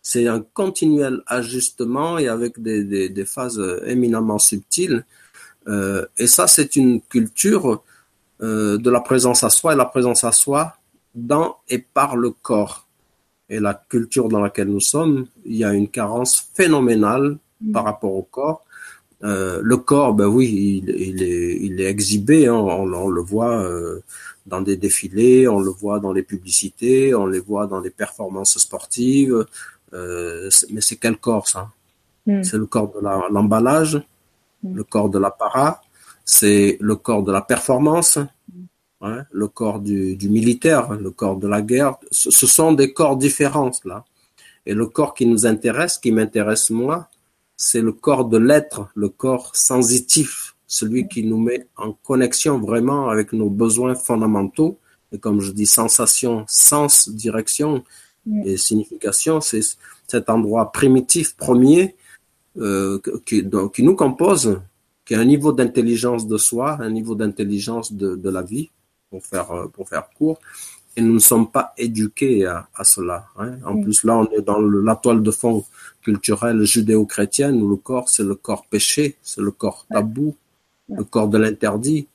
C'est 0.01 0.27
un 0.27 0.41
continuel 0.53 1.21
ajustement 1.27 2.17
et 2.17 2.27
avec 2.27 2.61
des, 2.61 2.83
des, 2.83 3.07
des 3.07 3.25
phases 3.25 3.61
éminemment 3.85 4.37
subtiles. 4.37 5.05
Euh, 5.69 6.05
et 6.17 6.27
ça, 6.27 6.45
c'est 6.45 6.75
une 6.75 6.99
culture 6.99 7.81
euh, 8.41 8.77
de 8.77 8.89
la 8.89 8.99
présence 8.99 9.45
à 9.45 9.49
soi 9.49 9.71
et 9.71 9.77
la 9.77 9.85
présence 9.85 10.25
à 10.25 10.33
soi 10.33 10.75
dans 11.15 11.55
et 11.69 11.77
par 11.77 12.17
le 12.17 12.31
corps 12.31 12.85
et 13.47 13.61
la 13.61 13.75
culture 13.75 14.27
dans 14.27 14.41
laquelle 14.41 14.67
nous 14.67 14.81
sommes, 14.81 15.25
il 15.45 15.55
y 15.55 15.63
a 15.63 15.73
une 15.73 15.87
carence 15.87 16.49
phénoménale 16.53 17.37
mm. 17.61 17.71
par 17.71 17.85
rapport 17.85 18.13
au 18.13 18.23
corps. 18.23 18.65
Euh, 19.23 19.59
le 19.61 19.77
corps, 19.77 20.13
ben 20.13 20.25
oui, 20.27 20.81
il, 20.83 21.21
est, 21.21 21.57
il 21.61 21.79
est 21.79 21.85
exhibé, 21.85 22.47
hein, 22.47 22.55
on, 22.55 23.09
le 23.09 23.21
voit 23.21 23.61
euh, 23.63 23.99
dans 24.47 24.61
des 24.61 24.77
défilés, 24.77 25.47
on 25.47 25.59
le 25.59 25.69
voit 25.69 25.99
dans 25.99 26.11
les 26.11 26.23
publicités, 26.23 27.13
on 27.13 27.27
les 27.27 27.39
voit 27.39 27.67
dans 27.67 27.79
les 27.79 27.91
performances 27.91 28.57
sportives. 28.57 29.45
Euh, 29.93 30.49
mais 30.71 30.81
c'est 30.81 30.95
quel 30.95 31.17
corps 31.17 31.47
ça? 31.47 31.69
Mm. 32.25 32.43
C'est 32.43 32.57
le 32.57 32.65
corps 32.65 32.91
de 32.91 32.99
l'emballage, 33.31 34.01
mm. 34.63 34.75
le 34.75 34.83
corps 34.83 35.09
de 35.09 35.19
l'apparat, 35.19 35.81
c'est 36.25 36.77
le 36.79 36.95
corps 36.95 37.23
de 37.23 37.31
la 37.31 37.41
performance, 37.41 38.17
Hein, 39.03 39.25
le 39.31 39.47
corps 39.47 39.79
du, 39.79 40.15
militaire, 40.29 40.93
le 40.93 41.09
corps 41.09 41.37
de 41.37 41.47
la 41.47 41.63
guerre. 41.63 41.95
Ce, 42.11 42.29
sont 42.29 42.71
des 42.71 42.93
corps 42.93 43.17
différents 43.17 43.71
là. 43.83 44.05
Et 44.67 44.75
le 44.75 44.85
corps 44.85 45.15
qui 45.15 45.25
nous 45.25 45.47
intéresse, 45.47 45.97
qui 45.97 46.11
m'intéresse 46.11 46.69
moi, 46.69 47.09
c'est 47.61 47.81
le 47.81 47.91
corps 47.91 48.25
de 48.25 48.39
l'être, 48.39 48.87
le 48.95 49.07
corps 49.07 49.55
sensitif, 49.55 50.55
celui 50.65 51.07
qui 51.07 51.23
nous 51.23 51.37
met 51.37 51.67
en 51.77 51.93
connexion 51.93 52.57
vraiment 52.57 53.09
avec 53.09 53.33
nos 53.33 53.51
besoins 53.51 53.93
fondamentaux. 53.93 54.79
Et 55.11 55.19
comme 55.19 55.41
je 55.41 55.51
dis, 55.51 55.67
sensation, 55.67 56.43
sens, 56.47 57.07
direction 57.07 57.83
et 58.45 58.57
signification, 58.57 59.41
c'est 59.41 59.61
cet 60.07 60.31
endroit 60.31 60.71
primitif, 60.71 61.35
premier, 61.37 61.95
euh, 62.57 62.99
qui, 63.27 63.45
qui 63.73 63.83
nous 63.83 63.95
compose, 63.95 64.59
qui 65.05 65.13
a 65.13 65.19
un 65.19 65.25
niveau 65.25 65.51
d'intelligence 65.53 66.25
de 66.25 66.37
soi, 66.37 66.77
un 66.81 66.89
niveau 66.89 67.13
d'intelligence 67.13 67.93
de, 67.93 68.15
de 68.15 68.29
la 68.31 68.41
vie, 68.41 68.71
pour 69.11 69.23
faire, 69.23 69.51
euh, 69.51 69.67
pour 69.67 69.87
faire 69.87 70.09
court. 70.17 70.39
Et 70.97 71.01
nous 71.01 71.13
ne 71.13 71.19
sommes 71.19 71.51
pas 71.51 71.73
éduqués 71.77 72.47
à, 72.47 72.67
à 72.73 72.83
cela. 72.83 73.27
Hein. 73.37 73.51
En 73.63 73.75
mm. 73.75 73.83
plus, 73.83 74.03
là, 74.03 74.17
on 74.17 74.27
est 74.31 74.41
dans 74.41 74.59
la 74.59 74.95
toile 74.95 75.21
de 75.21 75.31
fond 75.31 75.63
culturelle 76.01 76.63
judéo-chrétienne 76.63 77.61
où 77.61 77.69
le 77.69 77.75
corps, 77.75 78.09
c'est 78.09 78.23
le 78.23 78.35
corps 78.35 78.65
péché, 78.65 79.17
c'est 79.21 79.41
le 79.41 79.51
corps 79.51 79.85
tabou, 79.89 80.35
le 80.89 81.03
corps 81.03 81.27
de 81.27 81.37
l'interdit. 81.37 82.07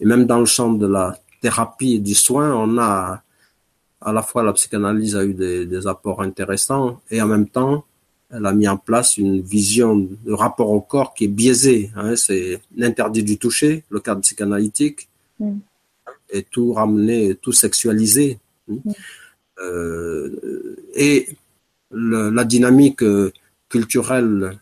Et 0.00 0.06
même 0.06 0.24
dans 0.24 0.38
le 0.38 0.46
champ 0.46 0.72
de 0.72 0.86
la 0.86 1.18
thérapie 1.40 1.94
et 1.94 1.98
du 1.98 2.14
soin, 2.14 2.54
on 2.54 2.78
a 2.78 3.22
à 4.00 4.12
la 4.12 4.22
fois 4.22 4.42
la 4.42 4.52
psychanalyse 4.52 5.14
a 5.16 5.24
eu 5.24 5.34
des, 5.34 5.64
des 5.64 5.86
apports 5.86 6.22
intéressants 6.22 7.00
et 7.10 7.22
en 7.22 7.28
même 7.28 7.48
temps, 7.48 7.84
elle 8.30 8.46
a 8.46 8.52
mis 8.52 8.66
en 8.66 8.78
place 8.78 9.18
une 9.18 9.42
vision 9.42 9.96
de 9.96 10.32
rapport 10.32 10.70
au 10.70 10.80
corps 10.80 11.14
qui 11.14 11.24
est 11.24 11.28
biaisée. 11.28 11.90
Hein. 11.94 12.16
C'est 12.16 12.60
l'interdit 12.74 13.22
du 13.22 13.38
toucher, 13.38 13.84
le 13.90 14.00
cadre 14.00 14.22
psychanalytique. 14.22 15.08
Mm 15.38 15.58
et 16.32 16.42
tout 16.42 16.72
ramené, 16.72 17.36
tout 17.36 17.52
sexualisé. 17.52 18.38
Mm. 18.66 18.78
Euh, 19.62 20.76
et 20.94 21.28
la 21.92 22.44
dynamique 22.44 23.04
culturelle 23.68 24.58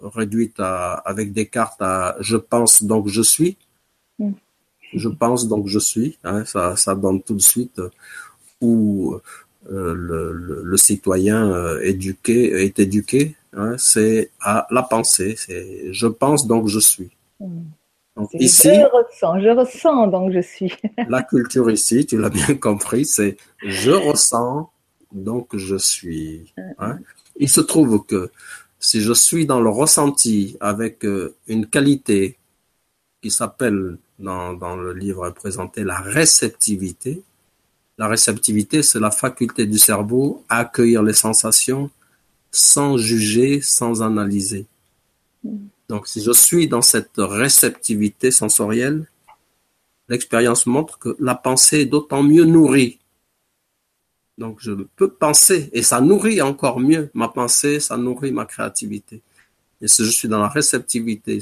réduite 0.00 0.58
à, 0.58 0.94
avec 0.94 1.32
Descartes 1.32 1.80
à 1.80 2.16
je 2.20 2.36
pense 2.36 2.82
donc 2.82 3.08
je 3.08 3.22
suis. 3.22 3.56
Mm. 4.18 4.32
Je 4.94 5.08
pense 5.08 5.48
donc 5.48 5.66
je 5.68 5.78
suis. 5.78 6.18
Hein, 6.24 6.44
ça, 6.44 6.76
ça 6.76 6.94
donne 6.94 7.22
tout 7.22 7.34
de 7.34 7.42
suite 7.42 7.80
où 8.60 9.16
euh, 9.70 9.94
le, 9.94 10.62
le, 10.62 10.76
citoyen 10.76 11.50
euh, 11.50 11.80
éduqué 11.82 12.64
est 12.64 12.78
éduqué. 12.78 13.36
Hein, 13.52 13.74
c'est 13.78 14.30
à 14.40 14.66
la 14.70 14.82
pensée. 14.82 15.34
C'est 15.36 15.92
je 15.92 16.06
pense 16.06 16.46
donc 16.46 16.68
je 16.68 16.78
suis. 16.78 17.10
Mm 17.40 17.62
ici, 18.34 18.68
je 18.74 18.96
ressens, 18.96 19.40
je 19.40 19.48
ressens, 19.48 20.06
donc 20.08 20.32
je 20.32 20.40
suis. 20.40 20.72
la 21.08 21.22
culture 21.22 21.70
ici, 21.70 22.06
tu 22.06 22.18
l'as 22.18 22.30
bien 22.30 22.54
compris, 22.54 23.04
c'est 23.04 23.36
je 23.62 23.90
ressens, 23.90 24.70
donc 25.16 25.56
je 25.56 25.76
suis. 25.76 26.52
Hein. 26.78 26.98
Il 27.36 27.48
se 27.48 27.60
trouve 27.60 28.04
que 28.06 28.30
si 28.78 29.00
je 29.00 29.12
suis 29.12 29.46
dans 29.46 29.60
le 29.60 29.70
ressenti 29.70 30.56
avec 30.60 31.04
euh, 31.04 31.34
une 31.48 31.66
qualité 31.66 32.38
qui 33.22 33.30
s'appelle 33.30 33.98
dans, 34.18 34.52
dans 34.52 34.76
le 34.76 34.92
livre 34.92 35.30
présenté 35.30 35.82
la 35.84 35.98
réceptivité, 35.98 37.22
la 37.98 38.08
réceptivité, 38.08 38.82
c'est 38.82 39.00
la 39.00 39.10
faculté 39.10 39.66
du 39.66 39.78
cerveau 39.78 40.44
à 40.48 40.58
accueillir 40.58 41.02
les 41.02 41.14
sensations 41.14 41.90
sans 42.50 42.96
juger, 42.96 43.60
sans 43.60 44.02
analyser. 44.02 44.66
Donc, 45.88 46.06
si 46.08 46.22
je 46.22 46.32
suis 46.32 46.68
dans 46.68 46.82
cette 46.82 47.16
réceptivité 47.16 48.30
sensorielle, 48.30 49.06
l'expérience 50.08 50.66
montre 50.66 50.98
que 50.98 51.16
la 51.20 51.34
pensée 51.34 51.80
est 51.80 51.86
d'autant 51.86 52.22
mieux 52.22 52.44
nourrie. 52.44 52.98
Donc, 54.38 54.58
je 54.60 54.72
peux 54.96 55.08
penser 55.08 55.70
et 55.72 55.82
ça 55.82 56.00
nourrit 56.00 56.42
encore 56.42 56.78
mieux 56.78 57.10
ma 57.14 57.28
pensée, 57.28 57.80
ça 57.80 57.96
nourrit 57.96 58.32
ma 58.32 58.44
créativité. 58.44 59.22
Et 59.80 59.88
si 59.88 60.04
je 60.04 60.10
suis 60.10 60.28
dans 60.28 60.40
la 60.40 60.48
réceptivité 60.48 61.40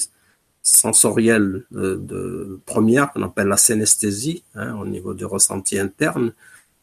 sensorielle 0.63 1.65
euh, 1.75 1.97
de, 1.97 2.61
première, 2.67 3.13
qu'on 3.13 3.23
appelle 3.23 3.49
la 3.49 3.57
synesthésie, 3.57 4.43
hein, 4.55 4.77
au 4.77 4.87
niveau 4.87 5.13
du 5.15 5.25
ressenti 5.25 5.79
interne, 5.79 6.33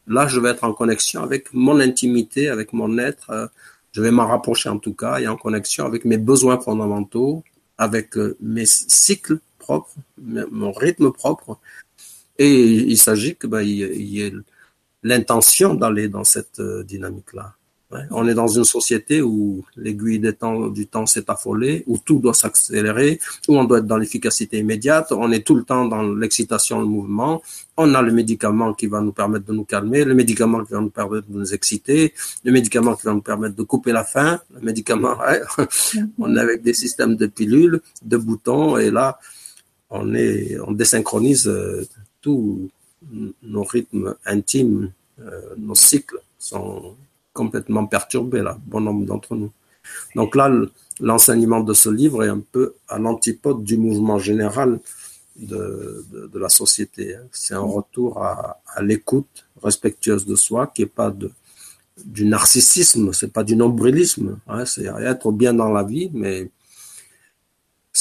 là, 0.06 0.26
je 0.26 0.38
vais 0.38 0.50
être 0.50 0.64
en 0.64 0.72
connexion 0.72 1.22
avec 1.22 1.52
mon 1.52 1.80
intimité, 1.80 2.48
avec 2.48 2.72
mon 2.72 2.98
être. 2.98 3.30
Euh, 3.30 3.46
je 3.92 4.02
vais 4.02 4.10
m'en 4.10 4.26
rapprocher 4.26 4.68
en 4.68 4.78
tout 4.78 4.94
cas 4.94 5.18
et 5.18 5.28
en 5.28 5.36
connexion 5.36 5.84
avec 5.84 6.04
mes 6.04 6.18
besoins 6.18 6.58
fondamentaux, 6.60 7.42
avec 7.78 8.16
euh, 8.16 8.36
mes 8.40 8.66
cycles 8.66 9.38
propres, 9.58 9.94
mon 10.18 10.72
rythme 10.72 11.10
propre. 11.10 11.58
Et 12.38 12.64
il 12.64 12.98
s'agit 12.98 13.36
que 13.36 13.46
ben, 13.46 13.62
il 13.62 14.02
y 14.02 14.22
ait 14.22 14.32
l'intention 15.02 15.74
d'aller 15.74 16.08
dans 16.08 16.24
cette 16.24 16.60
euh, 16.60 16.82
dynamique-là. 16.84 17.54
On 18.10 18.26
est 18.26 18.34
dans 18.34 18.48
une 18.48 18.64
société 18.64 19.20
où 19.20 19.64
l'aiguille 19.76 20.18
du 20.18 20.34
temps, 20.34 20.68
du 20.68 20.86
temps 20.86 21.06
s'est 21.06 21.28
affolée, 21.28 21.84
où 21.86 21.98
tout 21.98 22.18
doit 22.18 22.34
s'accélérer, 22.34 23.20
où 23.48 23.58
on 23.58 23.64
doit 23.64 23.78
être 23.78 23.86
dans 23.86 23.98
l'efficacité 23.98 24.58
immédiate, 24.58 25.12
on 25.12 25.30
est 25.30 25.46
tout 25.46 25.54
le 25.54 25.64
temps 25.64 25.84
dans 25.84 26.02
l'excitation, 26.02 26.80
le 26.80 26.86
mouvement, 26.86 27.42
on 27.76 27.94
a 27.94 28.02
le 28.02 28.12
médicament 28.12 28.72
qui 28.72 28.86
va 28.86 29.00
nous 29.00 29.12
permettre 29.12 29.44
de 29.44 29.52
nous 29.52 29.64
calmer, 29.64 30.04
le 30.04 30.14
médicament 30.14 30.64
qui 30.64 30.72
va 30.72 30.80
nous 30.80 30.90
permettre 30.90 31.28
de 31.28 31.38
nous 31.38 31.52
exciter, 31.52 32.14
le 32.44 32.52
médicament 32.52 32.94
qui 32.94 33.04
va 33.04 33.12
nous 33.12 33.20
permettre 33.20 33.56
de 33.56 33.62
couper 33.62 33.92
la 33.92 34.04
faim, 34.04 34.40
le 34.54 34.60
médicament, 34.62 35.16
on 36.18 36.36
est 36.36 36.40
avec 36.40 36.62
des 36.62 36.74
systèmes 36.74 37.16
de 37.16 37.26
pilules, 37.26 37.80
de 38.02 38.16
boutons, 38.16 38.78
et 38.78 38.90
là, 38.90 39.18
on 39.90 40.14
est, 40.14 40.58
on 40.66 40.72
désynchronise 40.72 41.46
euh, 41.46 41.86
tous 42.22 42.70
nos 43.42 43.64
rythmes 43.64 44.14
intimes, 44.24 44.92
euh, 45.20 45.54
nos 45.56 45.74
cycles 45.74 46.20
sont 46.38 46.94
complètement 47.32 47.86
perturbés, 47.86 48.42
là, 48.42 48.58
bon 48.66 48.80
nombre 48.80 49.06
d'entre 49.06 49.34
nous. 49.34 49.50
Donc 50.14 50.36
là, 50.36 50.50
l'enseignement 51.00 51.60
de 51.60 51.72
ce 51.72 51.88
livre 51.88 52.24
est 52.24 52.28
un 52.28 52.40
peu 52.40 52.74
à 52.88 52.98
l'antipode 52.98 53.64
du 53.64 53.76
mouvement 53.76 54.18
général 54.18 54.80
de, 55.36 56.04
de, 56.12 56.38
la 56.38 56.48
société. 56.48 57.16
Hein. 57.16 57.22
C'est 57.32 57.54
un 57.54 57.60
retour 57.60 58.22
à, 58.22 58.60
l'écoute 58.82 59.46
respectueuse 59.62 60.26
de 60.26 60.36
soi, 60.36 60.66
qui 60.66 60.82
est 60.82 60.86
pas 60.86 61.10
de, 61.10 61.30
du 62.04 62.24
narcissisme, 62.24 63.12
c'est 63.12 63.32
pas 63.32 63.44
du 63.44 63.56
nombrilisme, 63.56 64.38
hein, 64.46 64.64
c'est 64.64 64.84
être 64.84 65.32
bien 65.32 65.54
dans 65.54 65.70
la 65.70 65.82
vie, 65.82 66.10
mais 66.12 66.50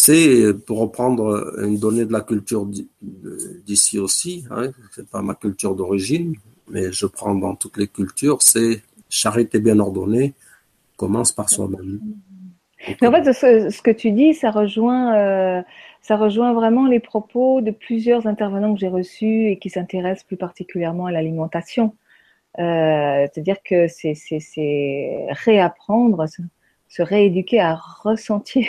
c'est, 0.03 0.53
pour 0.65 0.79
reprendre 0.79 1.23
une 1.61 1.77
donnée 1.77 2.05
de 2.05 2.13
la 2.13 2.21
culture 2.21 2.67
d'ici 3.67 3.99
aussi, 3.99 4.45
hein, 4.49 4.71
c'est 4.95 5.07
pas 5.07 5.21
ma 5.21 5.35
culture 5.35 5.75
d'origine, 5.75 6.33
mais 6.71 6.91
je 6.91 7.05
prends 7.05 7.35
dans 7.35 7.55
toutes 7.55 7.77
les 7.77 7.87
cultures, 7.87 8.41
c'est 8.41 8.81
charité 9.09 9.59
bien 9.59 9.77
ordonnée 9.77 10.33
commence 10.97 11.31
par 11.31 11.49
soi-même. 11.49 11.99
en 13.03 13.11
fait, 13.11 13.33
ce, 13.33 13.81
que 13.81 13.91
tu 13.91 14.11
dis, 14.11 14.33
ça 14.33 14.49
rejoint, 14.49 15.15
euh, 15.17 15.61
ça 16.01 16.15
rejoint 16.15 16.53
vraiment 16.53 16.87
les 16.87 16.99
propos 16.99 17.61
de 17.61 17.69
plusieurs 17.69 18.25
intervenants 18.25 18.73
que 18.73 18.79
j'ai 18.79 18.87
reçus 18.87 19.49
et 19.49 19.59
qui 19.59 19.69
s'intéressent 19.69 20.25
plus 20.25 20.37
particulièrement 20.37 21.05
à 21.05 21.11
l'alimentation. 21.11 21.95
Euh, 22.57 23.27
C'est-à-dire 23.31 23.61
que 23.63 23.87
c'est 23.87 24.15
réapprendre, 25.45 26.25
se 26.87 27.01
rééduquer 27.03 27.59
à 27.59 27.75
ressentir 27.75 28.67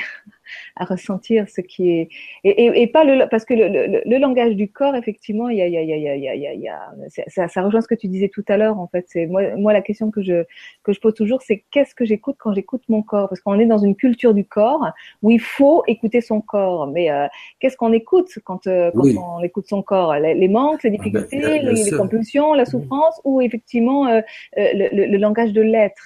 à 0.76 0.84
ressentir 0.84 1.48
ce 1.48 1.60
qui 1.60 1.90
est 1.90 2.08
et, 2.44 2.82
et, 2.82 2.86
pas 2.86 3.04
le 3.04 3.28
parce 3.28 3.44
que 3.44 3.54
le, 3.54 3.68
le, 3.68 4.02
le, 4.04 4.18
langage 4.18 4.54
du 4.54 4.68
corps 4.68 4.94
effectivement 4.94 5.48
il 5.48 5.58
y 5.58 5.62
a, 5.62 5.66
il 5.66 5.72
y 5.72 5.76
a, 5.76 5.82
il 5.82 5.88
y 5.88 6.08
a, 6.08 6.14
il 6.16 6.22
y 6.22 6.28
a, 6.28 6.54
il 6.54 6.60
y 6.60 6.68
a 6.68 6.92
ça, 7.28 7.48
ça, 7.48 7.62
rejoint 7.62 7.80
ce 7.80 7.88
que 7.88 7.94
tu 7.94 8.08
disais 8.08 8.28
tout 8.28 8.44
à 8.48 8.56
l'heure 8.56 8.78
en 8.78 8.86
fait. 8.86 9.04
C'est 9.08 9.26
moi 9.26 9.42
moi 9.56 9.72
la 9.72 9.82
question 9.82 10.10
que 10.10 10.22
je 10.22 10.44
que 10.82 10.92
je 10.92 11.00
pose 11.00 11.14
toujours 11.14 11.42
c'est 11.42 11.64
qu'est-ce 11.70 11.94
que 11.94 12.04
j'écoute 12.04 12.36
quand 12.38 12.54
j'écoute 12.54 12.82
mon 12.88 13.02
corps? 13.02 13.28
Parce 13.28 13.40
qu'on 13.40 13.58
est 13.58 13.66
dans 13.66 13.78
une 13.78 13.96
culture 13.96 14.34
du 14.34 14.44
corps 14.44 14.86
où 15.22 15.30
il 15.30 15.40
faut 15.40 15.82
écouter 15.86 16.20
son 16.20 16.40
corre 16.40 16.86
mais 16.86 17.10
euh, 17.10 17.26
qu'est-ce 17.60 17.76
qu'on 17.76 17.92
écoute 17.92 18.30
quand, 18.44 18.66
euh, 18.66 18.90
quand 18.94 19.38
on 19.38 19.42
écoute 19.42 19.66
son 19.68 19.82
corps? 19.82 20.14
Les, 20.14 20.48
manques 20.48 20.82
les 20.82 20.90
ah 20.90 21.02
ben, 21.02 21.22
difficultés 21.22 21.58
les, 21.60 21.90
compulsions 21.96 22.54
la 22.54 22.64
souffrance 22.64 23.20
ou 23.24 23.40
effectivement 23.40 24.06
euh, 24.06 24.20
le, 24.56 25.06
le 25.06 25.18
langage 25.18 25.52
de 25.52 25.62
l'être? 25.62 26.02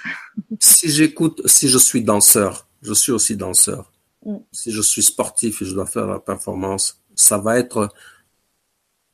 Si 0.61 0.89
j'écoute 0.91 1.43
si 1.47 1.69
je 1.69 1.79
suis 1.79 2.03
danseur 2.03 2.67
je 2.83 2.93
suis 2.93 3.13
aussi 3.13 3.37
danseur 3.37 3.91
Mm. 4.27 4.39
Si 4.53 4.73
je 4.73 4.83
suis 4.83 5.05
sportif 5.05 5.63
et 5.63 5.65
je 5.65 5.73
dois 5.73 5.87
faire 5.87 6.07
la 6.07 6.19
performance, 6.19 7.01
ça 7.15 7.39
va 7.39 7.59
être 7.59 7.89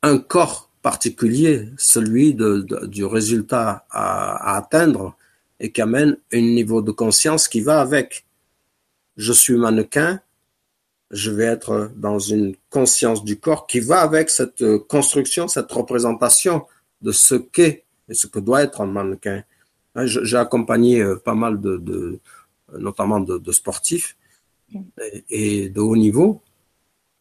un 0.01 0.17
corps 0.17 0.69
particulier, 0.81 1.69
celui 1.77 2.35
du 2.35 3.05
résultat 3.05 3.85
à, 3.89 4.57
atteindre 4.57 5.15
et 5.59 5.71
qui 5.71 5.81
amène 5.81 6.17
un 6.33 6.41
niveau 6.41 6.81
de 6.81 6.91
conscience 6.91 7.47
qui 7.47 7.61
va 7.61 7.79
avec. 7.79 8.25
Je 9.15 9.31
suis 9.31 9.55
mannequin, 9.55 10.19
je 11.11 11.31
vais 11.31 11.45
être 11.45 11.91
dans 11.95 12.19
une 12.19 12.55
conscience 12.69 13.23
du 13.23 13.39
corps 13.39 13.67
qui 13.67 13.79
va 13.79 14.01
avec 14.01 14.29
cette 14.29 14.65
construction, 14.89 15.47
cette 15.47 15.71
représentation 15.71 16.65
de 17.01 17.11
ce 17.11 17.35
qu'est 17.35 17.85
et 18.09 18.15
ce 18.15 18.27
que 18.27 18.39
doit 18.39 18.63
être 18.63 18.81
un 18.81 18.87
mannequin. 18.87 19.43
Hein, 19.95 20.05
j'ai 20.07 20.37
accompagné 20.37 21.01
euh, 21.01 21.15
pas 21.15 21.35
mal 21.35 21.61
de, 21.61 22.19
notamment 22.77 23.19
de 23.19 23.51
sportifs 23.51 24.17
et 25.29 25.69
de 25.69 25.79
haut 25.79 25.95
niveau. 25.95 26.41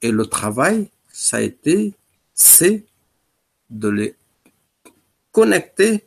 Et 0.01 0.11
le 0.11 0.27
travail, 0.27 0.89
ça 1.09 1.39
a 1.39 1.41
été, 1.41 1.93
c'est 2.35 2.85
de 3.71 3.89
les 3.89 4.15
connecter 5.31 6.05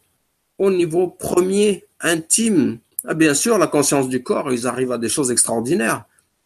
au 0.57 0.71
niveau 0.71 1.07
premier, 1.07 1.85
intime. 1.99 2.79
Ah, 3.05 3.13
bien 3.13 3.33
sûr, 3.33 3.57
la 3.57 3.67
conscience 3.67 4.09
du 4.09 4.23
corps, 4.23 4.51
ils 4.51 4.67
arrivent 4.67 4.91
à 4.91 4.97
des 4.97 5.09
choses 5.09 5.31
extraordinaires. 5.31 6.05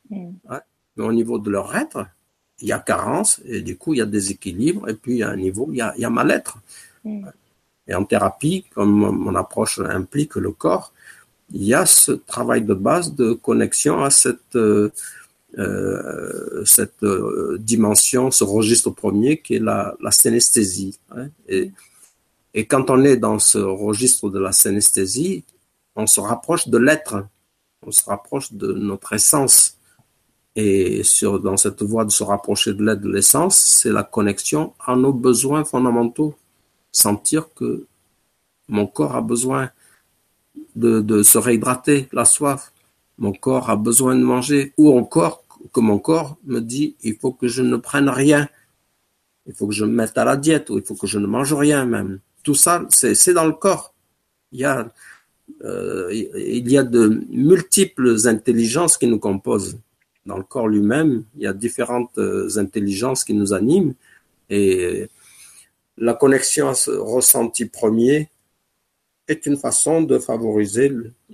Mm. 0.09 0.31
Mais 0.97 1.03
au 1.03 1.13
niveau 1.13 1.39
de 1.39 1.49
leur 1.49 1.75
être, 1.75 2.07
il 2.61 2.67
y 2.67 2.71
a 2.71 2.79
carence 2.79 3.41
et 3.45 3.61
du 3.61 3.77
coup, 3.77 3.93
il 3.93 3.97
y 3.97 4.01
a 4.01 4.05
déséquilibre. 4.05 4.89
Et 4.89 4.93
puis, 4.93 5.23
un 5.23 5.35
niveau, 5.35 5.67
il 5.71 5.77
y 5.77 5.81
a, 5.81 5.93
il 5.95 6.01
y 6.01 6.05
a 6.05 6.09
mal-être. 6.09 6.57
Mm. 7.03 7.27
Et 7.87 7.95
en 7.95 8.05
thérapie, 8.05 8.65
comme 8.73 8.91
mon 8.91 9.35
approche 9.35 9.79
implique 9.79 10.35
le 10.35 10.51
corps, 10.51 10.93
il 11.51 11.63
y 11.63 11.73
a 11.73 11.85
ce 11.85 12.11
travail 12.11 12.63
de 12.63 12.73
base 12.73 13.15
de 13.15 13.33
connexion 13.33 14.03
à 14.03 14.09
cette 14.09 14.55
euh, 14.55 14.91
euh 15.57 16.63
cette 16.65 17.03
euh, 17.03 17.57
dimension, 17.59 18.31
ce 18.31 18.43
registre 18.43 18.91
premier 18.91 19.41
qui 19.41 19.55
est 19.55 19.59
la, 19.59 19.95
la 20.01 20.11
synesthésie. 20.11 20.99
Hein. 21.11 21.27
Et, 21.47 21.71
et 22.53 22.65
quand 22.65 22.89
on 22.89 23.03
est 23.03 23.17
dans 23.17 23.39
ce 23.39 23.57
registre 23.57 24.29
de 24.29 24.39
la 24.39 24.51
synesthésie, 24.51 25.43
on 25.95 26.07
se 26.07 26.19
rapproche 26.19 26.67
de 26.67 26.77
l'être, 26.77 27.25
on 27.85 27.91
se 27.91 28.03
rapproche 28.05 28.53
de 28.53 28.73
notre 28.73 29.13
essence. 29.13 29.77
Et 30.55 31.03
sur, 31.03 31.39
dans 31.39 31.57
cette 31.57 31.83
voie 31.83 32.05
de 32.05 32.11
se 32.11 32.23
rapprocher 32.23 32.73
de 32.73 32.83
l'être, 32.83 33.01
de 33.01 33.11
l'essence, 33.11 33.57
c'est 33.57 33.91
la 33.91 34.03
connexion 34.03 34.73
à 34.85 34.95
nos 34.95 35.13
besoins 35.13 35.63
fondamentaux. 35.63 36.35
Sentir 36.91 37.53
que 37.53 37.85
mon 38.67 38.87
corps 38.87 39.15
a 39.15 39.21
besoin 39.21 39.69
de, 40.75 41.23
se 41.23 41.37
réhydrater, 41.37 42.07
la 42.11 42.25
soif. 42.25 42.71
Mon 43.17 43.33
corps 43.33 43.69
a 43.69 43.75
besoin 43.75 44.15
de 44.15 44.21
manger, 44.21 44.73
ou 44.77 44.97
encore 44.97 45.43
que 45.73 45.79
mon 45.79 45.99
corps 45.99 46.37
me 46.45 46.59
dit 46.59 46.95
il 47.03 47.15
faut 47.15 47.31
que 47.31 47.47
je 47.47 47.61
ne 47.61 47.75
prenne 47.75 48.09
rien, 48.09 48.47
il 49.45 49.53
faut 49.53 49.67
que 49.67 49.73
je 49.73 49.83
me 49.83 49.91
mette 49.91 50.17
à 50.17 50.23
la 50.23 50.37
diète, 50.37 50.69
ou 50.69 50.77
il 50.77 50.83
faut 50.83 50.95
que 50.95 51.07
je 51.07 51.19
ne 51.19 51.27
mange 51.27 51.53
rien 51.53 51.85
même. 51.85 52.19
Tout 52.43 52.55
ça, 52.55 52.85
c'est 52.89 53.33
dans 53.33 53.45
le 53.45 53.53
corps. 53.53 53.93
Il 54.51 54.59
y 54.59 54.65
a, 54.65 54.91
euh, 55.63 56.09
il 56.11 56.71
y 56.71 56.77
a 56.77 56.83
de 56.83 57.21
multiples 57.29 58.15
intelligences 58.27 58.97
qui 58.97 59.07
nous 59.07 59.19
composent. 59.19 59.77
Dans 60.25 60.37
le 60.37 60.43
corps 60.43 60.67
lui-même, 60.67 61.23
il 61.35 61.43
y 61.43 61.47
a 61.47 61.53
différentes 61.53 62.17
euh, 62.17 62.47
intelligences 62.57 63.23
qui 63.23 63.33
nous 63.33 63.53
animent 63.53 63.93
et 64.49 65.09
la 65.97 66.13
connexion 66.13 66.69
à 66.69 66.73
ce 66.73 66.91
ressenti 66.91 67.65
premier 67.65 68.29
est 69.29 69.45
une 69.45 69.57
façon 69.57 70.01
de 70.01 70.17
favoriser 70.17 70.91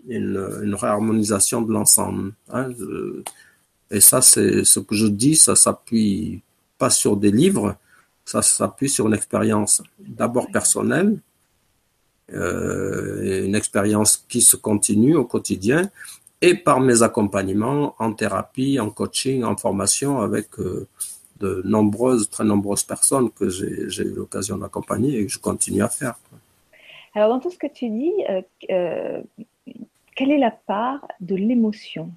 une, 0.08 0.76
réharmonisation 0.76 1.62
de 1.62 1.72
l'ensemble. 1.72 2.34
Hein. 2.52 2.70
Et 3.90 4.02
ça, 4.02 4.22
c'est 4.22 4.66
ce 4.66 4.80
que 4.80 4.96
je 4.96 5.08
dis, 5.08 5.36
ça 5.36 5.56
s'appuie 5.56 6.42
pas 6.78 6.90
sur 6.90 7.16
des 7.16 7.32
livres, 7.32 7.76
ça 8.26 8.42
s'appuie 8.42 8.90
sur 8.90 9.08
une 9.08 9.14
expérience 9.14 9.82
d'abord 10.00 10.52
personnelle, 10.52 11.18
euh, 12.34 13.46
une 13.46 13.56
expérience 13.56 14.26
qui 14.28 14.42
se 14.42 14.58
continue 14.58 15.16
au 15.16 15.26
quotidien, 15.26 15.90
et 16.42 16.56
par 16.56 16.80
mes 16.82 17.02
accompagnements 17.02 17.96
en 18.00 18.12
thérapie, 18.14 18.80
en 18.80 18.90
coaching, 18.90 19.44
en 19.44 19.56
formation 19.56 20.20
avec 20.20 20.60
euh, 20.60 20.88
de 21.40 21.62
nombreuses, 21.64 22.30
très 22.30 22.44
nombreuses 22.44 22.84
personnes 22.84 23.30
que 23.32 23.50
j'ai 23.50 24.04
eu 24.04 24.16
l'occasion 24.16 24.58
d'accompagner 24.58 25.20
et 25.20 25.26
que 25.26 25.32
je 25.32 25.40
continue 25.40 25.82
à 25.82 25.90
faire. 25.90 26.16
Alors, 27.16 27.30
dans 27.30 27.40
tout 27.40 27.50
ce 27.50 27.58
que 27.58 27.68
tu 27.68 27.90
dis, 27.90 28.14
euh, 28.30 28.42
euh, 28.70 29.22
quelle 30.16 30.32
est 30.32 30.38
la 30.38 30.52
part 30.52 31.08
de 31.22 31.36
l'émotion? 31.36 32.12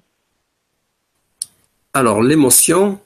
Alors, 1.93 2.21
l'émotion 2.21 2.99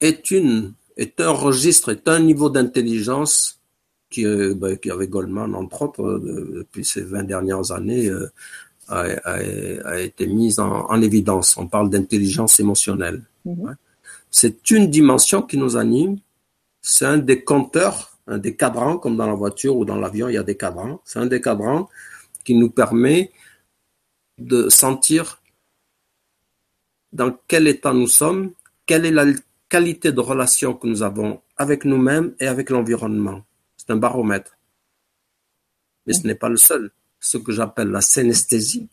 est 0.00 0.30
une, 0.30 0.72
est 0.96 1.20
un 1.20 1.30
registre, 1.30 1.90
est 1.90 2.08
un 2.08 2.20
niveau 2.20 2.48
d'intelligence 2.48 3.60
qui, 4.10 4.24
ben, 4.24 4.76
qui 4.78 4.90
avec 4.90 5.10
Goldman, 5.10 5.54
entre 5.54 5.82
autres, 5.82 6.02
euh, 6.02 6.52
depuis 6.58 6.84
ces 6.84 7.02
20 7.02 7.24
dernières 7.24 7.70
années, 7.72 8.08
euh, 8.08 8.32
a, 8.88 9.02
a, 9.24 9.38
a, 9.84 9.98
été 9.98 10.26
mise 10.26 10.58
en, 10.58 10.86
en, 10.88 11.02
évidence. 11.02 11.56
On 11.58 11.66
parle 11.66 11.90
d'intelligence 11.90 12.58
émotionnelle. 12.58 13.22
Mm-hmm. 13.46 13.74
C'est 14.30 14.70
une 14.70 14.88
dimension 14.88 15.42
qui 15.42 15.58
nous 15.58 15.76
anime. 15.76 16.18
C'est 16.80 17.04
un 17.04 17.18
des 17.18 17.44
compteurs, 17.44 18.17
un 18.28 18.38
des 18.38 18.54
cadrans, 18.54 18.98
comme 18.98 19.16
dans 19.16 19.26
la 19.26 19.34
voiture 19.34 19.76
ou 19.76 19.84
dans 19.84 19.96
l'avion, 19.96 20.28
il 20.28 20.34
y 20.34 20.38
a 20.38 20.42
des 20.42 20.56
cadrans. 20.56 21.00
C'est 21.04 21.18
un 21.18 21.26
des 21.26 21.40
cadrans 21.40 21.88
qui 22.44 22.54
nous 22.54 22.70
permet 22.70 23.32
de 24.38 24.68
sentir 24.68 25.42
dans 27.12 27.36
quel 27.48 27.66
état 27.66 27.92
nous 27.92 28.06
sommes, 28.06 28.52
quelle 28.86 29.06
est 29.06 29.10
la 29.10 29.24
qualité 29.68 30.12
de 30.12 30.20
relation 30.20 30.74
que 30.74 30.86
nous 30.86 31.02
avons 31.02 31.40
avec 31.56 31.84
nous-mêmes 31.84 32.34
et 32.38 32.46
avec 32.46 32.70
l'environnement. 32.70 33.42
C'est 33.76 33.90
un 33.90 33.96
baromètre. 33.96 34.56
Mais 36.06 36.12
ce 36.12 36.26
n'est 36.26 36.34
pas 36.34 36.48
le 36.48 36.56
seul. 36.56 36.90
Ce 37.20 37.38
que 37.38 37.50
j'appelle 37.50 37.88
la 37.88 38.00
synesthésie, 38.00 38.88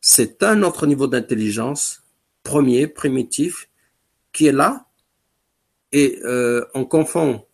c'est 0.00 0.42
un 0.42 0.62
autre 0.62 0.86
niveau 0.86 1.06
d'intelligence, 1.06 2.02
premier, 2.42 2.86
primitif, 2.86 3.68
qui 4.32 4.46
est 4.46 4.52
là, 4.52 4.86
et 5.90 6.20
euh, 6.24 6.64
on 6.74 6.84
confond 6.84 7.44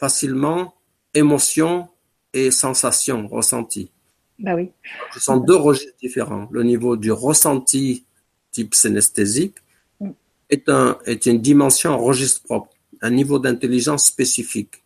facilement 0.00 0.74
émotion 1.12 1.88
et 2.32 2.50
sensation, 2.50 3.28
ressenti. 3.28 3.90
Bah 4.38 4.54
oui. 4.54 4.70
Ce 5.12 5.20
sont 5.20 5.36
deux 5.36 5.56
registres 5.56 5.98
différents. 6.00 6.48
Le 6.50 6.62
niveau 6.62 6.96
du 6.96 7.12
ressenti 7.12 8.06
type 8.50 8.74
synesthésique 8.74 9.56
mm. 10.00 10.10
est, 10.48 10.68
un, 10.70 10.98
est 11.04 11.26
une 11.26 11.42
dimension 11.42 11.92
en 11.92 11.98
registre 11.98 12.42
propre, 12.44 12.70
un 13.02 13.10
niveau 13.10 13.38
d'intelligence 13.38 14.06
spécifique. 14.06 14.82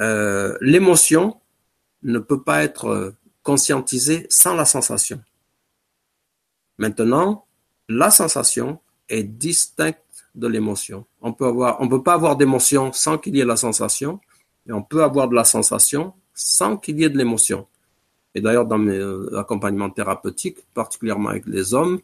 Euh, 0.00 0.56
L'émotion 0.62 1.36
ne 2.02 2.18
peut 2.18 2.42
pas 2.42 2.64
être 2.64 3.14
conscientisée 3.42 4.26
sans 4.30 4.54
la 4.54 4.64
sensation. 4.64 5.22
Maintenant, 6.78 7.44
la 7.90 8.10
sensation 8.10 8.80
est 9.10 9.24
distincte 9.24 10.03
de 10.34 10.46
l'émotion. 10.48 11.04
On 11.20 11.32
peut 11.32 11.46
avoir, 11.46 11.80
on 11.80 11.88
peut 11.88 12.02
pas 12.02 12.14
avoir 12.14 12.36
d'émotion 12.36 12.92
sans 12.92 13.18
qu'il 13.18 13.36
y 13.36 13.40
ait 13.40 13.44
la 13.44 13.56
sensation, 13.56 14.20
et 14.68 14.72
on 14.72 14.82
peut 14.82 15.02
avoir 15.02 15.28
de 15.28 15.34
la 15.34 15.44
sensation 15.44 16.14
sans 16.34 16.76
qu'il 16.76 16.98
y 17.00 17.04
ait 17.04 17.10
de 17.10 17.18
l'émotion. 17.18 17.66
Et 18.34 18.40
d'ailleurs, 18.40 18.66
dans 18.66 18.78
mes 18.78 18.96
euh, 18.96 19.38
accompagnements 19.38 19.90
thérapeutiques, 19.90 20.58
particulièrement 20.74 21.28
avec 21.28 21.46
les 21.46 21.72
hommes, 21.72 22.00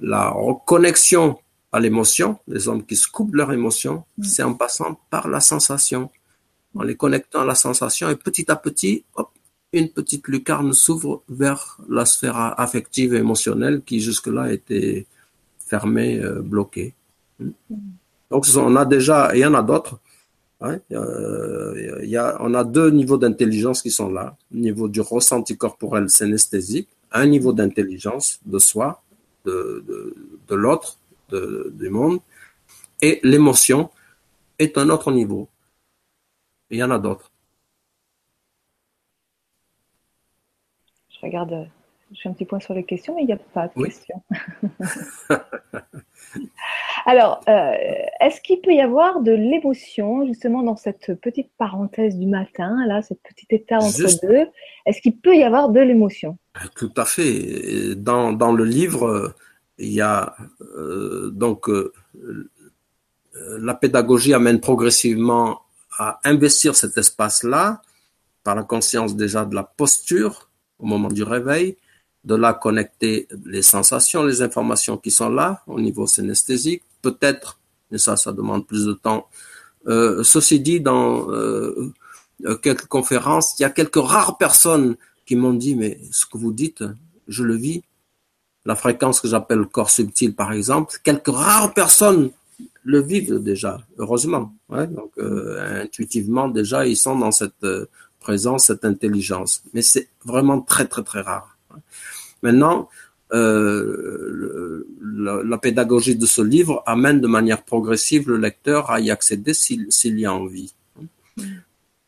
la 0.00 0.30
reconnexion 0.30 1.38
à 1.72 1.80
l'émotion, 1.80 2.38
les 2.48 2.68
hommes 2.68 2.84
qui 2.84 2.96
se 2.96 3.06
coupent 3.08 3.34
leur 3.34 3.52
émotion, 3.52 4.04
mm. 4.16 4.24
c'est 4.24 4.42
en 4.42 4.54
passant 4.54 4.98
par 5.10 5.28
la 5.28 5.40
sensation, 5.40 6.10
en 6.74 6.82
les 6.82 6.96
connectant 6.96 7.42
à 7.42 7.44
la 7.44 7.54
sensation, 7.54 8.08
et 8.08 8.16
petit 8.16 8.50
à 8.50 8.56
petit, 8.56 9.04
hop, 9.14 9.30
une 9.72 9.88
petite 9.88 10.26
lucarne 10.28 10.72
s'ouvre 10.72 11.22
vers 11.28 11.78
la 11.88 12.04
sphère 12.04 12.58
affective 12.58 13.14
et 13.14 13.18
émotionnelle 13.18 13.82
qui 13.82 14.00
jusque-là 14.00 14.52
était 14.52 15.06
fermée, 15.58 16.18
euh, 16.18 16.40
bloquée. 16.40 16.94
Donc, 18.30 18.46
on 18.56 18.76
a 18.76 18.84
déjà, 18.84 19.30
il 19.34 19.40
y 19.40 19.46
en 19.46 19.54
a 19.54 19.62
d'autres, 19.62 19.98
Hein, 20.62 20.78
euh, 20.92 22.02
y 22.04 22.18
a, 22.18 22.36
on 22.40 22.52
a 22.52 22.64
deux 22.64 22.90
niveaux 22.90 23.16
d'intelligence 23.16 23.80
qui 23.80 23.90
sont 23.90 24.10
là. 24.10 24.36
niveau 24.50 24.88
du 24.88 25.00
ressenti 25.00 25.56
corporel 25.56 26.10
synesthésique, 26.10 26.88
un 27.12 27.26
niveau 27.26 27.54
d'intelligence 27.54 28.40
de 28.44 28.58
soi, 28.58 29.02
de, 29.46 29.82
de, 29.88 30.14
de 30.48 30.54
l'autre, 30.54 30.98
du 31.32 31.88
monde, 31.88 32.18
et 33.00 33.20
l'émotion 33.22 33.90
est 34.58 34.76
un 34.76 34.90
autre 34.90 35.12
niveau. 35.12 35.48
Il 36.68 36.78
y 36.78 36.82
en 36.82 36.90
a 36.90 36.98
d'autres. 36.98 37.30
Je 41.08 41.18
regarde, 41.22 41.68
je 42.12 42.20
fais 42.20 42.28
un 42.28 42.32
petit 42.32 42.44
point 42.44 42.60
sur 42.60 42.74
les 42.74 42.84
questions, 42.84 43.14
mais 43.14 43.22
il 43.22 43.26
n'y 43.26 43.32
a 43.32 43.38
pas 43.38 43.68
de 43.68 43.84
questions. 43.84 44.22
Alors, 47.06 47.40
euh, 47.48 47.72
est-ce 48.20 48.40
qu'il 48.40 48.60
peut 48.60 48.72
y 48.72 48.80
avoir 48.80 49.20
de 49.20 49.32
l'émotion 49.32 50.26
justement 50.26 50.62
dans 50.62 50.76
cette 50.76 51.14
petite 51.20 51.50
parenthèse 51.56 52.16
du 52.16 52.26
matin, 52.26 52.76
là, 52.86 53.02
cette 53.02 53.22
petite 53.22 53.52
état 53.52 53.78
entre 53.78 54.26
deux? 54.26 54.46
Est-ce 54.86 55.00
qu'il 55.00 55.16
peut 55.16 55.36
y 55.36 55.42
avoir 55.42 55.70
de 55.70 55.80
l'émotion? 55.80 56.38
Tout 56.76 56.92
à 56.96 57.04
fait. 57.04 57.94
Dans, 57.96 58.32
dans, 58.32 58.52
le 58.52 58.64
livre, 58.64 59.34
il 59.78 59.92
y 59.92 60.00
a 60.00 60.34
euh, 60.76 61.30
donc 61.30 61.68
euh, 61.68 61.92
la 63.34 63.74
pédagogie 63.74 64.34
amène 64.34 64.60
progressivement 64.60 65.62
à 65.98 66.20
investir 66.24 66.76
cet 66.76 66.96
espace-là 66.96 67.82
par 68.42 68.54
la 68.54 68.62
conscience 68.62 69.16
déjà 69.16 69.44
de 69.44 69.54
la 69.54 69.64
posture 69.64 70.48
au 70.78 70.86
moment 70.86 71.08
du 71.08 71.22
réveil, 71.22 71.76
de 72.24 72.34
là 72.34 72.54
connecter 72.54 73.28
les 73.44 73.62
sensations, 73.62 74.22
les 74.22 74.42
informations 74.42 74.96
qui 74.96 75.10
sont 75.10 75.28
là 75.28 75.62
au 75.66 75.80
niveau 75.80 76.06
synesthésique, 76.06 76.82
peut-être, 77.02 77.58
mais 77.90 77.98
ça, 77.98 78.16
ça 78.16 78.32
demande 78.32 78.66
plus 78.66 78.84
de 78.84 78.92
temps. 78.92 79.28
Euh, 79.86 80.22
ceci 80.22 80.60
dit, 80.60 80.80
dans 80.80 81.30
euh, 81.30 81.92
quelques 82.62 82.86
conférences, 82.86 83.58
il 83.58 83.62
y 83.62 83.64
a 83.64 83.70
quelques 83.70 83.96
rares 83.96 84.38
personnes 84.38 84.96
qui 85.26 85.36
m'ont 85.36 85.54
dit, 85.54 85.74
mais 85.74 85.98
ce 86.10 86.26
que 86.26 86.38
vous 86.38 86.52
dites, 86.52 86.84
je 87.28 87.44
le 87.44 87.56
vis. 87.56 87.82
La 88.66 88.74
fréquence 88.76 89.20
que 89.20 89.28
j'appelle 89.28 89.64
corps 89.64 89.90
subtil, 89.90 90.34
par 90.34 90.52
exemple, 90.52 90.96
quelques 91.02 91.28
rares 91.28 91.72
personnes 91.72 92.30
le 92.84 93.00
vivent 93.00 93.42
déjà, 93.42 93.80
heureusement. 93.96 94.54
Donc, 94.68 95.12
euh, 95.18 95.82
intuitivement, 95.82 96.48
déjà, 96.48 96.86
ils 96.86 96.96
sont 96.96 97.18
dans 97.18 97.32
cette 97.32 97.66
présence, 98.20 98.66
cette 98.66 98.84
intelligence. 98.84 99.62
Mais 99.72 99.82
c'est 99.82 100.08
vraiment 100.24 100.60
très, 100.60 100.86
très, 100.86 101.02
très 101.02 101.22
rare. 101.22 101.56
Maintenant, 102.42 102.88
euh, 103.32 104.86
la, 105.00 105.58
pédagogie 105.58 106.16
de 106.16 106.26
ce 106.26 106.42
livre 106.42 106.82
amène 106.86 107.20
de 107.20 107.26
manière 107.26 107.62
progressive 107.62 108.28
le 108.28 108.36
lecteur 108.36 108.90
à 108.90 109.00
y 109.00 109.10
accéder 109.10 109.54
s'il 109.54 110.18
y 110.18 110.26
a 110.26 110.34
envie. 110.34 110.74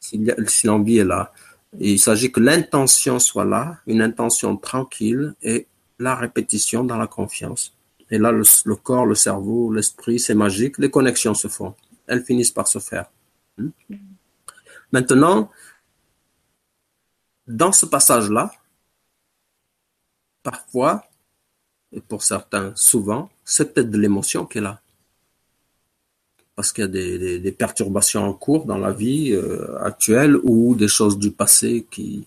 S'il 0.00 0.35
l'envie 0.64 0.98
est 0.98 1.04
là. 1.04 1.32
il 1.78 1.98
s'agit 1.98 2.32
que 2.32 2.40
l'intention 2.40 3.18
soit 3.18 3.44
là, 3.44 3.78
une 3.87 4.02
intention 4.02 4.56
tranquille 4.56 5.35
et 5.42 5.66
la 5.98 6.14
répétition 6.14 6.85
dans 6.85 6.96
la 6.96 7.06
confiance. 7.06 7.74
Et 8.11 8.18
là, 8.18 8.32
le, 8.32 8.42
le 8.64 8.76
corps, 8.76 9.06
le 9.06 9.14
cerveau, 9.14 9.72
l'esprit, 9.72 10.18
c'est 10.18 10.35
magique, 10.35 10.78
les 10.78 10.90
connexions 10.90 11.35
se 11.35 11.48
font. 11.48 11.74
Elles 12.06 12.24
finissent 12.24 12.50
par 12.50 12.68
se 12.68 12.78
faire. 12.78 13.06
Hmm? 13.56 13.70
Maintenant, 14.90 15.50
dans 17.46 17.72
ce 17.72 17.87
passage-là, 17.87 18.52
parfois, 20.42 21.04
et 21.92 22.00
pour 22.00 22.22
certains 22.22 22.72
souvent, 22.74 23.31
c'est 23.44 23.72
peut-être 23.72 23.90
de 23.90 23.98
l'émotion 23.98 24.46
qui 24.46 24.59
est 24.59 24.62
là. 24.62 24.81
Parce 26.55 26.72
qu'il 26.72 26.83
y 26.83 26.87
a 26.87 27.38
des, 27.38 27.52
perturbations 27.52 28.24
en 28.24 28.35
cours 28.35 28.66
dans 28.66 28.78
la 28.78 28.92
vie 28.92 29.33
euh, 29.33 29.78
actuelle 29.83 30.37
ou 30.42 30.74
des 30.74 30.88
choses 30.88 31.18
du 31.18 31.31
passé 31.31 31.87
qui, 31.90 32.26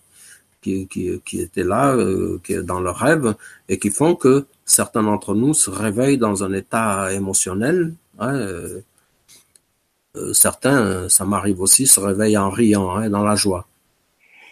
qui, 0.61 1.39
étaient 1.39 1.63
là, 1.63 1.93
euh, 1.93 2.39
qui 2.43 2.55
dans 2.63 2.79
le 2.79 2.89
rêve, 2.89 3.35
et 3.69 3.77
qui 3.77 3.91
font 3.91 4.15
que 4.15 4.45
certains 4.65 5.03
d'entre 5.03 5.35
nous 5.35 5.53
se 5.53 5.69
réveillent 5.69 6.17
dans 6.17 6.43
un 6.43 6.53
état 6.53 7.13
émotionnel. 7.13 7.93
Hein, 8.17 8.35
euh, 8.35 8.81
euh 10.15 10.33
certains, 10.33 11.07
ça 11.09 11.23
m'arrive 11.25 11.61
aussi, 11.61 11.85
se 11.85 11.99
réveillent 11.99 12.37
en 12.37 12.49
riant, 12.49 12.95
hein, 12.95 13.09
dans 13.09 13.23
la 13.23 13.35
joie. 13.35 13.67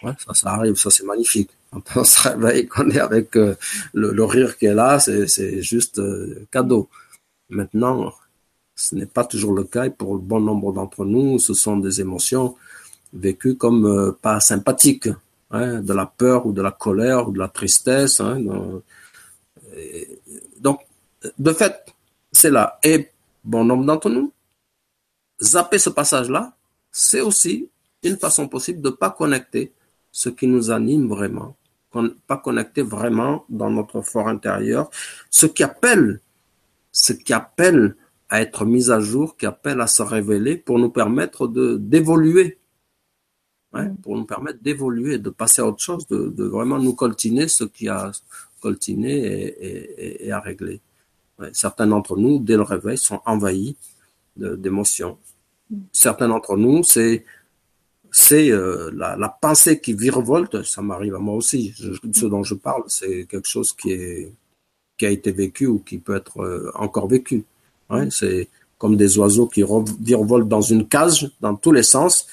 Ça, 0.02 0.34
ça 0.34 0.50
arrive, 0.50 0.76
ça 0.76 0.90
c'est 0.90 1.04
magnifique 1.04 1.50
quand 1.74 2.00
on 2.00 2.04
se 2.04 2.28
réveille, 2.28 2.66
qu'on 2.66 2.88
est 2.90 3.00
avec 3.00 3.36
euh, 3.36 3.56
le, 3.92 4.24
rire 4.24 4.56
qui 4.56 4.66
est 4.66 4.74
là, 4.74 4.98
c'est 5.00 5.62
juste 5.62 5.98
euh, 5.98 6.46
cadeau. 6.50 6.88
Maintenant, 7.48 8.12
ce 8.76 8.94
n'est 8.94 9.06
pas 9.06 9.24
toujours 9.24 9.54
le 9.54 9.64
cas 9.64 9.86
et 9.86 9.90
pour 9.90 10.18
bon 10.18 10.40
nombre 10.40 10.72
d'entre 10.72 11.04
nous, 11.04 11.38
ce 11.38 11.54
sont 11.54 11.76
des 11.78 12.00
émotions 12.00 12.56
vécues 13.12 13.56
comme 13.56 13.86
euh, 13.86 14.12
pas 14.12 14.40
sympathiques, 14.40 15.08
hein, 15.50 15.80
de 15.80 15.92
la 15.92 16.06
peur 16.06 16.46
ou 16.46 16.52
de 16.52 16.62
la 16.62 16.70
colère 16.70 17.28
ou 17.28 17.32
de 17.32 17.38
la 17.38 17.48
tristesse. 17.48 18.20
Hein, 18.20 18.40
donc, 20.60 20.80
de 21.38 21.52
fait, 21.52 21.74
c'est 22.30 22.50
là. 22.50 22.78
Et 22.82 23.10
bon 23.42 23.64
nombre 23.64 23.84
d'entre 23.84 24.10
nous, 24.10 24.32
zapper 25.42 25.78
ce 25.78 25.90
passage-là, 25.90 26.54
c'est 26.92 27.20
aussi 27.20 27.68
une 28.04 28.16
façon 28.16 28.46
possible 28.46 28.80
de 28.80 28.90
ne 28.90 28.94
pas 28.94 29.10
connecter 29.10 29.72
ce 30.12 30.28
qui 30.28 30.46
nous 30.46 30.70
anime 30.70 31.08
vraiment 31.08 31.56
pas 32.26 32.36
connecté 32.38 32.82
vraiment 32.82 33.44
dans 33.48 33.70
notre 33.70 34.02
fort 34.02 34.28
intérieur, 34.28 34.90
ce 35.30 35.46
qui 35.46 35.62
appelle, 35.62 36.20
ce 36.92 37.12
qui 37.12 37.32
appelle 37.32 37.96
à 38.28 38.40
être 38.40 38.64
mis 38.64 38.90
à 38.90 39.00
jour, 39.00 39.36
qui 39.36 39.46
appelle 39.46 39.80
à 39.80 39.86
se 39.86 40.02
révéler 40.02 40.56
pour 40.56 40.78
nous 40.78 40.90
permettre 40.90 41.46
de 41.46 41.76
d'évoluer, 41.76 42.58
mm. 43.72 43.96
pour 44.02 44.16
nous 44.16 44.24
permettre 44.24 44.62
d'évoluer, 44.62 45.18
de 45.18 45.30
passer 45.30 45.62
à 45.62 45.66
autre 45.66 45.82
chose, 45.82 46.06
de, 46.08 46.44
vraiment 46.44 46.78
nous 46.78 46.94
coltiner 46.94 47.48
ce 47.48 47.64
qui 47.64 47.88
a 47.88 48.12
coltiné 48.60 49.12
et, 49.12 50.26
et, 50.26 50.32
à 50.32 50.40
régler. 50.40 50.80
certains 51.52 51.86
d'entre 51.86 52.16
nous, 52.16 52.38
dès 52.38 52.56
le 52.56 52.62
réveil, 52.62 52.96
sont 52.96 53.20
envahis 53.26 53.76
d'émotions. 54.36 55.18
Certains 55.92 56.28
d'entre 56.28 56.56
nous, 56.56 56.82
c'est 56.82 57.24
c'est 58.16 58.48
euh, 58.52 58.92
la, 58.94 59.16
la, 59.16 59.28
pensée 59.28 59.80
qui 59.80 59.92
virevolte. 59.92 60.62
Ça 60.62 60.82
m'arrive 60.82 61.16
à 61.16 61.18
moi 61.18 61.34
aussi. 61.34 61.74
ce 62.12 62.26
dont 62.26 62.44
je 62.44 62.54
parle, 62.54 62.84
c'est 62.86 63.26
quelque 63.26 63.48
chose 63.48 63.72
qui 63.72 63.90
est 63.90 64.32
qui 64.96 65.04
a 65.04 65.10
été 65.10 65.32
vécu 65.32 65.66
ou 65.66 65.80
qui 65.80 65.98
peut 65.98 66.14
être 66.14 66.40
euh, 66.40 66.70
encore 66.76 67.08
vécu. 67.08 67.44
Ouais, 67.90 68.08
c'est 68.12 68.48
comme 68.78 68.96
des 68.96 69.18
oiseaux 69.18 69.48
qui 69.48 69.64
virevoltent 70.00 70.48
dans 70.48 70.60
une 70.60 70.86
cage, 70.86 71.28
dans 71.40 71.56
tous 71.56 71.72
les 71.72 71.82
sens. 71.82 72.28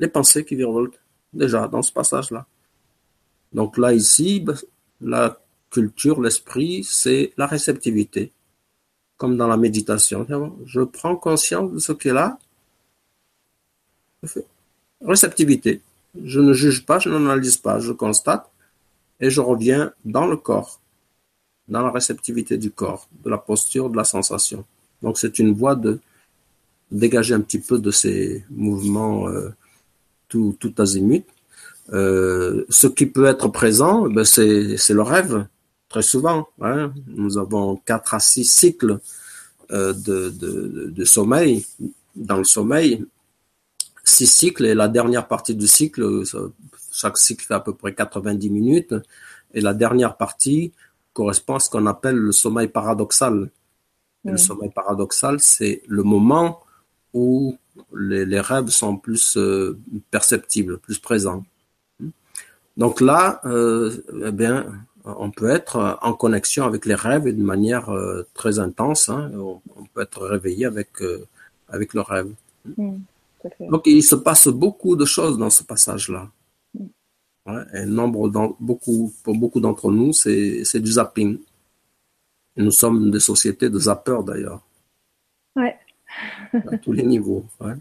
Les 0.00 0.08
pensées 0.08 0.44
qui 0.44 0.56
virevoltent 0.56 0.98
déjà 1.32 1.68
dans 1.68 1.82
ce 1.82 1.92
passage-là. 1.92 2.44
Donc 3.52 3.78
là, 3.78 3.92
ici, 3.92 4.40
bah, 4.40 4.54
la 5.00 5.38
culture, 5.70 6.20
l'esprit, 6.20 6.82
c'est 6.82 7.32
la 7.36 7.46
réceptivité. 7.46 8.32
Comme 9.18 9.36
dans 9.36 9.46
la 9.46 9.56
méditation. 9.56 10.26
Je 10.66 10.80
prends 10.80 11.14
conscience 11.14 11.70
de 11.70 11.78
ce 11.78 11.92
qui 11.92 12.08
est 12.08 12.12
là. 12.12 12.38
Réceptivité. 15.04 15.80
Je 16.24 16.40
ne 16.40 16.52
juge 16.52 16.84
pas, 16.84 16.98
je 16.98 17.08
n'analyse 17.08 17.56
pas, 17.56 17.80
je 17.80 17.92
constate 17.92 18.50
et 19.20 19.30
je 19.30 19.40
reviens 19.40 19.92
dans 20.04 20.26
le 20.26 20.36
corps, 20.36 20.80
dans 21.68 21.82
la 21.82 21.90
réceptivité 21.90 22.58
du 22.58 22.70
corps, 22.70 23.08
de 23.24 23.30
la 23.30 23.38
posture, 23.38 23.88
de 23.88 23.96
la 23.96 24.04
sensation. 24.04 24.64
Donc 25.00 25.18
c'est 25.18 25.38
une 25.38 25.52
voie 25.52 25.74
de 25.74 25.98
dégager 26.90 27.34
un 27.34 27.40
petit 27.40 27.58
peu 27.58 27.78
de 27.78 27.90
ces 27.90 28.44
mouvements 28.50 29.28
euh, 29.28 29.48
tout, 30.28 30.56
tout 30.60 30.74
azimut 30.78 31.24
euh, 31.92 32.64
ce 32.68 32.86
qui 32.86 33.06
peut 33.06 33.26
être 33.26 33.48
présent, 33.48 34.08
ben 34.08 34.24
c'est, 34.24 34.76
le 34.90 35.02
rêve, 35.02 35.46
très 35.88 36.02
souvent. 36.02 36.48
Hein. 36.60 36.92
Nous 37.08 37.38
avons 37.38 37.76
quatre 37.76 38.14
à 38.14 38.20
six 38.20 38.44
cycles 38.44 38.98
euh, 39.70 39.92
de, 39.92 41.04
sommeil. 41.04 41.66
Dans 42.14 42.36
le 42.36 42.44
sommeil, 42.44 43.04
six 44.12 44.26
cycles, 44.26 44.66
et 44.66 44.74
la 44.74 44.88
dernière 44.88 45.26
partie 45.26 45.54
du 45.54 45.66
cycle, 45.66 46.22
chaque 46.92 47.18
cycle 47.18 47.44
fait 47.44 47.54
à 47.54 47.60
peu 47.60 47.74
près 47.74 47.94
90 47.94 48.50
minutes, 48.50 48.94
et 49.54 49.60
la 49.60 49.74
dernière 49.74 50.16
partie 50.16 50.72
correspond 51.12 51.56
à 51.56 51.60
ce 51.60 51.68
qu'on 51.70 51.86
appelle 51.86 52.16
le 52.16 52.32
sommeil 52.32 52.68
paradoxal. 52.68 53.50
Le 54.24 54.36
sommeil 54.36 54.70
paradoxal, 54.70 55.40
c'est 55.40 55.82
le 55.88 56.04
moment 56.04 56.60
où 57.12 57.58
les, 57.94 58.24
les 58.24 58.40
rêves 58.40 58.68
sont 58.68 58.96
plus 58.96 59.36
euh, 59.36 59.78
perceptibles, 60.10 60.78
plus 60.78 60.98
présents. 60.98 61.44
Donc 62.76 63.00
là, 63.00 63.40
euh, 63.44 63.92
eh 64.24 64.30
bien, 64.30 64.66
on 65.04 65.30
peut 65.30 65.50
être 65.50 65.98
en 66.00 66.12
connexion 66.14 66.64
avec 66.64 66.86
les 66.86 66.94
rêves 66.94 67.24
de 67.24 67.42
manière 67.42 67.90
euh, 67.90 68.22
très 68.34 68.60
intense. 68.60 69.08
Hein. 69.08 69.30
On, 69.34 69.60
peut 69.92 70.02
être 70.02 70.26
réveillé 70.26 70.64
avec 70.64 70.90
avec 71.68 71.92
le 71.92 72.00
rêve. 72.00 72.32
Donc 73.60 73.86
il 73.86 74.02
se 74.02 74.14
passe 74.14 74.48
beaucoup 74.48 74.96
de 74.96 75.04
choses 75.04 75.38
dans 75.38 75.50
ce 75.50 75.62
passage-là. 75.62 76.30
Mm. 76.74 76.86
Ouais, 77.46 77.62
et 77.74 77.86
nombre 77.86 78.54
beaucoup 78.60 79.12
pour 79.24 79.36
beaucoup 79.36 79.60
d'entre 79.60 79.90
nous, 79.90 80.12
c'est 80.12 80.80
du 80.80 80.92
zapping. 80.92 81.38
nous 82.56 82.70
sommes 82.70 83.10
des 83.10 83.20
sociétés 83.20 83.70
de 83.70 83.78
zappeurs 83.78 84.22
d'ailleurs. 84.22 84.62
Ouais. 85.56 85.76
à 86.52 86.78
tous 86.78 86.92
les 86.92 87.02
niveaux. 87.02 87.44
Ouais. 87.60 87.74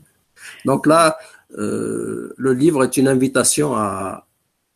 Donc 0.66 0.88
là, 0.88 1.18
euh, 1.57 2.34
le 2.38 2.53
livre 2.53 2.84
est 2.84 2.97
une 2.97 3.07
invitation 3.07 3.76
à 3.76 4.26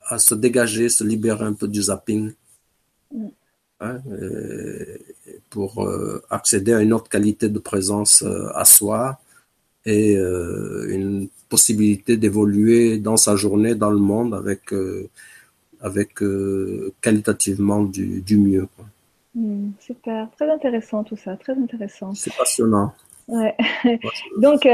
à 0.08 0.20
se 0.20 0.36
dégager, 0.36 0.88
se 0.88 1.04
libérer 1.04 1.46
un 1.46 1.54
peu 1.54 1.68
du 1.68 1.82
zapping. 1.82 2.34
Mm. 3.12 3.28
Hein, 3.82 4.00
pour 5.50 5.84
euh, 5.84 6.24
accéder 6.30 6.74
à 6.74 6.82
une 6.82 6.94
autre 6.94 7.10
qualité 7.10 7.50
de 7.50 7.60
présence 7.60 8.24
euh, 8.24 8.48
à 8.56 8.64
soi 8.64 9.20
et 9.86 10.18
euh, 10.18 10.88
une 10.90 11.28
possibilité 11.50 12.18
d'évoluer 12.18 12.98
dans 12.98 13.18
sa 13.18 13.36
journée, 13.36 13.76
dans 13.76 13.92
le 13.92 13.98
monde, 13.98 14.34
avec, 14.34 14.74
avec 15.82 16.16
qualitativement 17.02 17.84
du, 17.84 18.22
du 18.22 18.38
mieux. 18.38 18.68
Mm, 19.36 19.72
super, 19.80 20.30
très 20.36 20.50
intéressant 20.50 21.04
tout 21.04 21.18
ça, 21.18 21.36
très 21.38 21.54
intéressant. 21.54 22.14
C'est 22.16 22.36
passionnant. 22.36 22.94
Ouais. 23.28 23.56
Donc, 24.42 24.68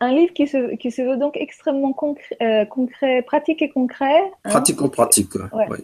un 0.00 0.12
livre 0.12 0.32
qui 0.32 0.46
se, 0.46 0.74
qui 0.76 0.90
se 0.90 1.02
veut 1.02 1.16
donc 1.16 1.36
extrêmement 1.36 1.92
concret, 1.92 2.36
euh, 2.42 2.64
concret 2.64 3.22
pratique 3.22 3.62
et 3.62 3.70
concret. 3.70 4.20
Hein? 4.44 4.50
Pratico-pratique, 4.50 5.34
oui. 5.52 5.78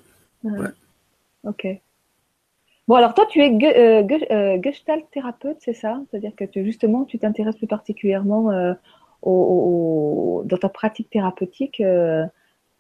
Ok. 1.44 1.66
Bon, 2.88 2.96
alors 2.96 3.14
toi, 3.14 3.26
tu 3.26 3.40
es 3.40 3.50
euh, 3.50 4.02
euh, 4.30 4.58
gestalt 4.62 5.04
thérapeute, 5.12 5.58
c'est 5.60 5.74
ça? 5.74 6.00
C'est-à-dire 6.10 6.32
que 6.36 6.46
justement, 6.64 7.04
tu 7.04 7.18
t'intéresses 7.18 7.56
plus 7.56 7.66
particulièrement 7.66 8.50
au, 9.22 10.42
dans 10.44 10.56
ta 10.58 10.68
pratique 10.68 11.08
thérapeutique 11.10 11.82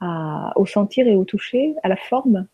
au 0.00 0.66
sentir 0.66 1.06
et 1.06 1.14
au 1.14 1.24
toucher, 1.24 1.74
à 1.82 1.88
la 1.88 1.96
forme? 1.96 2.46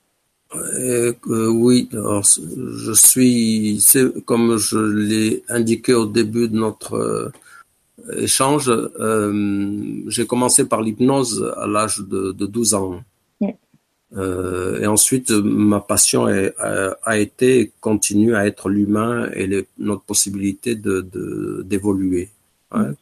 Oui, 1.26 1.88
alors, 1.92 2.22
je 2.22 2.92
suis, 2.92 3.82
comme 4.26 4.57
je 4.57 4.78
l'ai 4.78 5.42
indiqué 5.49 5.94
au 5.94 6.07
début 6.07 6.49
de 6.49 6.57
notre 6.57 7.32
échange, 8.16 8.70
euh, 8.70 10.03
j'ai 10.07 10.26
commencé 10.26 10.66
par 10.68 10.82
l'hypnose 10.82 11.53
à 11.57 11.66
l'âge 11.66 11.99
de, 12.01 12.32
de 12.32 12.46
12 12.46 12.74
ans. 12.74 13.01
Euh, 14.16 14.80
et 14.80 14.86
ensuite, 14.86 15.30
ma 15.30 15.80
passion 15.80 16.26
a, 16.26 17.18
été 17.18 17.72
continue 17.80 18.34
à 18.34 18.46
être 18.46 18.68
l'humain 18.68 19.30
et 19.34 19.66
notre 19.78 20.02
possibilité 20.02 20.74
de 20.74 21.62
d'évoluer. 21.64 22.30
Hein. 22.72 22.94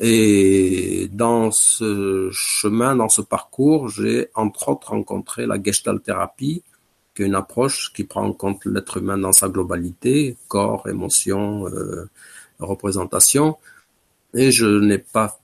Et 0.00 1.08
dans 1.12 1.50
ce 1.50 2.30
chemin, 2.32 2.96
dans 2.96 3.10
ce 3.10 3.20
parcours, 3.20 3.90
j'ai 3.90 4.28
entre 4.34 4.70
autres 4.70 4.90
rencontré 4.90 5.46
la 5.46 5.62
Gestalt 5.62 6.02
thérapie, 6.02 6.62
qui 7.14 7.22
est 7.22 7.26
une 7.26 7.34
approche 7.34 7.92
qui 7.92 8.04
prend 8.04 8.24
en 8.24 8.32
compte 8.32 8.64
l'être 8.64 8.96
humain 8.96 9.18
dans 9.18 9.32
sa 9.32 9.48
globalité, 9.48 10.36
corps, 10.48 10.88
émotion, 10.88 11.68
euh, 11.68 12.08
représentation, 12.60 13.58
et 14.34 14.50
je 14.52 14.66
n'ai 14.66 14.98
pas 14.98 15.39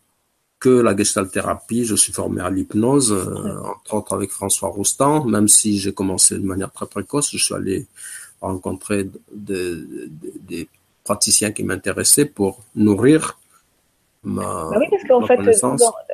que 0.67 0.83
la 0.89 0.97
gestalt 0.97 1.31
thérapie, 1.31 1.85
je 1.85 1.95
suis 1.95 2.13
formé 2.13 2.41
à 2.43 2.51
l'hypnose, 2.51 3.13
euh, 3.13 3.73
entre 3.75 3.95
autres 3.95 4.13
avec 4.17 4.31
François 4.31 4.69
Roustan, 4.69 5.25
même 5.25 5.47
si 5.47 5.79
j'ai 5.79 5.93
commencé 5.93 6.35
de 6.37 6.47
manière 6.53 6.73
très 6.73 6.87
précoce, 6.87 7.31
je 7.31 7.39
suis 7.39 7.55
allé 7.55 7.87
rencontrer 8.41 9.09
des 9.33 10.69
praticiens 11.05 11.53
qui 11.53 11.63
m'intéressaient 11.63 12.31
pour 12.39 12.53
nourrir 12.75 13.39
ma. 14.25 14.43
Bah 14.71 14.79
oui, 14.81 14.87
parce 14.91 15.05
qu'en 15.05 15.25
fait, 15.25 15.39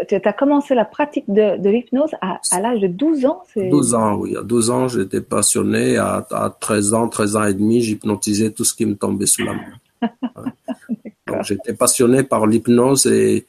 tu 0.06 0.28
as 0.28 0.32
commencé 0.34 0.74
la 0.74 0.84
pratique 0.84 1.28
de, 1.28 1.56
de 1.56 1.70
l'hypnose 1.70 2.14
à, 2.20 2.38
à 2.50 2.60
l'âge 2.60 2.80
de 2.80 2.88
12 2.88 3.24
ans 3.24 3.42
12 3.56 3.94
ans, 3.94 4.14
oui. 4.16 4.36
À 4.36 4.42
12 4.42 4.70
ans, 4.70 4.88
j'étais 4.88 5.22
passionné. 5.22 5.96
À, 5.96 6.26
à 6.30 6.50
13 6.50 6.92
ans, 6.92 7.08
13 7.08 7.36
ans 7.36 7.44
et 7.44 7.54
demi, 7.54 7.80
j'hypnotisais 7.80 8.50
tout 8.50 8.64
ce 8.64 8.74
qui 8.74 8.84
me 8.84 8.96
tombait 8.96 9.26
sous 9.26 9.44
la 9.44 9.54
main. 9.54 9.72
j'étais 11.42 11.72
passionné 11.72 12.22
par 12.22 12.46
l'hypnose 12.46 13.06
et, 13.06 13.46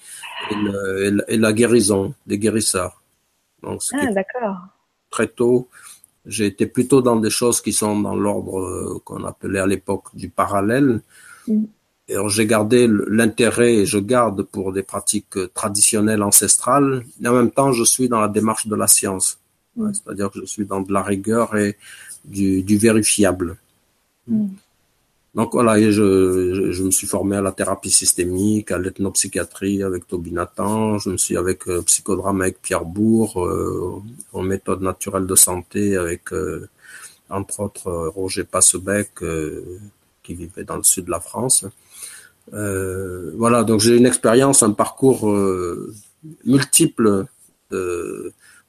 et, 0.52 1.38
la 1.38 1.54
guérison, 1.54 2.14
des 2.26 2.38
guérisseurs. 2.38 3.02
Donc, 3.62 3.82
ah, 3.94 4.12
d'accord. 4.12 4.58
Très 5.10 5.28
tôt, 5.28 5.70
j'ai 6.26 6.48
été 6.48 6.66
plutôt 6.66 7.02
dans 7.02 7.18
des 7.18 7.30
choses 7.30 7.62
qui 7.62 7.74
sont 7.74 8.00
dans 8.00 8.16
l'ordre 8.16 8.60
euh, 8.60 9.02
qu'on 9.04 9.24
appelait 9.24 9.60
à 9.60 9.68
l'époque 9.68 10.06
du 10.14 10.30
parallèle. 10.30 11.02
Mm. 11.48 11.64
Et 12.10 12.16
j'ai 12.28 12.46
gardé 12.46 12.88
l'intérêt 13.08 13.76
et 13.76 13.86
je 13.86 13.98
garde 13.98 14.44
pour 14.44 14.74
des 14.74 14.84
pratiques 14.84 15.54
traditionnelles 15.54 16.22
ancestrales. 16.22 17.04
Et 17.24 17.28
en 17.28 17.34
même 17.34 17.52
temps, 17.52 17.72
je 17.72 17.84
suis 17.84 18.10
dans 18.10 18.20
la 18.20 18.28
démarche 18.28 18.68
de 18.68 18.76
la 18.76 18.88
science. 18.88 19.40
Mm. 19.78 19.92
C'est-à-dire 19.94 20.32
que 20.32 20.40
je 20.42 20.46
suis 20.46 20.66
dans 20.66 20.82
de 20.82 20.92
la 20.92 21.02
rigueur 21.02 21.56
et 21.56 21.78
du, 22.26 22.64
du 22.64 22.78
vérifiable. 22.78 23.58
Mm. 24.28 24.48
Donc 25.36 25.54
voilà, 25.54 25.80
et 25.80 25.92
je, 25.92 26.72
je, 26.72 26.84
me 26.84 26.92
suis 26.92 27.08
formé 27.08 27.36
à 27.36 27.42
la 27.42 27.52
thérapie 27.52 27.90
systémique, 27.90 28.70
à 28.70 28.78
l'ethnopsychiatrie 28.78 29.82
avec 29.82 30.08
Toby 30.08 30.32
Nathan, 30.32 31.00
je 31.00 31.10
me 31.10 31.18
suis 31.18 31.38
avec 31.38 31.68
euh, 31.68 31.82
psychodrame 31.82 32.42
avec 32.42 32.62
Pierre 32.62 32.86
Bourg, 32.86 33.44
euh, 33.44 34.00
en 34.32 34.44
méthode 34.44 34.82
naturelle 34.84 35.26
de 35.26 35.34
santé 35.36 35.98
avec 35.98 36.32
euh, 36.34 36.70
entre 37.32 37.62
autres 37.62 37.90
Roger 38.10 38.44
Passebec 38.44 39.10
qui 40.22 40.36
vivait 40.36 40.66
dans 40.66 40.78
le 40.78 40.84
sud 40.84 41.06
de 41.06 41.12
la 41.12 41.20
France. 41.20 41.66
voilà, 42.52 43.64
donc 43.64 43.80
j'ai 43.80 43.98
une 43.98 44.06
expérience, 44.06 44.62
un 44.62 44.72
parcours 44.72 45.26
multiple 46.46 47.26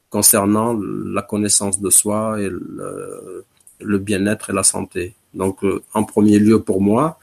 concernant 0.08 0.72
la 0.72 1.22
connaissance 1.22 1.78
de 1.78 1.90
soi 1.90 2.40
et 2.40 2.48
le, 2.48 3.44
le 3.84 3.98
bien-être 3.98 4.50
et 4.50 4.52
la 4.52 4.62
santé. 4.62 5.14
Donc, 5.34 5.62
euh, 5.64 5.82
en 5.92 6.04
premier 6.04 6.38
lieu 6.38 6.58
pour 6.62 6.80
moi, 6.80 7.18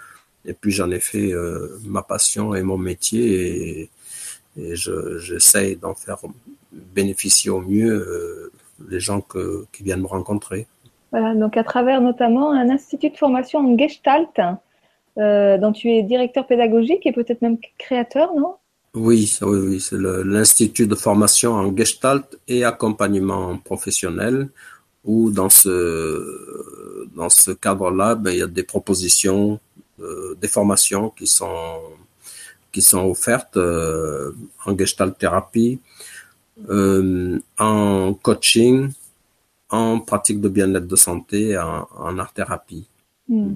et 0.45 0.53
puis 0.53 0.71
j'en 0.71 0.91
ai 0.91 0.99
fait 0.99 1.31
euh, 1.33 1.79
ma 1.85 2.01
passion 2.01 2.55
et 2.55 2.63
mon 2.63 2.77
métier, 2.77 3.25
et, 3.79 3.89
et 4.57 4.75
j'essaye 4.75 5.75
d'en 5.75 5.95
faire 5.95 6.17
bénéficier 6.71 7.49
au 7.51 7.61
mieux 7.61 7.93
euh, 7.93 8.51
les 8.89 8.99
gens 8.99 9.21
que, 9.21 9.65
qui 9.71 9.83
viennent 9.83 10.01
me 10.01 10.07
rencontrer. 10.07 10.67
Voilà, 11.11 11.35
donc 11.35 11.57
à 11.57 11.63
travers 11.63 11.99
notamment 12.01 12.51
un 12.51 12.69
institut 12.69 13.09
de 13.09 13.17
formation 13.17 13.59
en 13.59 13.77
Gestalt, 13.77 14.39
euh, 15.17 15.57
dont 15.57 15.73
tu 15.73 15.89
es 15.89 16.03
directeur 16.03 16.47
pédagogique 16.47 17.05
et 17.05 17.11
peut-être 17.11 17.41
même 17.41 17.57
créateur, 17.77 18.33
non? 18.35 18.55
Oui, 18.93 19.37
oui, 19.41 19.59
oui, 19.67 19.79
c'est 19.79 19.97
l'institut 19.97 20.87
de 20.87 20.95
formation 20.95 21.53
en 21.53 21.75
Gestalt 21.75 22.37
et 22.47 22.65
accompagnement 22.65 23.57
professionnel, 23.57 24.49
où 25.03 25.31
dans 25.31 25.49
ce, 25.49 27.07
dans 27.15 27.29
ce 27.29 27.51
cadre-là, 27.51 28.15
ben, 28.15 28.31
il 28.31 28.39
y 28.39 28.41
a 28.43 28.47
des 28.47 28.63
propositions, 28.63 29.59
euh, 29.99 30.35
des 30.39 30.47
formations 30.47 31.09
qui 31.09 31.27
sont, 31.27 31.79
qui 32.71 32.81
sont 32.81 33.05
offertes 33.09 33.57
euh, 33.57 34.31
en 34.65 34.77
Gestalt 34.77 35.17
thérapie, 35.17 35.79
euh, 36.69 37.39
en 37.57 38.13
coaching, 38.13 38.91
en 39.69 39.99
pratique 39.99 40.41
de 40.41 40.49
bien-être 40.49 40.87
de 40.87 40.95
santé, 40.95 41.57
en, 41.57 41.87
en 41.97 42.17
art-thérapie. 42.19 42.85
Mm. 43.27 43.53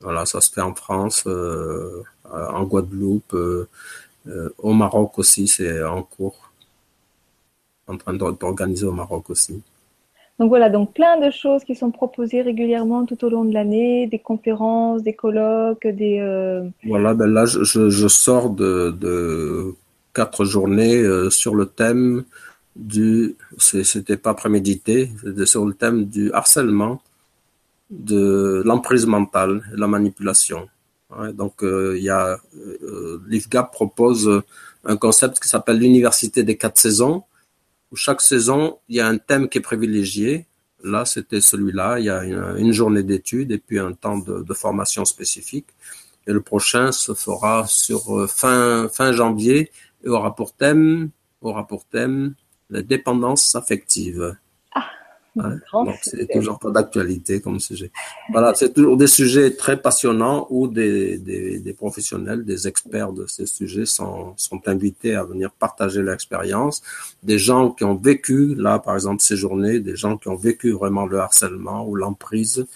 Voilà, 0.00 0.26
ça 0.26 0.40
se 0.40 0.50
fait 0.50 0.60
en 0.60 0.74
France, 0.74 1.24
euh, 1.26 2.02
en 2.24 2.64
Guadeloupe, 2.64 3.34
euh, 3.34 3.68
euh, 4.26 4.48
au 4.58 4.72
Maroc 4.72 5.18
aussi, 5.18 5.46
c'est 5.48 5.82
en 5.82 6.02
cours, 6.02 6.50
en 7.86 7.96
train 7.96 8.14
d'organiser 8.14 8.86
au 8.86 8.92
Maroc 8.92 9.30
aussi. 9.30 9.62
Donc 10.42 10.48
voilà, 10.48 10.70
donc 10.70 10.92
plein 10.92 11.20
de 11.20 11.30
choses 11.30 11.62
qui 11.62 11.76
sont 11.76 11.92
proposées 11.92 12.42
régulièrement 12.42 13.06
tout 13.06 13.24
au 13.24 13.30
long 13.30 13.44
de 13.44 13.54
l'année, 13.54 14.08
des 14.08 14.18
conférences, 14.18 15.04
des 15.04 15.12
colloques, 15.12 15.86
des. 15.86 16.18
Voilà, 16.84 17.14
ben 17.14 17.28
là 17.28 17.44
je, 17.46 18.08
sors 18.08 18.50
de, 18.50 19.72
quatre 20.12 20.44
journées 20.44 21.00
sur 21.30 21.54
le 21.54 21.66
thème 21.66 22.24
du, 22.74 23.36
c'était 23.58 24.16
pas 24.16 24.34
prémédité, 24.34 25.12
c'était 25.22 25.46
sur 25.46 25.64
le 25.64 25.74
thème 25.74 26.06
du 26.06 26.32
harcèlement 26.32 27.00
de 27.90 28.62
l'emprise 28.64 29.06
mentale 29.06 29.62
et 29.72 29.76
la 29.78 29.86
manipulation. 29.86 30.68
donc, 31.34 31.62
euh, 31.62 31.94
il 31.96 32.02
y 32.02 32.10
a 32.10 32.40
euh, 32.56 33.20
l'IFGAP 33.28 33.70
propose 33.70 34.42
un 34.84 34.96
concept 34.96 35.38
qui 35.40 35.48
s'appelle 35.48 35.78
l'université 35.78 36.42
des 36.42 36.56
quatre 36.56 36.78
saisons, 36.78 37.22
où 37.92 37.96
chaque 37.96 38.22
saison, 38.22 38.78
il 38.88 38.96
y 38.96 39.00
a 39.00 39.06
un 39.06 39.18
thème 39.18 39.48
qui 39.48 39.58
est 39.58 39.62
privilégié. 39.62 40.46
Là, 40.82 41.04
c'était 41.04 41.42
celui-là. 41.42 42.00
Il 42.00 42.06
y 42.06 42.10
a 42.10 42.24
une, 42.24 42.72
journée 42.72 43.02
d'études 43.02 43.52
et 43.52 43.58
puis 43.58 43.78
un 43.78 43.92
temps 43.92 44.18
de, 44.18 44.54
formation 44.54 45.04
spécifique. 45.04 45.68
Et 46.26 46.32
le 46.32 46.40
prochain 46.40 46.90
se 46.90 47.14
fera 47.14 47.66
sur 47.66 48.16
euh, 48.16 48.26
fin, 48.26 48.88
fin 48.88 49.12
janvier 49.12 49.70
et 50.04 50.08
aura 50.08 50.34
pour 50.34 50.54
thème, 50.54 51.10
aura 51.40 51.66
pour 51.66 51.84
thème 51.84 52.34
la 52.70 52.82
dépendance 52.82 53.54
affective 53.56 54.36
c'est 56.02 56.28
toujours 56.30 56.58
pas 56.58 56.70
d'actualité 56.70 57.40
comme 57.40 57.58
sujet. 57.58 57.90
Voilà, 58.30 58.52
c'est 58.54 58.72
toujours 58.72 58.96
des 58.96 59.06
sujets 59.06 59.52
très 59.54 59.80
passionnants 59.80 60.46
où 60.50 60.68
des, 60.68 61.18
des, 61.18 61.58
des, 61.58 61.72
professionnels, 61.72 62.44
des 62.44 62.68
experts 62.68 63.12
de 63.12 63.26
ces 63.26 63.46
sujets 63.46 63.86
sont, 63.86 64.34
sont 64.36 64.60
invités 64.66 65.14
à 65.14 65.24
venir 65.24 65.50
partager 65.50 66.02
l'expérience. 66.02 66.82
Des 67.22 67.38
gens 67.38 67.70
qui 67.70 67.84
ont 67.84 67.94
vécu, 67.94 68.54
là 68.54 68.78
par 68.78 68.94
exemple 68.94 69.22
ces 69.22 69.36
journées, 69.36 69.80
des 69.80 69.96
gens 69.96 70.18
qui 70.18 70.28
ont 70.28 70.36
vécu 70.36 70.72
vraiment 70.72 71.06
le 71.06 71.18
harcèlement 71.18 71.86
ou 71.86 71.94
l'emprise 71.94 72.66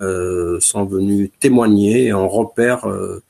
euh, 0.00 0.60
sont 0.60 0.84
venus 0.84 1.30
témoigner 1.40 2.06
et 2.06 2.12
on 2.12 2.28
repère 2.28 2.86
euh, 2.86 3.22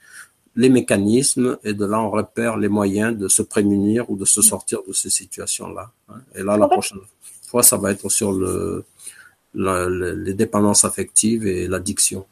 les 0.56 0.68
mécanismes 0.68 1.56
et 1.64 1.72
de 1.72 1.84
là 1.84 2.00
on 2.00 2.10
repère 2.10 2.56
les 2.56 2.68
moyens 2.68 3.16
de 3.16 3.28
se 3.28 3.42
prémunir 3.42 4.10
ou 4.10 4.16
de 4.16 4.24
se 4.24 4.42
sortir 4.42 4.80
de 4.86 4.92
ces 4.92 5.10
situations-là. 5.10 5.90
Et 6.34 6.42
là, 6.42 6.56
la 6.56 6.68
prochaine 6.68 6.98
ça 7.60 7.76
va 7.76 7.90
être 7.90 8.08
sur 8.08 8.32
le, 8.32 8.86
les 9.54 10.34
dépendances 10.34 10.84
affectives 10.84 11.46
et 11.46 11.68
l'addiction. 11.68 12.24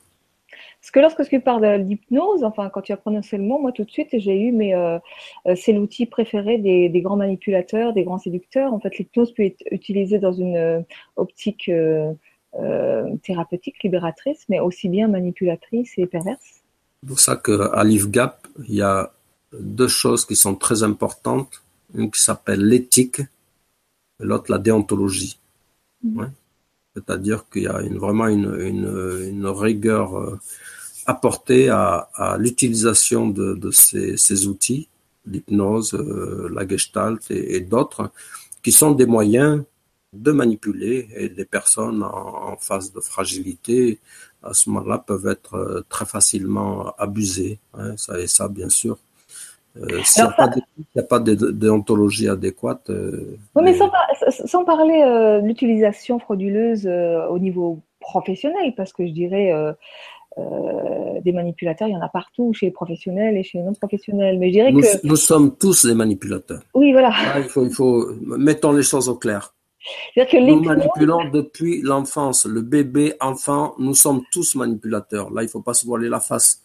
Parce 0.80 0.90
que 0.92 1.00
lorsque 1.00 1.28
tu 1.28 1.40
parles 1.40 1.84
d'hypnose, 1.84 2.42
enfin, 2.42 2.70
quand 2.70 2.80
tu 2.80 2.92
as 2.92 2.96
prononcé 2.96 3.36
le 3.36 3.42
mot, 3.42 3.58
moi 3.58 3.70
tout 3.70 3.84
de 3.84 3.90
suite, 3.90 4.08
j'ai 4.12 4.40
eu, 4.40 4.50
mais 4.50 4.74
euh, 4.74 4.98
euh, 5.46 5.54
c'est 5.54 5.72
l'outil 5.72 6.06
préféré 6.06 6.56
des, 6.56 7.00
grands 7.02 7.16
manipulateurs, 7.16 7.92
des 7.92 8.02
grands 8.02 8.18
séducteurs. 8.18 8.72
En 8.72 8.80
fait, 8.80 8.96
l'hypnose 8.96 9.34
peut 9.34 9.44
être 9.44 9.62
utilisée 9.70 10.18
dans 10.18 10.32
une 10.32 10.56
euh, 10.56 10.80
optique 11.16 11.70
thérapeutique, 13.22 13.82
libératrice, 13.84 14.44
mais 14.48 14.58
aussi 14.58 14.88
bien 14.88 15.06
manipulatrice 15.06 15.92
et 15.98 16.06
perverse. 16.06 16.62
C'est 17.02 17.08
pour 17.08 17.20
ça 17.20 17.36
qu'à 17.36 17.84
l'IFGAP, 17.84 18.48
il 18.66 18.74
y 18.74 18.82
a 18.82 19.12
deux 19.52 19.88
choses 19.88 20.24
qui 20.24 20.34
sont 20.34 20.54
très 20.54 20.82
importantes. 20.82 21.62
Une 21.94 22.10
qui 22.10 22.20
s'appelle 22.20 22.64
l'éthique 22.64 23.20
l'autre 24.20 24.50
la 24.50 24.58
déontologie. 24.58 25.38
Mm. 26.02 26.24
C'est-à-dire 26.94 27.48
qu'il 27.50 27.62
y 27.62 27.66
a 27.68 27.80
une, 27.82 27.98
vraiment 27.98 28.26
une, 28.26 28.54
une, 28.60 29.28
une 29.28 29.46
rigueur 29.46 30.18
euh, 30.18 30.38
apportée 31.06 31.68
à, 31.68 32.08
à 32.14 32.36
l'utilisation 32.36 33.28
de, 33.28 33.54
de 33.54 33.70
ces, 33.70 34.16
ces, 34.16 34.46
outils, 34.46 34.88
l'hypnose, 35.26 35.94
euh, 35.94 36.48
la 36.52 36.66
gestalt 36.66 37.30
et, 37.30 37.56
et 37.56 37.60
d'autres, 37.60 38.10
qui 38.62 38.72
sont 38.72 38.90
des 38.92 39.06
moyens 39.06 39.62
de 40.12 40.32
manipuler 40.32 41.08
et 41.14 41.28
des 41.28 41.44
personnes 41.44 42.02
en, 42.02 42.52
en 42.52 42.56
phase 42.56 42.92
de 42.92 43.00
fragilité 43.00 44.00
à 44.42 44.54
ce 44.54 44.70
moment-là 44.70 44.98
peuvent 44.98 45.26
être 45.26 45.54
euh, 45.54 45.82
très 45.88 46.06
facilement 46.06 46.94
abusées. 46.96 47.58
Hein, 47.74 47.96
ça 47.96 48.18
et 48.18 48.26
ça, 48.26 48.48
bien 48.48 48.68
sûr, 48.68 48.98
euh, 49.76 50.00
S'il 50.04 50.24
n'y 50.24 51.00
a, 51.00 51.02
pas 51.02 51.18
de 51.20 51.34
déontologie 51.50 52.28
adéquate. 52.28 52.90
Euh, 52.90 53.38
oui, 53.54 53.62
mais 53.64 53.74
sans, 53.74 53.90
sans 54.30 54.64
parler 54.64 55.02
euh, 55.02 55.40
de 55.40 55.46
l'utilisation 55.46 56.18
frauduleuse 56.18 56.86
au 56.86 57.38
niveau 57.38 57.80
professionnel, 58.00 58.74
parce 58.76 58.92
que 58.92 59.06
je 59.06 59.12
dirais 59.12 59.52
des 61.24 61.32
manipulateurs, 61.32 61.88
il 61.88 61.92
y 61.92 61.96
en 61.96 62.02
a 62.02 62.08
partout, 62.08 62.52
chez 62.52 62.66
les 62.66 62.72
professionnels 62.72 63.36
et 63.36 63.42
chez 63.42 63.58
les 63.58 63.64
non-professionnels. 63.64 64.38
Mais 64.38 64.48
je 64.48 64.52
dirais 64.52 64.72
nous, 64.72 64.80
que. 64.80 65.06
Nous 65.06 65.16
sommes 65.16 65.56
tous 65.56 65.86
des 65.86 65.94
manipulateurs. 65.94 66.62
Oui, 66.74 66.92
voilà. 66.92 67.12
il, 67.38 67.44
faut, 67.44 67.64
il 67.64 67.72
faut. 67.72 68.10
Mettons 68.22 68.72
les 68.72 68.82
choses 68.82 69.08
au 69.08 69.16
clair. 69.16 69.54
Que 70.14 70.46
nous 70.46 70.62
manipulons 70.62 71.30
depuis 71.30 71.80
l'enfance. 71.82 72.44
Le 72.44 72.60
bébé, 72.60 73.14
enfant, 73.20 73.74
nous 73.78 73.94
sommes 73.94 74.22
tous 74.30 74.54
manipulateurs. 74.54 75.30
Là, 75.30 75.42
il 75.42 75.46
ne 75.46 75.50
faut 75.50 75.62
pas 75.62 75.74
se 75.74 75.86
voiler 75.86 76.08
la 76.08 76.20
face. 76.20 76.62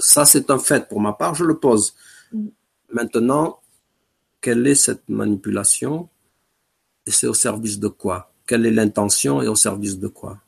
Ça, 0.00 0.24
c'est 0.24 0.50
un 0.50 0.58
fait. 0.58 0.88
Pour 0.88 1.00
ma 1.00 1.12
part, 1.12 1.34
je 1.34 1.44
le 1.44 1.56
pose. 1.56 1.94
Mm. 2.32 2.46
Maintenant, 2.92 3.60
quelle 4.40 4.66
est 4.66 4.74
cette 4.74 5.08
manipulation 5.08 6.08
et 7.06 7.10
c'est 7.10 7.26
au 7.26 7.34
service 7.34 7.78
de 7.78 7.88
quoi? 7.88 8.30
Quelle 8.46 8.66
est 8.66 8.70
l'intention 8.70 9.42
et 9.42 9.48
au 9.48 9.56
service 9.56 9.98
de 9.98 10.08
quoi? 10.08 10.38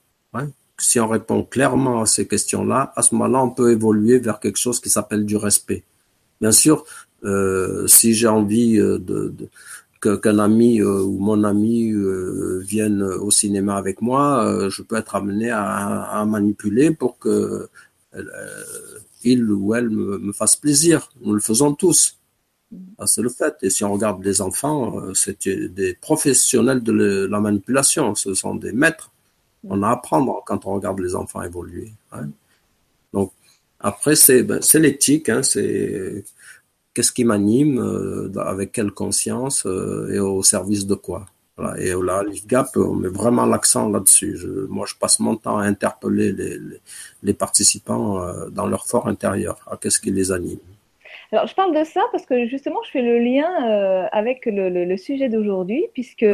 Si 0.79 1.01
on 1.01 1.09
répond 1.09 1.43
clairement 1.43 2.03
à 2.03 2.07
ces 2.07 2.29
questions-là, 2.29 2.93
à 2.95 3.01
ce 3.01 3.15
moment-là, 3.15 3.43
on 3.43 3.49
peut 3.49 3.73
évoluer 3.73 4.19
vers 4.19 4.39
quelque 4.39 4.59
chose 4.59 4.79
qui 4.79 4.91
s'appelle 4.91 5.25
du 5.25 5.37
respect. 5.37 5.85
Bien 6.39 6.53
sûr, 6.53 6.85
euh, 7.25 7.87
si 7.87 8.13
j'ai 8.13 8.27
envie 8.27 8.79
euh, 8.79 8.99
de, 8.99 9.33
qu'un 10.03 10.39
ami 10.39 10.83
euh, 10.83 11.01
ou 11.01 11.19
mon 11.19 11.45
ami 11.45 11.95
vienne 12.61 13.03
au 13.03 13.31
cinéma 13.31 13.77
avec 13.77 14.03
moi, 14.03 14.69
je 14.69 14.83
peux 14.83 14.97
être 14.97 15.17
amené 15.17 15.51
à, 15.51 16.03
à 16.03 16.25
manipuler 16.27 16.91
pour 16.91 17.19
que 17.19 17.71
il 19.23 19.51
ou 19.51 19.75
elle 19.75 19.91
me, 19.91 20.33
fasse 20.33 20.57
plaisir. 20.57 21.11
Nous 21.21 21.35
le 21.35 21.41
faisons 21.41 21.75
tous. 21.75 22.19
Ah, 22.99 23.07
c'est 23.07 23.23
le 23.23 23.29
fait. 23.29 23.57
Et 23.63 23.71
si 23.71 23.85
on 23.85 23.93
regarde 23.93 24.25
les 24.25 24.41
enfants, 24.41 24.99
euh, 25.01 25.15
c'est 25.15 25.49
des 25.49 25.95
professionnels 25.95 26.83
de 26.83 27.27
la 27.31 27.41
manipulation. 27.41 28.15
Ce 28.15 28.35
sont 28.35 28.55
des 28.55 28.73
maîtres. 28.73 29.13
On 29.65 29.83
a 29.83 29.89
à 29.89 29.93
apprendre 29.93 30.43
quand 30.47 30.67
on 30.67 30.75
regarde 30.75 31.01
les 31.01 31.15
enfants 31.15 31.43
évoluer. 31.43 31.93
Hein. 32.13 32.29
Donc, 33.13 33.33
après, 33.81 34.17
c'est 34.17 34.43
ben, 34.43 34.61
l'éthique. 34.75 35.29
Hein, 35.29 35.43
c'est 35.43 36.25
qu'est-ce 36.95 37.13
qui 37.13 37.25
m'anime, 37.25 37.79
euh, 37.79 38.33
avec 38.41 38.73
quelle 38.73 38.91
conscience 38.91 39.67
et 39.67 40.19
au 40.19 40.43
service 40.43 40.87
de 40.87 40.95
quoi. 40.95 41.27
Et 41.79 41.93
là, 41.93 42.23
l'IFGAP, 42.23 42.77
on 42.77 42.95
met 42.95 43.09
vraiment 43.09 43.47
l'accent 43.47 43.89
là-dessus. 43.89 44.39
moi, 44.69 44.85
je 44.87 44.95
passe 44.95 45.21
mon 45.21 45.37
temps 45.37 45.57
à 45.57 45.65
interpeller 45.65 46.33
les, 46.33 46.59
les, 47.23 47.35
participants 47.35 48.21
euh, 48.21 48.51
dans 48.51 48.67
leur 48.67 48.87
fort 48.87 49.09
intérieur. 49.09 49.57
À 49.71 49.79
qu'est-ce 49.79 49.99
qui 49.99 50.11
les 50.11 50.33
anime 50.33 50.59
alors, 51.33 51.49
je 51.49 51.57
parle 51.57 51.75
de 51.77 51.83
ça 51.83 52.03
parce 52.13 52.25
que 52.25 52.47
justement, 52.47 52.79
je 52.85 52.91
fais 52.93 53.03
le 53.03 53.19
lien 53.19 53.49
euh, 53.69 54.07
avec 54.13 54.47
le, 54.47 54.69
le, 54.69 54.97
sujet 54.97 55.29
d'aujourd'hui, 55.29 55.85
puisque 55.93 56.25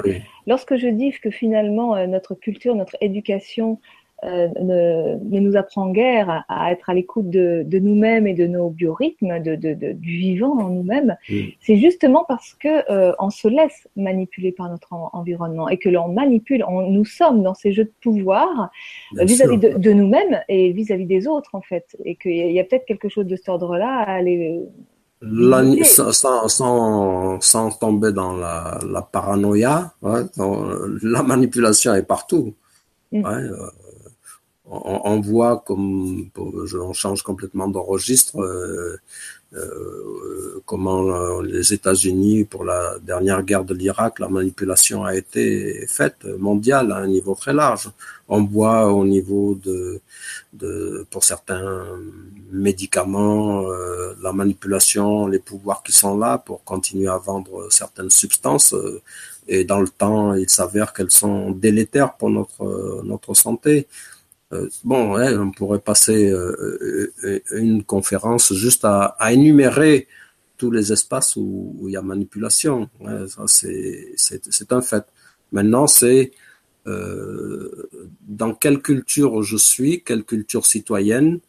lorsque 0.47 0.77
je 0.77 0.87
dis 0.87 1.13
que 1.13 1.31
finalement, 1.31 1.97
euh, 1.97 2.07
notre 2.07 2.35
culture, 2.35 2.75
notre 2.75 2.97
éducation 3.01 3.81
euh, 4.25 4.49
ne, 4.61 5.19
ne, 5.31 5.41
nous 5.41 5.57
apprend 5.57 5.91
guère 5.91 6.45
à, 6.49 6.73
être 6.73 6.89
à 6.91 6.95
l'écoute 6.95 7.29
de, 7.29 7.65
de 7.67 7.79
nous-mêmes 7.79 8.27
et 8.27 8.35
de 8.35 8.47
nos 8.47 8.71
biorhythmes, 8.71 9.41
de, 9.41 9.57
du 9.57 10.19
vivant 10.19 10.59
en 10.59 10.69
nous-mêmes, 10.69 11.17
c'est 11.61 11.77
justement 11.77 12.25
parce 12.29 12.55
que 12.55 12.91
euh, 12.91 13.13
on 13.19 13.31
se 13.31 13.49
laisse 13.49 13.89
manipuler 13.97 14.53
par 14.53 14.71
notre 14.71 14.93
environnement 14.93 15.69
et 15.69 15.77
que 15.77 15.89
l'on 15.89 16.09
manipule, 16.09 16.65
on, 16.69 16.91
nous 16.91 17.05
sommes 17.05 17.43
dans 17.43 17.55
ces 17.55 17.73
jeux 17.73 17.85
de 17.85 17.93
pouvoir 18.01 18.71
vis-à-vis 19.19 19.59
de, 19.59 19.77
de 19.77 19.93
nous-mêmes 19.93 20.41
et 20.49 20.73
vis-à-vis 20.73 21.07
des 21.07 21.27
autres 21.27 21.51
en 21.55 21.63
fait, 21.63 21.97
et 22.05 22.15
qu'il 22.17 22.33
y 22.33 22.61
a, 22.61 22.65
peut-être 22.65 22.87
quelque 22.87 23.09
chose 23.09 23.27
de 23.27 23.35
cet 23.37 23.49
ordre-là 23.49 24.05
à 24.07 24.13
aller 24.13 24.61
sans, 25.85 26.49
sans, 26.49 27.41
sans, 27.41 27.71
tomber 27.79 28.13
dans 28.13 28.37
la, 28.37 28.79
la 28.89 29.03
paranoïa, 29.03 29.93
la 30.03 31.23
manipulation 31.23 31.95
est 31.95 32.03
partout. 32.03 32.55
Mm. 33.13 33.27
Euh, 33.27 33.71
on, 34.67 35.21
voit 35.21 35.63
comme 35.67 36.31
on 36.37 36.93
change 36.93 37.23
complètement 37.23 37.69
de 37.69 37.79
registre 37.79 38.41
euh, 38.41 38.97
euh, 39.55 40.63
comment 40.67 41.41
les 41.41 41.75
États-Unis 41.75 42.45
pour 42.45 42.65
la 42.65 42.99
dernière 43.01 43.43
guerre 43.43 43.65
de 43.65 43.75
l'Irak 43.75 44.19
la 44.19 44.29
manipulation 44.29 45.05
a 45.05 45.15
été 45.17 45.87
faite 45.89 46.25
mondiale 46.39 46.93
à 46.93 46.99
un 46.99 47.09
niveau 47.09 47.35
très 47.35 47.53
large. 47.53 47.91
On 48.29 48.45
voit 48.45 48.93
au 48.93 49.05
niveau 49.05 49.57
de, 49.57 50.01
de 50.53 51.07
pour 51.11 51.25
certains 51.25 51.85
médicaments 52.51 53.65
la 54.23 54.33
manipulation, 54.33 55.27
les 55.27 55.41
pouvoirs 55.41 55.83
qui 55.83 55.93
sont 55.93 56.17
là 56.17 56.39
pour 56.39 56.63
continuer 56.65 57.09
à 57.09 57.19
vendre 57.19 57.67
certaines 57.71 58.11
substances 58.11 58.75
et 59.49 59.65
dans 59.65 59.81
le 59.81 59.89
temps, 59.89 60.35
il 60.35 60.49
s'avère 60.49 60.93
qu'elles 60.93 61.11
sont 61.11 61.51
délétères 61.51 62.15
pour 62.15 62.31
notre 62.31 63.03
notre 63.05 63.35
santé. 63.35 63.89
Euh, 64.53 64.69
bon, 64.85 65.19
on 65.19 65.51
pourrait 65.51 65.81
passer 65.81 66.31
euh, 66.31 67.11
euh, 67.25 67.41
une 67.53 67.85
conférence 67.85 68.53
juste 68.53 68.85
à, 68.85 69.17
énumérer 69.31 70.09
tous 70.59 70.71
les 70.71 70.93
espaces 70.93 71.37
où, 71.37 71.77
il 71.87 71.93
y 71.93 71.97
a 71.97 72.03
manipulation. 72.03 72.89
c'est 73.47 74.73
un 74.73 74.83
fait. 74.83 75.05
Maintenant, 75.51 75.87
c'est 75.87 76.33
dans 76.85 78.55
quelle 78.55 78.81
culture 78.81 79.43
je 79.43 79.57
suis, 79.57 80.03
quelle 80.03 80.25
culture 80.25 80.67
citoyenne, 80.67 81.41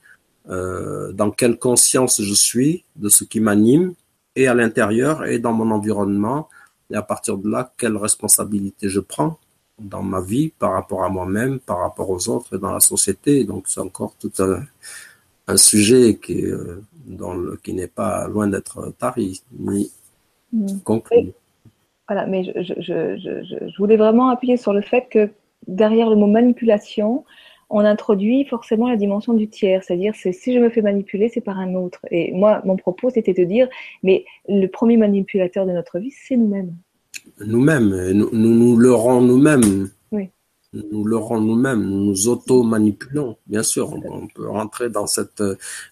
dans 0.48 1.32
quelle 1.36 1.58
conscience 1.60 2.22
je 2.22 2.34
suis 2.34 2.86
de 2.96 3.10
ce 3.10 3.24
qui 3.24 3.40
m'anime, 3.40 3.94
et 4.36 4.48
à 4.48 4.56
l'intérieur 4.56 5.26
et 5.26 5.38
dans 5.38 5.54
mon 5.54 5.70
environnement, 5.70 6.50
et 6.90 6.96
à 6.96 7.04
partir 7.04 7.38
de 7.38 7.50
là, 7.50 7.72
quelle 7.78 7.98
responsabilité 7.98 8.90
je 8.90 9.00
prends 9.00 9.40
dans 9.84 10.04
ma 10.04 10.22
vie 10.22 10.52
par 10.58 10.74
rapport 10.74 11.04
à 11.04 11.10
moi-même, 11.10 11.60
par 11.60 11.80
rapport 11.80 12.10
aux 12.10 12.30
autres 12.30 12.56
et 12.56 12.60
dans 12.60 12.72
la 12.72 12.80
société. 12.80 13.44
Donc 13.44 13.68
c'est 13.68 13.82
encore 13.82 14.16
tout 14.20 14.32
un, 14.40 15.58
sujet 15.58 16.18
qui, 16.18 16.46
euh, 16.46 16.82
qui 17.64 17.74
n'est 17.74 17.88
pas 17.88 18.28
loin 18.28 18.48
d'être 18.48 18.94
tari 18.98 19.42
ni 19.52 19.92
mmh. 20.52 20.80
conclu. 20.84 21.34
Voilà, 22.08 22.26
mais 22.26 22.44
je, 22.44 22.52
je, 22.80 23.18
je, 23.18 23.68
je, 23.68 23.78
voulais 23.78 23.98
vraiment 23.98 24.30
appuyer 24.30 24.58
sur 24.58 24.74
le 24.74 24.82
fait 24.82 25.08
que 25.10 25.30
derrière 25.68 26.10
le 26.10 26.16
mot 26.16 26.28
manipulation, 26.28 27.24
on 27.70 27.80
introduit 27.80 28.46
forcément 28.46 28.88
la 28.88 28.98
dimension 28.98 29.34
du 29.34 29.48
tiers, 29.48 29.84
c'est-à-dire 29.84 30.14
c'est 30.16 30.32
si 30.32 30.54
je 30.54 30.60
me 30.60 30.70
fais 30.70 30.82
manipuler, 30.82 31.30
c'est 31.30 31.42
par 31.42 31.58
un 31.58 31.76
autre. 31.76 32.00
Et 32.12 32.32
moi, 32.32 32.62
mon 32.66 32.76
propos, 32.76 33.10
c'était 33.10 33.34
de 33.34 33.44
dire, 33.44 33.68
mais 34.04 34.26
le 34.48 34.68
premier 34.68 34.98
manipulateur 34.98 35.66
de 35.66 35.72
notre 35.72 35.98
vie, 36.00 36.12
c'est 36.12 36.38
nous-mêmes. 36.38 36.76
Nous-mêmes, 37.40 38.12
nous, 38.12 38.30
nous, 38.32 38.56
nous 38.56 38.78
leurrons 38.78 39.22
nous-mêmes. 39.22 39.90
Oui. 40.12 40.30
Nous 40.74 41.06
leurrons 41.06 41.40
nous-mêmes, 41.40 41.84
nous 41.84 42.06
nous 42.06 42.28
auto-manipulons. 42.28 43.38
Bien 43.48 43.64
sûr, 43.64 43.94
on, 43.94 44.28
peut 44.28 44.50
rentrer 44.50 44.90
dans 44.90 45.08
cette 45.08 45.44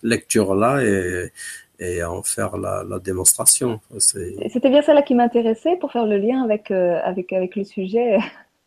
lecture-là 0.02 0.84
et, 0.84 1.32
et 1.80 2.04
en 2.04 2.24
faire 2.24 2.58
la, 2.58 2.84
la 2.88 3.00
démonstration. 3.00 3.80
C'était 3.98 4.70
bien 4.70 4.82
ça 4.82 4.94
là 4.94 5.02
qui 5.02 5.16
m'intéressait 5.16 5.78
pour 5.78 5.92
faire 5.92 6.06
le 6.06 6.18
lien 6.18 6.44
avec, 6.44 6.72
euh, 6.72 7.00
avec, 7.04 7.34
avec 7.34 7.56
le 7.56 7.64
sujet 7.64 8.18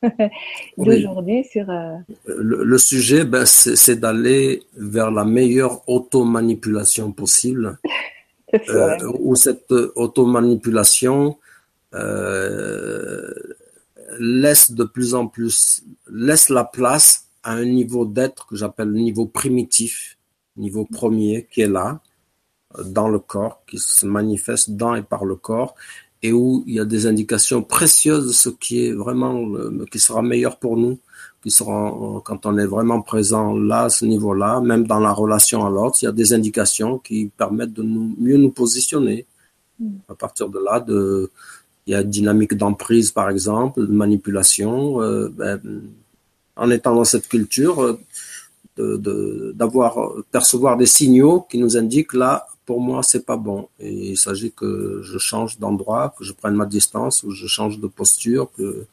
d'aujourd'hui 0.78 1.44
sur. 1.44 1.70
Euh, 1.70 1.96
le, 2.26 2.78
sujet, 2.78 3.24
ben, 3.24 3.46
c'est 3.46 3.98
d'aller 3.98 4.62
vers 4.76 5.10
la 5.10 5.24
meilleure 5.24 5.88
automanipulation 5.88 7.12
possible. 7.12 7.78
euh, 8.68 8.96
où 9.18 9.34
cette 9.34 9.72
automanipulation 9.72 11.28
euh, 11.28 11.43
laisse 14.18 14.70
de 14.70 14.84
plus 14.84 15.14
en 15.14 15.26
plus, 15.26 15.82
laisse 16.10 16.48
la 16.48 16.64
place 16.64 17.28
à 17.42 17.52
un 17.52 17.64
niveau 17.64 18.04
d'être 18.04 18.46
que 18.46 18.56
j'appelle 18.56 18.88
le 18.88 19.00
niveau 19.00 19.26
primitif, 19.26 20.18
niveau 20.56 20.84
premier 20.84 21.46
qui 21.50 21.60
est 21.62 21.68
là, 21.68 22.00
dans 22.84 23.08
le 23.08 23.18
corps, 23.18 23.62
qui 23.66 23.78
se 23.78 24.06
manifeste 24.06 24.70
dans 24.70 24.94
et 24.94 25.02
par 25.02 25.24
le 25.24 25.36
corps, 25.36 25.74
et 26.22 26.32
où 26.32 26.64
il 26.66 26.74
y 26.74 26.80
a 26.80 26.84
des 26.84 27.06
indications 27.06 27.62
précieuses 27.62 28.26
de 28.26 28.32
ce 28.32 28.48
qui 28.48 28.86
est 28.86 28.92
vraiment, 28.92 29.46
qui 29.90 29.98
sera 29.98 30.22
meilleur 30.22 30.58
pour 30.58 30.76
nous, 30.76 30.98
qui 31.42 31.50
sera, 31.50 32.22
quand 32.24 32.46
on 32.46 32.56
est 32.56 32.66
vraiment 32.66 33.02
présent 33.02 33.54
là, 33.54 33.82
à 33.82 33.90
ce 33.90 34.06
niveau-là, 34.06 34.60
même 34.60 34.86
dans 34.86 35.00
la 35.00 35.12
relation 35.12 35.66
à 35.66 35.70
l'autre, 35.70 35.98
il 36.00 36.06
y 36.06 36.08
a 36.08 36.12
des 36.12 36.32
indications 36.32 36.98
qui 36.98 37.30
permettent 37.36 37.74
de 37.74 37.82
nous, 37.82 38.16
mieux 38.18 38.38
nous 38.38 38.50
positionner. 38.50 39.26
Mm. 39.78 39.96
À 40.08 40.14
partir 40.14 40.48
de 40.48 40.58
là, 40.58 40.80
de, 40.80 41.30
il 41.86 41.92
y 41.92 41.94
a 41.94 42.00
une 42.00 42.10
dynamique 42.10 42.54
d'emprise, 42.54 43.10
par 43.10 43.28
exemple, 43.30 43.86
de 43.86 43.92
manipulation. 43.92 45.02
Euh, 45.02 45.28
ben, 45.28 45.60
en 46.56 46.70
étant 46.70 46.94
dans 46.94 47.04
cette 47.04 47.28
culture, 47.28 47.98
euh, 48.78 49.52
d'avoir 49.54 50.16
de, 50.16 50.22
percevoir 50.30 50.76
des 50.76 50.86
signaux 50.86 51.42
qui 51.42 51.58
nous 51.58 51.76
indiquent 51.76 52.14
là, 52.14 52.46
pour 52.64 52.80
moi, 52.80 53.02
c'est 53.02 53.26
pas 53.26 53.36
bon. 53.36 53.68
Et 53.78 54.12
il 54.12 54.16
s'agit 54.16 54.52
que 54.52 55.00
je 55.02 55.18
change 55.18 55.58
d'endroit, 55.58 56.14
que 56.16 56.24
je 56.24 56.32
prenne 56.32 56.54
ma 56.54 56.66
distance, 56.66 57.22
ou 57.22 57.30
je 57.30 57.46
change 57.46 57.78
de 57.78 57.86
posture. 57.86 58.50
Que 58.56 58.86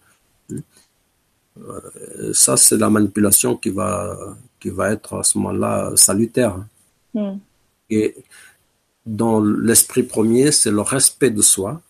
euh, 0.51 2.33
ça, 2.33 2.57
c'est 2.57 2.77
la 2.77 2.89
manipulation 2.89 3.55
qui 3.55 3.69
va 3.69 4.17
qui 4.59 4.69
va 4.69 4.91
être 4.91 5.15
à 5.15 5.23
ce 5.23 5.37
moment-là 5.37 5.91
salutaire. 5.95 6.57
Hmm. 7.13 7.37
Et 7.89 8.15
dans 9.05 9.41
l'esprit 9.41 10.03
premier, 10.03 10.51
c'est 10.51 10.71
le 10.71 10.81
respect 10.81 11.31
de 11.31 11.41
soi 11.41 11.81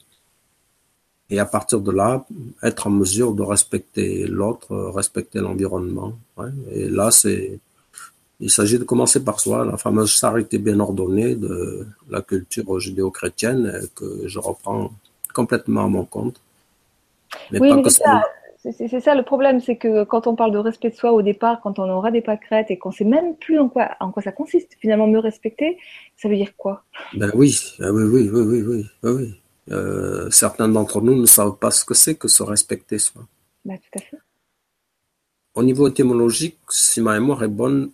et 1.31 1.39
à 1.39 1.45
partir 1.45 1.79
de 1.79 1.91
là, 1.91 2.25
être 2.61 2.87
en 2.87 2.89
mesure 2.89 3.33
de 3.33 3.41
respecter 3.41 4.27
l'autre, 4.27 4.75
respecter 4.93 5.39
l'environnement. 5.39 6.13
Ouais. 6.37 6.49
Et 6.73 6.89
là, 6.89 7.09
c'est, 7.09 7.59
il 8.41 8.49
s'agit 8.51 8.77
de 8.77 8.83
commencer 8.83 9.23
par 9.23 9.39
soi, 9.39 9.65
la 9.65 9.77
fameuse 9.77 10.11
charité 10.11 10.57
bien 10.57 10.79
ordonnée 10.81 11.35
de 11.35 11.87
la 12.09 12.21
culture 12.21 12.79
judéo-chrétienne 12.79 13.81
que 13.95 14.27
je 14.27 14.39
reprends 14.39 14.91
complètement 15.33 15.85
à 15.85 15.87
mon 15.87 16.03
compte. 16.03 16.41
Mais 17.49 17.61
oui, 17.61 17.73
mais 17.73 17.83
c'est 17.89 18.03
ça. 18.03 18.23
C'est 18.77 18.99
ça 18.99 19.15
le 19.15 19.23
problème, 19.23 19.59
c'est 19.59 19.77
que 19.77 20.03
quand 20.03 20.27
on 20.27 20.35
parle 20.35 20.51
de 20.51 20.59
respect 20.59 20.91
de 20.91 20.95
soi 20.95 21.13
au 21.13 21.23
départ, 21.23 21.61
quand 21.61 21.79
on 21.79 21.89
aura 21.89 22.11
des 22.11 22.21
pâquerettes 22.21 22.69
et 22.69 22.77
qu'on 22.77 22.91
sait 22.91 23.05
même 23.05 23.35
plus 23.37 23.57
en 23.57 23.69
quoi, 23.69 23.89
en 23.99 24.11
quoi 24.11 24.21
ça 24.21 24.31
consiste, 24.31 24.77
finalement 24.79 25.07
me 25.07 25.17
respecter, 25.17 25.79
ça 26.15 26.29
veut 26.29 26.35
dire 26.35 26.55
quoi? 26.55 26.83
Ben 27.15 27.31
oui, 27.33 27.57
ah 27.79 27.91
oui, 27.91 28.03
oui, 28.03 28.29
oui, 28.31 28.41
oui, 28.41 28.85
oui, 29.01 29.11
oui. 29.11 29.40
Euh, 29.69 30.29
certains 30.31 30.67
d'entre 30.67 31.01
nous 31.01 31.15
ne 31.15 31.25
savent 31.25 31.57
pas 31.57 31.71
ce 31.71 31.85
que 31.85 31.93
c'est 31.93 32.15
que 32.15 32.27
se 32.27 32.43
respecter 32.43 32.97
soi. 32.97 33.27
Bah, 33.63 33.75
tout 33.77 33.99
à 33.99 34.01
fait. 34.01 34.17
Au 35.53 35.63
niveau 35.63 35.87
étymologique, 35.87 36.57
si 36.69 37.01
ma 37.01 37.13
mémoire 37.13 37.43
est 37.43 37.49
bonne, 37.49 37.91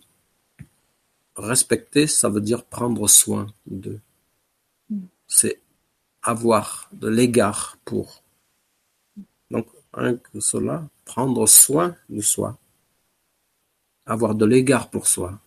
respecter, 1.36 2.06
ça 2.06 2.28
veut 2.28 2.40
dire 2.40 2.64
prendre 2.64 3.06
soin 3.08 3.46
de. 3.66 3.98
Mm. 4.90 5.06
C'est 5.26 5.60
avoir 6.22 6.88
de 6.92 7.08
l'égard 7.08 7.76
pour. 7.84 8.22
Donc, 9.50 9.66
rien 9.92 10.16
que 10.16 10.40
cela, 10.40 10.88
prendre 11.04 11.46
soin 11.46 11.96
de 12.08 12.20
soi. 12.20 12.58
Avoir 14.06 14.34
de 14.34 14.46
l'égard 14.46 14.88
pour 14.88 15.06
soi 15.06 15.38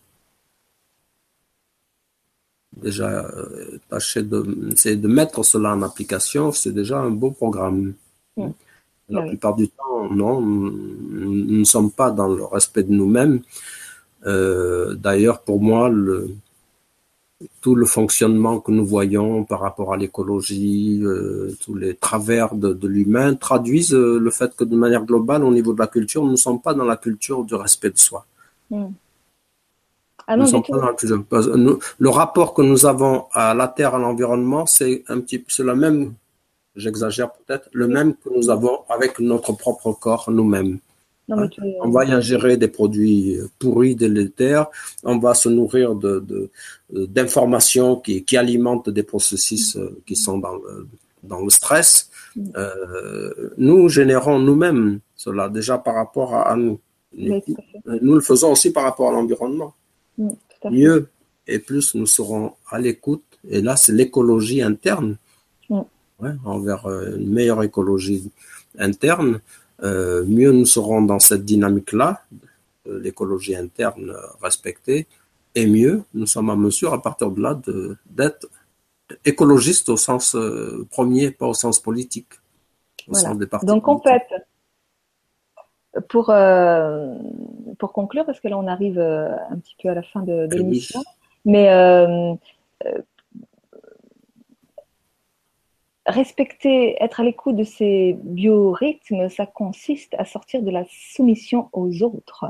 déjà 2.76 3.24
euh, 3.26 3.78
tâcher 3.88 4.22
de, 4.22 4.44
c'est 4.76 4.96
de 4.96 5.08
mettre 5.08 5.42
cela 5.44 5.74
en 5.74 5.82
application, 5.82 6.52
c'est 6.52 6.72
déjà 6.72 6.98
un 6.98 7.10
beau 7.10 7.30
programme. 7.30 7.94
La 9.08 9.22
plupart 9.22 9.56
du 9.56 9.68
temps, 9.68 10.08
non, 10.10 10.40
nous 10.40 11.58
ne 11.58 11.64
sommes 11.64 11.90
pas 11.90 12.10
dans 12.10 12.28
le 12.28 12.44
respect 12.44 12.82
de 12.82 12.92
nous-mêmes. 12.92 13.40
Euh, 14.26 14.94
D'ailleurs, 14.94 15.42
pour 15.42 15.60
moi, 15.60 15.90
le, 15.90 16.30
tout 17.60 17.74
le 17.74 17.84
fonctionnement 17.84 18.60
que 18.60 18.72
nous 18.72 18.86
voyons 18.86 19.44
par 19.44 19.60
rapport 19.60 19.92
à 19.92 19.96
l'écologie, 19.98 21.00
euh, 21.02 21.54
tous 21.62 21.74
les 21.74 21.94
travers 21.94 22.54
de, 22.54 22.72
de 22.72 22.88
l'humain 22.88 23.34
traduisent 23.34 23.92
le 23.92 24.30
fait 24.30 24.54
que 24.56 24.64
de 24.64 24.76
manière 24.76 25.04
globale, 25.04 25.44
au 25.44 25.52
niveau 25.52 25.74
de 25.74 25.80
la 25.80 25.88
culture, 25.88 26.24
nous 26.24 26.30
ne 26.30 26.36
sommes 26.36 26.62
pas 26.62 26.72
dans 26.72 26.84
la 26.84 26.96
culture 26.96 27.44
du 27.44 27.54
respect 27.54 27.90
de 27.90 27.98
soi. 27.98 28.24
Ah 30.32 30.36
le 31.98 32.08
rapport 32.08 32.54
que 32.54 32.62
nous 32.62 32.86
avons 32.86 33.26
à 33.32 33.54
la 33.54 33.68
Terre, 33.68 33.94
à 33.94 33.98
l'environnement, 33.98 34.66
c'est 34.66 35.04
un 35.08 35.20
petit, 35.20 35.44
c'est 35.48 35.62
le 35.62 35.74
même, 35.74 36.14
j'exagère 36.76 37.32
peut-être, 37.32 37.68
le 37.72 37.88
même 37.88 38.14
que 38.14 38.28
nous 38.34 38.50
avons 38.50 38.80
avec 38.88 39.18
notre 39.20 39.52
propre 39.52 39.92
corps 39.92 40.30
nous-mêmes. 40.30 40.78
Hein? 41.30 41.48
On 41.80 41.90
va 41.90 42.04
y 42.04 42.12
ingérer 42.12 42.56
des 42.56 42.68
produits 42.68 43.38
pourris, 43.58 43.94
délétères. 43.94 44.66
On 45.04 45.18
va 45.18 45.34
se 45.34 45.48
nourrir 45.48 45.94
de, 45.94 46.50
d'informations 46.90 47.96
qui, 47.96 48.24
qui 48.24 48.36
alimentent 48.36 48.90
des 48.90 49.02
processus 49.02 49.76
euh, 49.76 50.02
qui 50.06 50.16
sont 50.16 50.38
dans 50.38 50.54
le, 50.54 50.88
dans 51.22 51.40
le 51.40 51.50
stress. 51.50 52.10
Mm. 52.34 52.50
Euh, 52.56 53.50
nous 53.56 53.88
générons 53.88 54.38
nous-mêmes 54.38 55.00
cela 55.16 55.48
déjà 55.48 55.78
par 55.78 55.94
rapport 55.94 56.34
à, 56.34 56.56
nous. 56.56 56.80
nous 57.14 58.14
le 58.14 58.20
faisons 58.20 58.52
aussi 58.52 58.72
par 58.72 58.84
rapport 58.84 59.10
à 59.10 59.12
l'environnement. 59.12 59.74
Mm, 60.18 60.30
mieux 60.70 61.08
et 61.46 61.58
plus 61.58 61.94
nous 61.94 62.06
serons 62.06 62.54
à 62.70 62.78
l'écoute. 62.78 63.24
Et 63.48 63.60
là, 63.60 63.76
c'est 63.76 63.92
l'écologie 63.92 64.62
interne. 64.62 65.16
Mm. 65.68 65.80
Ouais, 66.20 66.30
envers 66.44 66.86
euh, 66.86 67.16
une 67.16 67.32
meilleure 67.32 67.62
écologie 67.62 68.30
interne, 68.78 69.40
euh, 69.82 70.24
mieux 70.26 70.52
nous 70.52 70.66
serons 70.66 71.02
dans 71.02 71.18
cette 71.18 71.44
dynamique-là 71.44 72.22
l'écologie 72.86 73.54
interne 73.54 74.12
respectée, 74.40 75.06
et 75.54 75.66
mieux, 75.66 76.02
nous 76.14 76.26
sommes 76.26 76.50
en 76.50 76.56
mesure 76.56 76.92
à 76.92 77.02
partir 77.02 77.30
de 77.30 77.40
là 77.40 77.60
d'être 78.10 78.48
écologistes 79.24 79.88
au 79.88 79.96
sens 79.96 80.34
euh, 80.34 80.86
premier, 80.90 81.30
pas 81.30 81.46
au 81.46 81.54
sens 81.54 81.80
politique. 81.80 82.28
Au 83.08 83.14
sens 83.14 83.36
des 83.36 83.46
Donc 83.64 83.88
en 83.88 83.98
fait, 83.98 84.22
pour, 86.08 86.30
euh, 86.30 87.14
pour 87.78 87.92
conclure, 87.92 88.24
parce 88.24 88.40
que 88.40 88.48
là 88.48 88.58
on 88.58 88.66
arrive 88.66 88.98
euh, 88.98 89.34
un 89.50 89.58
petit 89.58 89.76
peu 89.82 89.88
à 89.88 89.94
la 89.94 90.02
fin 90.02 90.20
de, 90.22 90.46
de 90.46 90.56
l'émission, 90.56 91.02
mais 91.44 91.68
respecter, 96.06 96.96
être 97.00 97.20
à 97.20 97.24
l'écoute 97.24 97.56
de 97.56 97.64
ces 97.64 98.16
biorhythmes, 98.22 99.28
ça 99.28 99.46
consiste 99.46 100.14
à 100.18 100.24
sortir 100.24 100.62
de 100.62 100.70
la 100.70 100.84
soumission 100.88 101.68
aux 101.72 102.02
autres 102.02 102.46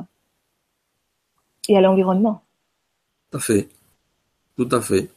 et 1.69 1.77
à 1.77 1.81
l'environnement. 1.81 2.43
Tout 3.31 3.39
à 3.39 3.41
fait. 3.41 3.69
Tout 4.57 4.69
à 4.71 4.81
fait. 4.81 5.11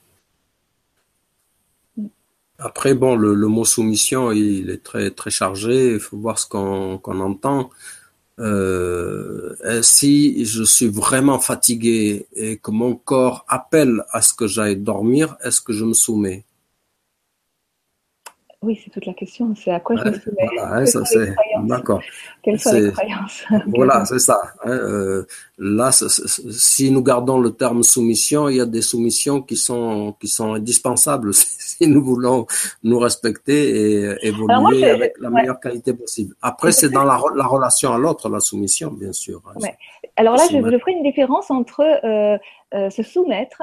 Après, 2.57 2.93
bon, 2.93 3.15
le, 3.15 3.35
mot 3.47 3.65
soumission, 3.65 4.31
il 4.31 4.69
est 4.69 4.83
très 4.83 5.11
très 5.11 5.29
chargé. 5.29 5.93
Il 5.93 5.99
faut 5.99 6.17
voir 6.17 6.39
ce 6.39 6.47
qu'on 6.47 7.19
entend. 7.19 7.69
Euh, 8.39 9.81
si 9.81 10.45
je 10.45 10.63
suis 10.63 10.87
vraiment 10.87 11.39
fatigué 11.39 12.27
et 12.35 12.57
que 12.57 12.71
mon 12.71 12.95
corps 12.95 13.45
appelle 13.47 14.03
à 14.11 14.21
ce 14.21 14.33
que 14.33 14.47
j'aille 14.47 14.77
dormir, 14.77 15.37
est-ce 15.43 15.61
que 15.61 15.73
je 15.73 15.85
me 15.85 15.93
soumets? 15.93 16.43
Oui, 18.65 18.79
c'est 18.83 18.89
toute 18.89 19.05
la 19.05 19.13
question. 19.13 19.53
C'est 19.55 19.71
à 19.71 19.79
quoi 19.79 19.95
je 19.95 20.09
me 20.09 20.19
soumets 20.19 20.47
voilà, 20.57 20.85
ça 20.85 21.05
c'est 21.05 21.33
d'accord. 21.63 22.01
Quelles 22.41 22.59
sont 22.59 22.73
les 22.73 22.91
croyances? 22.91 23.45
Voilà, 23.67 24.05
c'est 24.05 24.19
ça. 24.19 24.39
Hein, 24.63 24.71
euh, 24.71 25.25
là, 25.57 25.91
si 25.91 26.91
nous 26.91 27.03
gardons 27.03 27.39
le 27.39 27.51
terme 27.51 27.83
soumission, 27.83 28.49
il 28.49 28.57
y 28.57 28.61
a 28.61 28.65
des 28.65 28.81
soumissions 28.81 29.41
qui 29.41 29.55
sont 29.55 30.15
qui 30.19 30.27
sont 30.27 30.53
indispensables 30.53 31.33
si 31.33 31.87
nous 31.87 32.03
voulons 32.03 32.47
nous 32.83 32.99
respecter 32.99 33.59
et 34.09 34.27
évoluer 34.27 34.89
avec 34.89 35.13
la 35.19 35.29
meilleure 35.29 35.59
qualité 35.59 35.93
possible. 35.93 36.33
Après, 36.41 36.71
c'est 36.71 36.89
dans 36.89 37.03
la, 37.03 37.19
la, 37.35 37.45
relation 37.45 37.93
à 37.93 37.97
l'autre, 37.97 38.29
la 38.29 38.39
soumission, 38.39 38.91
bien 38.91 39.13
sûr. 39.13 39.41
Hein, 39.47 39.67
Alors 40.15 40.35
là, 40.35 40.43
je, 40.51 40.57
je, 40.57 40.77
ferai 40.79 40.91
une 40.91 41.03
différence 41.03 41.51
entre 41.51 41.81
euh, 41.81 42.37
euh, 42.73 42.89
se 42.89 43.03
soumettre 43.03 43.61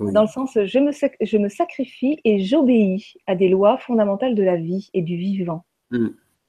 dans 0.00 0.22
le 0.22 0.28
sens, 0.28 0.58
je 0.62 0.78
me, 0.78 0.90
je 0.92 1.38
me 1.38 1.48
sacrifie 1.48 2.18
et 2.24 2.40
j'obéis 2.40 3.14
à 3.26 3.34
des 3.34 3.48
lois 3.48 3.78
fondamentales 3.78 4.34
de 4.34 4.42
la 4.42 4.56
vie 4.56 4.90
et 4.94 5.02
du 5.02 5.16
vivant. 5.16 5.64
Mm. 5.90 6.08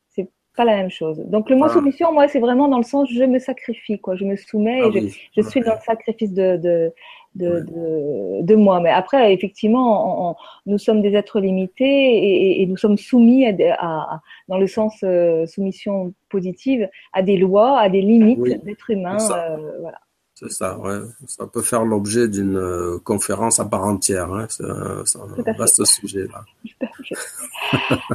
C'est 0.09 0.29
pas 0.55 0.65
la 0.65 0.75
même 0.75 0.89
chose. 0.89 1.19
Donc 1.27 1.49
le 1.49 1.55
mot 1.55 1.69
soumission, 1.69 2.11
moi, 2.11 2.27
c'est 2.27 2.39
vraiment 2.39 2.67
dans 2.67 2.77
le 2.77 2.83
sens, 2.83 3.09
je 3.11 3.23
me 3.23 3.39
sacrifie, 3.39 3.99
quoi. 3.99 4.15
Je 4.15 4.25
me 4.25 4.35
soumets 4.35 4.79
et 4.79 4.83
ah 4.83 5.09
je, 5.37 5.41
suis 5.41 5.61
dans 5.61 5.73
le 5.73 5.81
sacrifice 5.85 6.33
de, 6.33 6.57
de, 6.57 6.93
de, 7.35 8.41
de, 8.41 8.55
moi. 8.55 8.79
Mais 8.79 8.89
après, 8.89 9.33
effectivement, 9.33 10.35
nous 10.65 10.77
sommes 10.77 11.01
des 11.01 11.15
êtres 11.15 11.39
limités 11.39 12.61
et, 12.61 12.65
nous 12.65 12.77
sommes 12.77 12.97
soumis 12.97 13.45
à, 13.45 14.21
dans 14.47 14.57
le 14.57 14.67
sens 14.67 14.99
euh, 15.03 15.45
soumission 15.45 16.13
positive 16.29 16.89
à 17.13 17.21
des 17.21 17.37
lois, 17.37 17.79
à 17.79 17.89
des 17.89 18.01
limites 18.01 18.63
d'êtres 18.65 18.89
humains. 18.89 19.17
Euh, 19.31 19.57
voilà. 19.81 19.99
C'est 20.39 20.51
ça, 20.53 20.77
ouais. 20.77 20.99
Ça 21.27 21.47
peut 21.47 21.61
faire 21.61 21.83
l'objet 21.83 22.29
d'une 22.29 22.55
euh, 22.55 22.97
conférence 23.03 23.59
à 23.59 23.65
part 23.65 23.83
entière. 23.83 24.31
Hein. 24.31 24.45
C'est 24.47 24.63
un, 24.63 25.53
vaste 25.57 25.83
sujet 25.83 26.27
là. 26.27 26.45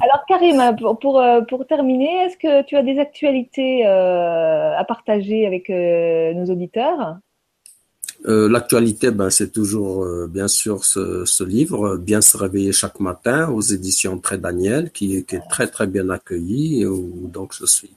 Alors 0.01 0.25
Karim, 0.27 0.75
pour, 0.79 0.99
pour, 0.99 1.21
euh, 1.21 1.43
pour 1.43 1.67
terminer, 1.67 2.25
est-ce 2.25 2.39
que 2.39 2.65
tu 2.65 2.77
as 2.77 2.83
des 2.83 2.99
actualités 2.99 3.87
euh, 3.87 4.75
à 4.75 4.85
partager 4.85 5.47
avec 5.47 5.69
nos 5.69 6.51
auditeurs? 6.51 7.19
L'actualité, 8.27 9.11
ben, 9.11 9.29
c'est 9.29 9.53
toujours 9.53 10.07
bien 10.29 10.49
sûr 10.49 10.87
ce, 10.87 11.27
ce, 11.27 11.45
livre, 11.45 11.99
Bien 11.99 12.23
se 12.23 12.39
réveiller 12.39 12.73
chaque 12.73 13.01
matin, 13.01 13.51
aux 13.51 13.61
éditions 13.61 14.17
Très 14.19 14.39
Daniel, 14.39 14.91
qui, 14.93 15.27
qui 15.27 15.37
est 15.37 15.49
très 15.51 15.67
très 15.67 15.87
bien 15.87 16.09
accueilli, 16.09 16.87
où 16.87 17.29
donc 17.29 17.53
je 17.53 17.67
suis 17.67 17.91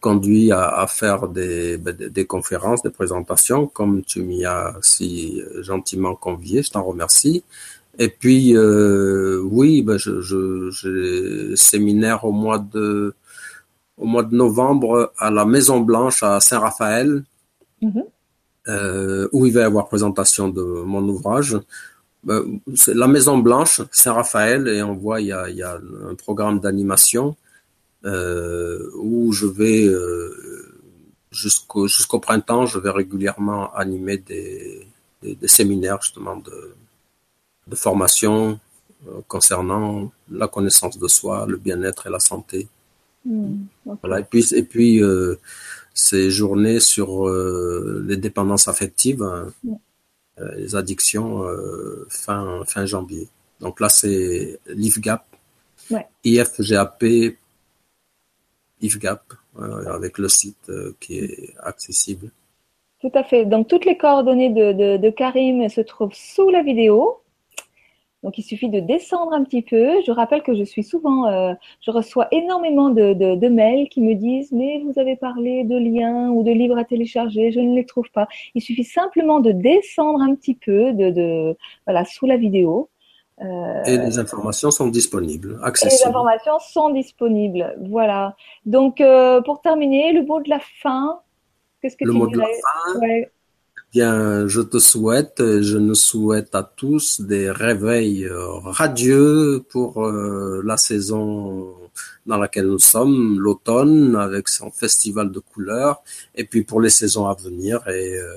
conduit 0.00 0.50
à, 0.52 0.68
à 0.68 0.86
faire 0.86 1.28
des, 1.28 1.76
ben, 1.76 1.94
des, 1.94 2.26
conférences, 2.26 2.82
des 2.82 2.90
présentations, 2.90 3.66
comme 3.66 4.02
tu 4.02 4.22
m'y 4.22 4.44
as 4.44 4.74
si 4.82 5.42
gentiment 5.60 6.14
convié, 6.14 6.62
je 6.62 6.70
t'en 6.70 6.82
remercie. 6.82 7.44
Et 7.98 8.08
puis, 8.08 8.56
euh, 8.56 9.40
oui, 9.42 9.82
ben 9.82 9.98
je, 9.98 11.52
séminaire 11.54 12.24
au 12.24 12.32
mois 12.32 12.58
de 12.58 13.14
au 13.98 14.06
mois 14.06 14.22
de 14.22 14.34
novembre 14.34 15.12
à 15.18 15.30
la 15.30 15.44
Maison 15.44 15.80
Blanche 15.80 16.22
à 16.22 16.40
Saint-Raphaël, 16.40 17.22
mm-hmm. 17.82 18.04
euh, 18.68 19.28
où 19.32 19.44
il 19.44 19.52
va 19.52 19.60
y 19.60 19.64
avoir 19.64 19.88
présentation 19.88 20.48
de 20.48 20.62
mon 20.62 21.06
ouvrage. 21.06 21.58
Ben, 22.24 22.42
c'est 22.74 22.94
la 22.94 23.06
Maison 23.06 23.36
Blanche, 23.36 23.82
Saint-Raphaël, 23.90 24.68
et 24.68 24.82
on 24.82 24.94
voit 24.94 25.20
il 25.20 25.26
y 25.26 25.32
a, 25.32 25.50
il 25.50 25.56
y 25.56 25.62
a 25.62 25.78
un 26.10 26.14
programme 26.14 26.60
d'animation 26.60 27.28
euh, 27.28 27.49
où 28.04 29.32
je 29.32 29.46
vais 29.46 29.84
euh, 29.86 30.80
jusqu'au 31.30 31.86
jusqu'au 31.86 32.18
printemps, 32.18 32.66
je 32.66 32.78
vais 32.78 32.90
régulièrement 32.90 33.72
animer 33.74 34.16
des, 34.18 34.86
des, 35.22 35.34
des 35.34 35.48
séminaires 35.48 36.00
justement 36.02 36.36
de, 36.36 36.74
de 37.66 37.76
formation 37.76 38.58
euh, 39.08 39.20
concernant 39.28 40.12
la 40.30 40.48
connaissance 40.48 40.98
de 40.98 41.08
soi, 41.08 41.46
le 41.48 41.56
bien-être 41.56 42.06
et 42.06 42.10
la 42.10 42.20
santé. 42.20 42.68
Mmh, 43.24 43.64
voilà. 44.02 44.20
Et 44.20 44.24
puis 44.24 44.44
et 44.54 44.62
puis 44.62 45.02
euh, 45.02 45.36
ces 45.94 46.30
journées 46.30 46.80
sur 46.80 47.28
euh, 47.28 48.04
les 48.06 48.16
dépendances 48.16 48.68
affectives, 48.68 49.22
hein, 49.22 49.52
mmh. 49.64 49.74
les 50.56 50.74
addictions 50.74 51.44
fin 52.08 52.62
fin 52.66 52.86
janvier. 52.86 53.28
Donc 53.60 53.80
là 53.80 53.90
c'est 53.90 54.58
l'IFGAP, 54.66 55.24
ouais. 55.90 56.06
IFGAP 56.24 57.04
IFGAP, 58.82 59.22
euh, 59.58 59.92
avec 59.92 60.18
le 60.18 60.28
site 60.28 60.68
euh, 60.68 60.94
qui 61.00 61.18
est 61.18 61.54
accessible. 61.62 62.30
Tout 63.00 63.10
à 63.14 63.24
fait. 63.24 63.46
Donc, 63.46 63.68
toutes 63.68 63.86
les 63.86 63.96
coordonnées 63.96 64.50
de, 64.50 65.10
Karim 65.10 65.68
se 65.68 65.80
trouvent 65.80 66.14
sous 66.14 66.50
la 66.50 66.62
vidéo. 66.62 67.20
Donc, 68.22 68.36
il 68.36 68.42
suffit 68.42 68.68
de 68.68 68.80
descendre 68.80 69.32
un 69.32 69.42
petit 69.42 69.62
peu. 69.62 70.02
Je 70.06 70.12
rappelle 70.12 70.42
que 70.42 70.54
je 70.54 70.64
suis 70.64 70.84
souvent, 70.84 71.26
euh, 71.26 71.54
je 71.80 71.90
reçois 71.90 72.28
énormément 72.32 72.90
de, 72.90 73.14
de, 73.14 73.48
mails 73.48 73.88
qui 73.88 74.02
me 74.02 74.14
disent, 74.14 74.52
mais 74.52 74.82
vous 74.84 74.98
avez 74.98 75.16
parlé 75.16 75.64
de 75.64 75.78
liens 75.78 76.28
ou 76.28 76.42
de 76.42 76.50
livres 76.50 76.76
à 76.76 76.84
télécharger, 76.84 77.52
je 77.52 77.60
ne 77.60 77.74
les 77.74 77.86
trouve 77.86 78.10
pas. 78.12 78.28
Il 78.54 78.60
suffit 78.60 78.84
simplement 78.84 79.40
de 79.40 79.52
descendre 79.52 80.20
un 80.20 80.34
petit 80.34 80.54
peu 80.54 80.92
de 80.92 81.56
voilà, 81.86 82.04
sous 82.04 82.26
la 82.26 82.36
vidéo. 82.36 82.89
Euh, 83.42 83.84
et 83.86 83.96
les 83.96 84.18
informations 84.18 84.70
sont 84.70 84.88
disponibles, 84.88 85.58
accessibles. 85.62 86.02
les 86.02 86.08
informations 86.08 86.58
sont 86.58 86.90
disponibles, 86.90 87.74
voilà. 87.88 88.36
Donc, 88.66 89.00
euh, 89.00 89.40
pour 89.40 89.62
terminer, 89.62 90.12
le 90.12 90.26
mot 90.26 90.42
de 90.42 90.50
la 90.50 90.60
fin, 90.82 91.20
qu'est-ce 91.80 91.96
que 91.96 92.04
le 92.04 92.12
tu 92.12 92.18
mot 92.18 92.26
dirais 92.26 92.44
de 92.44 92.98
la 92.98 93.00
fin, 93.00 93.28
Bien, 93.92 94.46
je 94.46 94.60
te 94.60 94.78
souhaite, 94.78 95.38
je 95.38 95.78
nous 95.78 95.96
souhaite 95.96 96.54
à 96.54 96.62
tous 96.62 97.20
des 97.22 97.50
réveils 97.50 98.24
euh, 98.24 98.58
radieux 98.62 99.64
pour 99.70 100.02
la 100.02 100.76
saison 100.76 101.74
dans 102.26 102.38
laquelle 102.38 102.66
nous 102.66 102.78
sommes, 102.78 103.38
l'automne 103.38 104.16
avec 104.16 104.48
son 104.48 104.70
festival 104.70 105.30
de 105.30 105.38
couleurs, 105.38 106.02
et 106.34 106.44
puis 106.44 106.62
pour 106.62 106.80
les 106.80 106.90
saisons 106.90 107.26
à 107.26 107.34
venir 107.34 107.86
et 107.88 108.16
euh, 108.16 108.34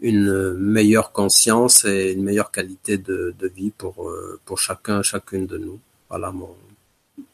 une 0.00 0.54
meilleure 0.54 1.12
conscience 1.12 1.84
et 1.84 2.12
une 2.12 2.22
meilleure 2.22 2.50
qualité 2.50 2.98
de, 2.98 3.34
de 3.38 3.48
vie 3.48 3.70
pour 3.70 4.08
euh, 4.08 4.40
pour 4.44 4.58
chacun, 4.58 5.02
chacune 5.02 5.46
de 5.46 5.58
nous. 5.58 5.78
Voilà 6.08 6.30
mon 6.30 6.54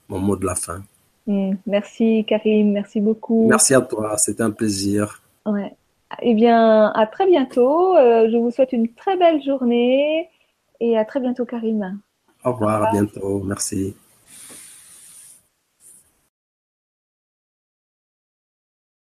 mon 0.08 0.18
mot 0.18 0.36
de 0.36 0.46
la 0.46 0.54
fin. 0.54 0.82
Mm, 1.26 1.54
merci 1.66 2.24
Karim, 2.26 2.72
merci 2.72 3.00
beaucoup. 3.00 3.48
Merci 3.48 3.74
à 3.74 3.80
toi, 3.80 4.16
c'était 4.16 4.42
un 4.42 4.50
plaisir. 4.50 5.22
Ouais. 5.46 5.72
Eh 6.22 6.34
bien, 6.34 6.88
à 6.88 7.06
très 7.06 7.26
bientôt. 7.26 7.96
Euh, 7.96 8.28
je 8.30 8.36
vous 8.36 8.50
souhaite 8.50 8.72
une 8.72 8.88
très 8.94 9.16
belle 9.16 9.42
journée 9.42 10.28
et 10.80 10.98
à 10.98 11.04
très 11.04 11.20
bientôt 11.20 11.44
Karim. 11.44 12.00
Au 12.44 12.52
revoir, 12.52 12.84
à 12.84 12.90
bientôt. 12.90 13.42
Merci. 13.44 13.94